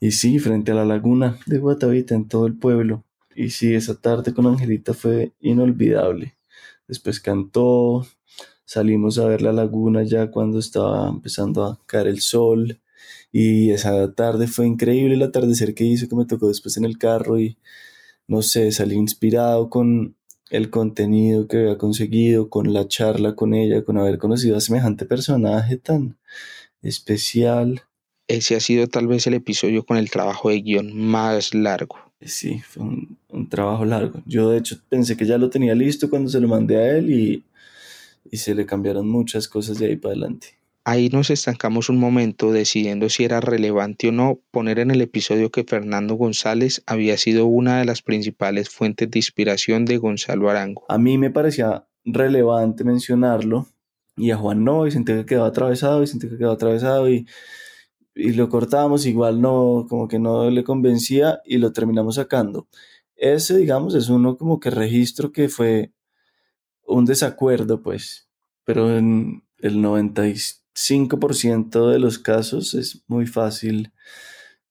Y 0.00 0.12
sí, 0.12 0.38
frente 0.38 0.72
a 0.72 0.74
la 0.74 0.84
laguna 0.84 1.38
de 1.46 1.58
Guatavita 1.58 2.14
en 2.14 2.28
todo 2.28 2.46
el 2.46 2.56
pueblo. 2.58 3.04
Y 3.34 3.50
sí, 3.50 3.74
esa 3.74 3.94
tarde 4.00 4.34
con 4.34 4.46
Angelita 4.46 4.94
fue 4.94 5.32
inolvidable. 5.40 6.36
Después 6.88 7.20
cantó, 7.20 8.06
salimos 8.64 9.18
a 9.18 9.26
ver 9.26 9.42
la 9.42 9.52
laguna 9.52 10.02
ya 10.02 10.30
cuando 10.30 10.58
estaba 10.58 11.08
empezando 11.08 11.64
a 11.64 11.80
caer 11.86 12.08
el 12.08 12.20
sol. 12.20 12.80
Y 13.32 13.70
esa 13.70 14.12
tarde 14.14 14.46
fue 14.48 14.66
increíble 14.66 15.14
el 15.14 15.22
atardecer 15.22 15.74
que 15.74 15.84
hizo, 15.84 16.08
que 16.08 16.16
me 16.16 16.26
tocó 16.26 16.48
después 16.48 16.76
en 16.76 16.84
el 16.84 16.98
carro 16.98 17.40
y 17.40 17.56
no 18.28 18.42
sé, 18.42 18.72
salí 18.72 18.94
inspirado 18.96 19.70
con 19.70 20.16
el 20.52 20.68
contenido 20.68 21.48
que 21.48 21.56
había 21.56 21.78
conseguido, 21.78 22.50
con 22.50 22.74
la 22.74 22.86
charla 22.86 23.34
con 23.34 23.54
ella, 23.54 23.84
con 23.84 23.96
haber 23.96 24.18
conocido 24.18 24.54
a 24.54 24.60
semejante 24.60 25.06
personaje 25.06 25.78
tan 25.78 26.18
especial. 26.82 27.80
Ese 28.28 28.54
ha 28.54 28.60
sido 28.60 28.86
tal 28.86 29.06
vez 29.06 29.26
el 29.26 29.32
episodio 29.32 29.86
con 29.86 29.96
el 29.96 30.10
trabajo 30.10 30.50
de 30.50 30.60
guion 30.60 30.94
más 30.94 31.54
largo. 31.54 31.96
Sí, 32.20 32.60
fue 32.60 32.82
un, 32.82 33.16
un, 33.30 33.48
trabajo 33.48 33.86
largo. 33.86 34.20
Yo 34.26 34.50
de 34.50 34.58
hecho 34.58 34.76
pensé 34.90 35.16
que 35.16 35.24
ya 35.24 35.38
lo 35.38 35.48
tenía 35.48 35.74
listo 35.74 36.10
cuando 36.10 36.28
se 36.28 36.38
lo 36.38 36.48
mandé 36.48 36.76
a 36.76 36.98
él 36.98 37.10
y, 37.10 37.44
y 38.30 38.36
se 38.36 38.54
le 38.54 38.66
cambiaron 38.66 39.08
muchas 39.08 39.48
cosas 39.48 39.78
de 39.78 39.86
ahí 39.86 39.96
para 39.96 40.12
adelante. 40.12 40.48
Ahí 40.84 41.10
nos 41.10 41.30
estancamos 41.30 41.88
un 41.88 41.98
momento 41.98 42.50
decidiendo 42.50 43.08
si 43.08 43.22
era 43.24 43.40
relevante 43.40 44.08
o 44.08 44.12
no 44.12 44.40
poner 44.50 44.80
en 44.80 44.90
el 44.90 45.00
episodio 45.00 45.50
que 45.50 45.62
Fernando 45.62 46.14
González 46.14 46.82
había 46.86 47.16
sido 47.18 47.46
una 47.46 47.78
de 47.78 47.84
las 47.84 48.02
principales 48.02 48.68
fuentes 48.68 49.08
de 49.08 49.20
inspiración 49.20 49.84
de 49.84 49.98
Gonzalo 49.98 50.50
Arango. 50.50 50.84
A 50.88 50.98
mí 50.98 51.18
me 51.18 51.30
parecía 51.30 51.86
relevante 52.04 52.82
mencionarlo 52.82 53.68
y 54.16 54.32
a 54.32 54.36
Juan 54.36 54.64
no, 54.64 54.86
y 54.86 54.90
sentí 54.90 55.12
que 55.12 55.24
quedaba 55.24 55.46
atravesado 55.46 56.02
y 56.02 56.08
sentí 56.08 56.28
que 56.28 56.36
quedaba 56.36 56.54
atravesado 56.54 57.08
y, 57.08 57.28
y 58.16 58.32
lo 58.32 58.48
cortábamos, 58.48 59.06
igual 59.06 59.40
no, 59.40 59.86
como 59.88 60.08
que 60.08 60.18
no 60.18 60.50
le 60.50 60.64
convencía 60.64 61.40
y 61.44 61.58
lo 61.58 61.72
terminamos 61.72 62.16
sacando. 62.16 62.66
Ese, 63.14 63.56
digamos, 63.56 63.94
es 63.94 64.08
uno 64.08 64.36
como 64.36 64.58
que 64.58 64.70
registro 64.70 65.30
que 65.30 65.48
fue 65.48 65.92
un 66.84 67.04
desacuerdo, 67.04 67.82
pues, 67.82 68.28
pero 68.64 68.98
en 68.98 69.44
el 69.58 69.80
95% 70.74 71.90
de 71.90 71.98
los 71.98 72.18
casos 72.18 72.74
es 72.74 73.02
muy 73.06 73.26
fácil 73.26 73.92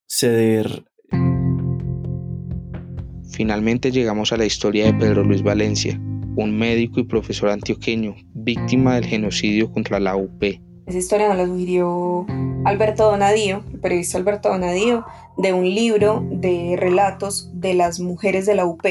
ceder. 0.08 0.86
Finalmente 3.32 3.92
llegamos 3.92 4.34
a 4.34 4.38
la 4.38 4.46
historia 4.46 4.86
de 4.86 4.94
Pedro 4.94 5.24
Luis 5.24 5.44
Valencia, 5.44 6.00
un 6.36 6.58
médico 6.58 7.00
y 7.00 7.04
profesor 7.04 7.50
antioqueño, 7.50 8.16
víctima 8.34 8.96
del 8.96 9.06
genocidio 9.06 9.72
contra 9.72 10.00
la 10.00 10.16
UP. 10.16 10.44
Esa 10.88 10.98
historia 10.98 11.30
nos 11.30 11.38
la 11.38 11.46
sugirió 11.46 12.26
Alberto 12.66 13.10
Donadío, 13.10 13.64
el 13.72 13.80
periodista 13.80 14.18
Alberto 14.18 14.50
Donadío, 14.50 15.06
de 15.38 15.54
un 15.54 15.64
libro 15.64 16.26
de 16.30 16.76
relatos 16.78 17.50
de 17.54 17.74
las 17.74 18.00
mujeres 18.00 18.46
de 18.46 18.56
la 18.56 18.66
UP. 18.66 18.86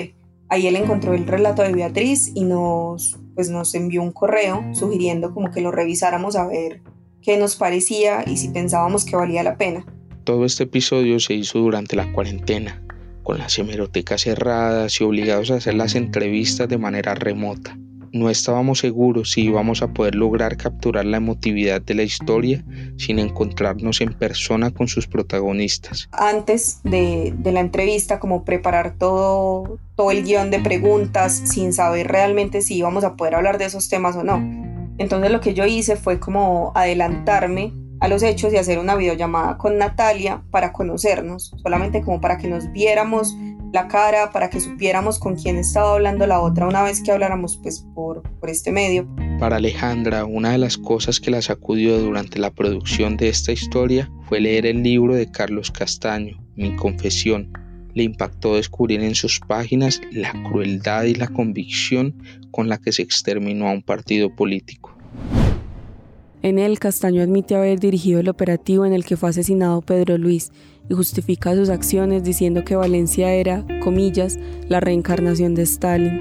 Ahí 0.49 0.67
él 0.67 0.77
encontró 0.77 1.15
el 1.15 1.27
relato 1.27 1.63
de 1.63 1.73
Beatriz 1.73 2.33
y 2.35 2.45
nos, 2.45 3.19
pues 3.35 3.51
nos 3.51 3.75
envió 3.75 4.03
un 4.03 4.13
correo 4.13 4.65
sugiriendo 4.73 5.35
como 5.35 5.51
que 5.51 5.61
lo 5.61 5.71
revisáramos 5.71 6.35
a 6.37 6.47
ver 6.47 6.83
qué 7.23 7.37
nos 7.37 7.57
parecía 7.57 8.25
y 8.27 8.37
si 8.37 8.49
pensábamos 8.49 9.05
que 9.05 9.17
valía 9.17 9.43
la 9.43 9.57
pena. 9.57 9.85
Todo 10.25 10.45
este 10.45 10.65
episodio 10.65 11.19
se 11.21 11.35
hizo 11.35 11.59
durante 11.59 11.97
la 11.97 12.13
cuarentena, 12.13 12.83
con 13.23 13.39
las 13.39 13.59
hemerotecas 13.59 14.23
cerradas 14.23 15.01
y 15.01 15.05
obligados 15.05 15.51
a 15.51 15.57
hacer 15.57 15.75
las 15.75 15.95
entrevistas 15.95 16.69
de 16.69 16.79
manera 16.79 17.15
remota. 17.15 17.77
No 18.13 18.29
estábamos 18.29 18.81
seguros 18.81 19.31
si 19.31 19.43
íbamos 19.43 19.83
a 19.83 19.93
poder 19.93 20.17
lograr 20.17 20.57
capturar 20.57 21.05
la 21.05 21.19
emotividad 21.19 21.81
de 21.81 21.95
la 21.95 22.03
historia 22.03 22.65
sin 22.97 23.21
encontrarnos 23.21 24.01
en 24.01 24.13
persona 24.15 24.73
con 24.73 24.89
sus 24.89 25.07
protagonistas. 25.07 26.09
Antes 26.11 26.81
de, 26.83 27.33
de 27.39 27.53
la 27.53 27.61
entrevista, 27.61 28.19
como 28.19 28.45
preparar 28.45 28.97
todo, 28.99 29.79
todo 29.95 30.11
el 30.11 30.25
guion 30.25 30.51
de 30.51 30.59
preguntas 30.59 31.41
sin 31.45 31.73
saber 31.73 32.09
realmente 32.09 32.63
si 32.63 32.79
íbamos 32.79 33.05
a 33.05 33.15
poder 33.15 33.37
hablar 33.37 33.59
de 33.59 33.67
esos 33.67 33.89
temas 33.89 34.17
o 34.17 34.25
no. 34.25 34.70
Entonces 35.01 35.31
lo 35.31 35.41
que 35.41 35.55
yo 35.55 35.65
hice 35.65 35.97
fue 35.97 36.21
como 36.21 36.73
adelantarme 36.75 37.73
a 38.01 38.09
los 38.09 38.23
hechos 38.23 38.53
y 38.53 38.59
hacer 38.59 38.79
una 38.79 38.97
videollamada 38.97 39.57
con 39.57 39.79
Natalia 39.79 40.43
para 40.51 40.75
conocernos, 40.75 41.55
solamente 41.63 42.03
como 42.03 42.21
para 42.21 42.37
que 42.37 42.49
nos 42.49 42.71
viéramos 42.71 43.35
la 43.73 43.89
cara, 43.89 44.31
para 44.31 44.51
que 44.51 44.61
supiéramos 44.61 45.19
con 45.19 45.37
quién 45.37 45.57
estaba 45.57 45.95
hablando 45.95 46.27
la 46.27 46.41
otra 46.41 46.67
una 46.67 46.83
vez 46.83 47.03
que 47.03 47.13
habláramos 47.13 47.59
pues 47.63 47.87
por, 47.95 48.23
por 48.41 48.51
este 48.51 48.73
medio. 48.73 49.09
Para 49.39 49.57
Alejandra, 49.57 50.27
una 50.27 50.53
de 50.53 50.59
las 50.59 50.77
cosas 50.77 51.19
que 51.19 51.31
la 51.31 51.41
sacudió 51.41 51.99
durante 51.99 52.39
la 52.39 52.51
producción 52.51 53.17
de 53.17 53.31
esta 53.31 53.53
historia 53.53 54.11
fue 54.29 54.41
leer 54.41 54.67
el 54.67 54.83
libro 54.83 55.15
de 55.15 55.31
Carlos 55.31 55.71
Castaño, 55.71 56.45
Mi 56.57 56.77
Confesión. 56.77 57.51
Le 57.95 58.03
impactó 58.03 58.57
descubrir 58.57 59.01
en 59.01 59.15
sus 59.15 59.41
páginas 59.41 60.03
la 60.13 60.33
crueldad 60.51 61.05
y 61.05 61.15
la 61.15 61.29
convicción 61.29 62.15
con 62.51 62.69
la 62.69 62.79
que 62.79 62.93
se 62.93 63.03
exterminó 63.03 63.69
a 63.69 63.73
un 63.73 63.83
partido 63.83 64.35
político. 64.35 64.97
En 66.43 66.59
él, 66.59 66.79
Castaño 66.79 67.23
admite 67.23 67.55
haber 67.55 67.81
dirigido 67.81 68.21
el 68.21 68.29
operativo 68.29 68.87
en 68.87 68.95
el 68.95 69.05
que 69.05 69.17
fue 69.17 69.29
asesinado 69.29 69.83
Pedro 69.83 70.17
Luis 70.17 70.53
y 70.89 70.95
justifica 70.95 71.55
sus 71.55 71.69
acciones 71.69 72.25
diciendo 72.25 72.65
que 72.65 72.77
Valencia 72.77 73.33
era, 73.33 73.67
comillas, 73.83 74.39
la 74.69 74.81
reencarnación 74.81 75.55
de 75.55 75.63
Stalin. 75.63 76.21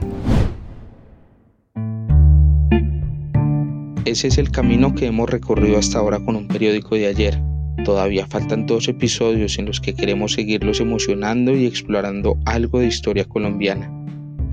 Ese 4.03 4.27
es 4.27 4.37
el 4.37 4.51
camino 4.51 4.93
que 4.93 5.05
hemos 5.05 5.29
recorrido 5.29 5.77
hasta 5.77 5.99
ahora 5.99 6.19
con 6.19 6.35
un 6.35 6.47
periódico 6.47 6.95
de 6.95 7.07
ayer. 7.07 7.39
Todavía 7.85 8.27
faltan 8.27 8.65
dos 8.65 8.87
episodios 8.87 9.57
en 9.57 9.65
los 9.65 9.79
que 9.79 9.93
queremos 9.93 10.33
seguirlos 10.33 10.81
emocionando 10.81 11.55
y 11.55 11.65
explorando 11.65 12.37
algo 12.45 12.79
de 12.79 12.87
historia 12.87 13.25
colombiana. 13.25 13.89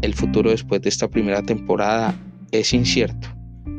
El 0.03 0.15
futuro 0.15 0.51
después 0.51 0.83
de 0.83 0.89
esta 0.89 1.09
primera 1.09 1.43
temporada 1.43 2.15
es 2.53 2.73
incierto. 2.73 3.29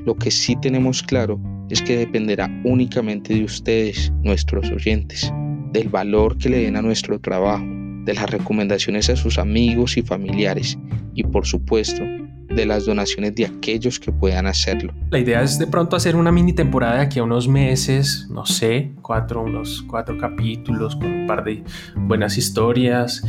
Lo 0.06 0.16
que 0.16 0.32
sí 0.32 0.56
tenemos 0.56 1.04
claro 1.04 1.40
es 1.70 1.82
que 1.82 1.98
dependerá 1.98 2.50
únicamente 2.64 3.34
de 3.34 3.44
ustedes, 3.44 4.12
nuestros 4.24 4.72
oyentes, 4.72 5.32
del 5.74 5.90
valor 5.90 6.38
que 6.38 6.50
le 6.50 6.60
den 6.60 6.76
a 6.76 6.82
nuestro 6.82 7.20
trabajo, 7.20 7.66
de 8.06 8.14
las 8.14 8.30
recomendaciones 8.30 9.10
a 9.10 9.16
sus 9.16 9.38
amigos 9.38 9.98
y 9.98 10.02
familiares 10.02 10.78
y 11.14 11.24
por 11.24 11.46
supuesto 11.46 12.04
de 12.48 12.66
las 12.66 12.86
donaciones 12.86 13.36
de 13.36 13.46
aquellos 13.46 14.00
que 14.00 14.12
puedan 14.12 14.48
hacerlo. 14.48 14.94
La 15.12 15.20
idea 15.20 15.44
es 15.44 15.60
de 15.60 15.68
pronto 15.68 15.96
hacer 15.96 16.16
una 16.16 16.32
mini 16.32 16.54
temporada 16.54 16.96
de 16.96 17.02
aquí 17.02 17.20
a 17.20 17.24
unos 17.24 17.48
meses, 17.48 18.28
no 18.32 18.46
sé, 18.46 18.94
cuatro, 19.02 19.44
unos 19.44 19.84
cuatro 19.84 20.18
capítulos 20.18 20.96
con 20.96 21.12
un 21.12 21.28
par 21.28 21.44
de 21.44 21.64
buenas 21.96 22.38
historias 22.38 23.24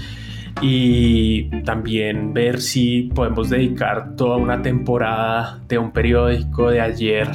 y 0.61 1.45
también 1.63 2.33
ver 2.33 2.61
si 2.61 3.11
podemos 3.15 3.51
dedicar 3.51 4.17
toda 4.17 4.37
una 4.37 4.63
temporada 4.63 5.61
de 5.69 5.79
un 5.79 5.93
periódico 5.93 6.71
de 6.71 6.81
ayer 6.81 7.29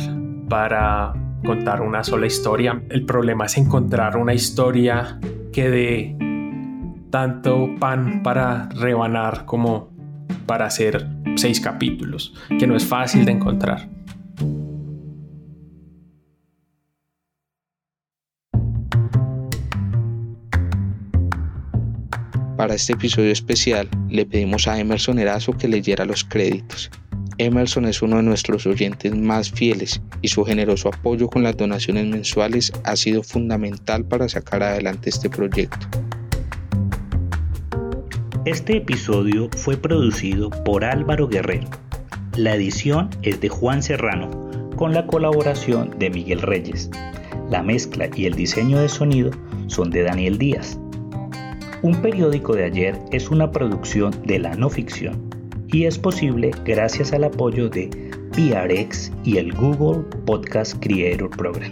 para 0.50 1.14
contar 1.46 1.82
una 1.82 2.04
sola 2.04 2.26
historia. 2.26 2.82
El 2.90 3.06
problema 3.06 3.46
es 3.46 3.58
encontrar 3.58 4.18
una 4.18 4.34
historia 4.34 5.20
que 5.52 5.70
dé 5.70 6.18
tanto 7.10 7.70
pan 7.80 8.24
para 8.24 8.70
rebanar 8.70 9.46
como 9.46 9.92
para 10.46 10.66
hacer 10.66 11.08
seis 11.36 11.60
capítulos, 11.60 12.34
que 12.60 12.68
no 12.68 12.76
es 12.76 12.86
fácil 12.86 13.26
de 13.26 13.32
encontrar. 13.32 13.88
Para 22.64 22.76
este 22.76 22.94
episodio 22.94 23.30
especial 23.30 23.90
le 24.10 24.26
pedimos 24.26 24.70
a 24.70 24.80
Emerson 24.80 25.20
Erazo 25.20 25.52
que 25.52 25.68
leyera 25.68 26.06
los 26.06 26.24
créditos. 26.24 26.90
Emerson 27.38 27.84
es 27.84 28.02
uno 28.02 28.16
de 28.16 28.24
nuestros 28.24 28.66
oyentes 28.66 29.14
más 29.14 29.52
fieles 29.52 30.02
y 30.22 30.30
su 30.30 30.46
generoso 30.46 30.88
apoyo 30.88 31.28
con 31.28 31.44
las 31.44 31.58
donaciones 31.58 32.08
mensuales 32.08 32.72
ha 32.86 32.96
sido 32.96 33.22
fundamental 33.22 34.06
para 34.06 34.30
sacar 34.30 34.64
adelante 34.64 35.10
este 35.10 35.30
proyecto. 35.30 35.86
Este 38.46 38.78
episodio 38.78 39.50
fue 39.58 39.76
producido 39.76 40.50
por 40.50 40.86
Álvaro 40.86 41.28
Guerrero. 41.28 41.68
La 42.38 42.56
edición 42.56 43.10
es 43.24 43.42
de 43.42 43.50
Juan 43.50 43.84
Serrano, 43.84 44.32
con 44.78 44.94
la 44.94 45.06
colaboración 45.06 46.00
de 46.00 46.10
Miguel 46.10 46.42
Reyes. 46.42 46.90
La 47.50 47.62
mezcla 47.62 48.08
y 48.16 48.26
el 48.26 48.36
diseño 48.36 48.80
de 48.80 48.88
sonido 48.88 49.32
son 49.68 49.90
de 49.90 50.04
Daniel 50.04 50.38
Díaz. 50.38 50.80
Un 51.84 52.02
periódico 52.02 52.56
de 52.56 52.64
ayer 52.64 52.98
es 53.12 53.30
una 53.30 53.52
producción 53.52 54.14
de 54.26 54.40
la 54.40 54.56
no 54.56 54.70
ficción 54.70 55.30
y 55.68 55.84
es 55.84 56.00
posible 56.00 56.52
gracias 56.64 57.12
al 57.12 57.26
apoyo 57.26 57.68
de 57.68 57.90
PRX 58.32 59.12
y 59.26 59.36
el 59.36 59.52
Google 59.52 60.06
Podcast 60.26 60.82
Creator 60.82 61.30
Program. 61.32 61.72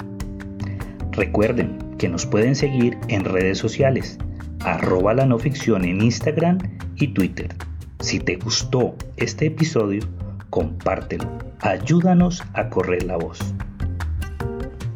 Recuerden 1.14 1.95
que 1.97 2.09
nos 2.09 2.26
pueden 2.26 2.55
seguir 2.55 2.97
en 3.07 3.24
redes 3.24 3.57
sociales 3.57 4.18
arroba 4.66 5.14
la 5.14 5.26
no 5.26 5.39
ficción 5.39 5.86
en 5.86 6.01
Instagram 6.01 6.57
y 6.97 7.07
Twitter. 7.07 7.55
Si 8.01 8.20
te 8.20 8.36
gustó 8.36 8.93
este 9.16 9.45
episodio, 9.45 10.01
compártelo. 10.49 11.32
Ayúdanos 11.62 12.43
a 12.53 12.68
correr 12.68 13.03
la 13.03 13.16
voz. 13.16 13.39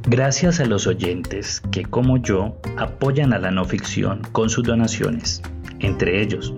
Gracias 0.07 0.59
a 0.59 0.65
los 0.65 0.85
oyentes 0.85 1.63
que, 1.71 1.83
como 1.83 2.17
yo, 2.17 2.61
apoyan 2.77 3.33
a 3.33 3.39
la 3.39 3.49
no 3.49 3.65
ficción 3.65 4.21
con 4.33 4.51
sus 4.51 4.63
donaciones, 4.63 5.41
entre 5.79 6.21
ellos 6.21 6.53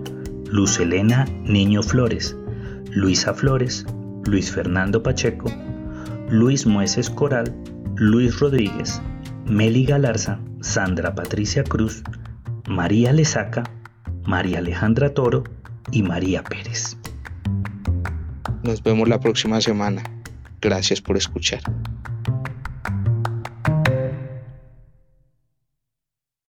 Luz 0.50 0.78
Elena 0.78 1.24
Niño 1.44 1.82
Flores, 1.82 2.36
Luisa 2.90 3.32
Flores, 3.32 3.86
Luis 4.26 4.52
Fernando 4.52 5.02
Pacheco, 5.02 5.50
Luis 6.28 6.66
Mueces 6.66 7.08
Coral, 7.08 7.54
Luis 7.96 8.38
Rodríguez, 8.38 9.00
Meli 9.46 9.86
Galarza, 9.86 10.38
Sandra 10.60 11.14
Patricia 11.14 11.64
Cruz, 11.64 12.02
María 12.66 13.14
Lezaca, 13.14 13.62
María 14.24 14.58
Alejandra 14.58 15.14
Toro 15.14 15.44
y 15.90 16.02
María 16.02 16.44
Pérez. 16.44 16.98
Nos 18.62 18.82
vemos 18.82 19.08
la 19.08 19.18
próxima 19.18 19.58
semana. 19.62 20.02
Gracias 20.60 21.00
por 21.00 21.16
escuchar. 21.16 21.62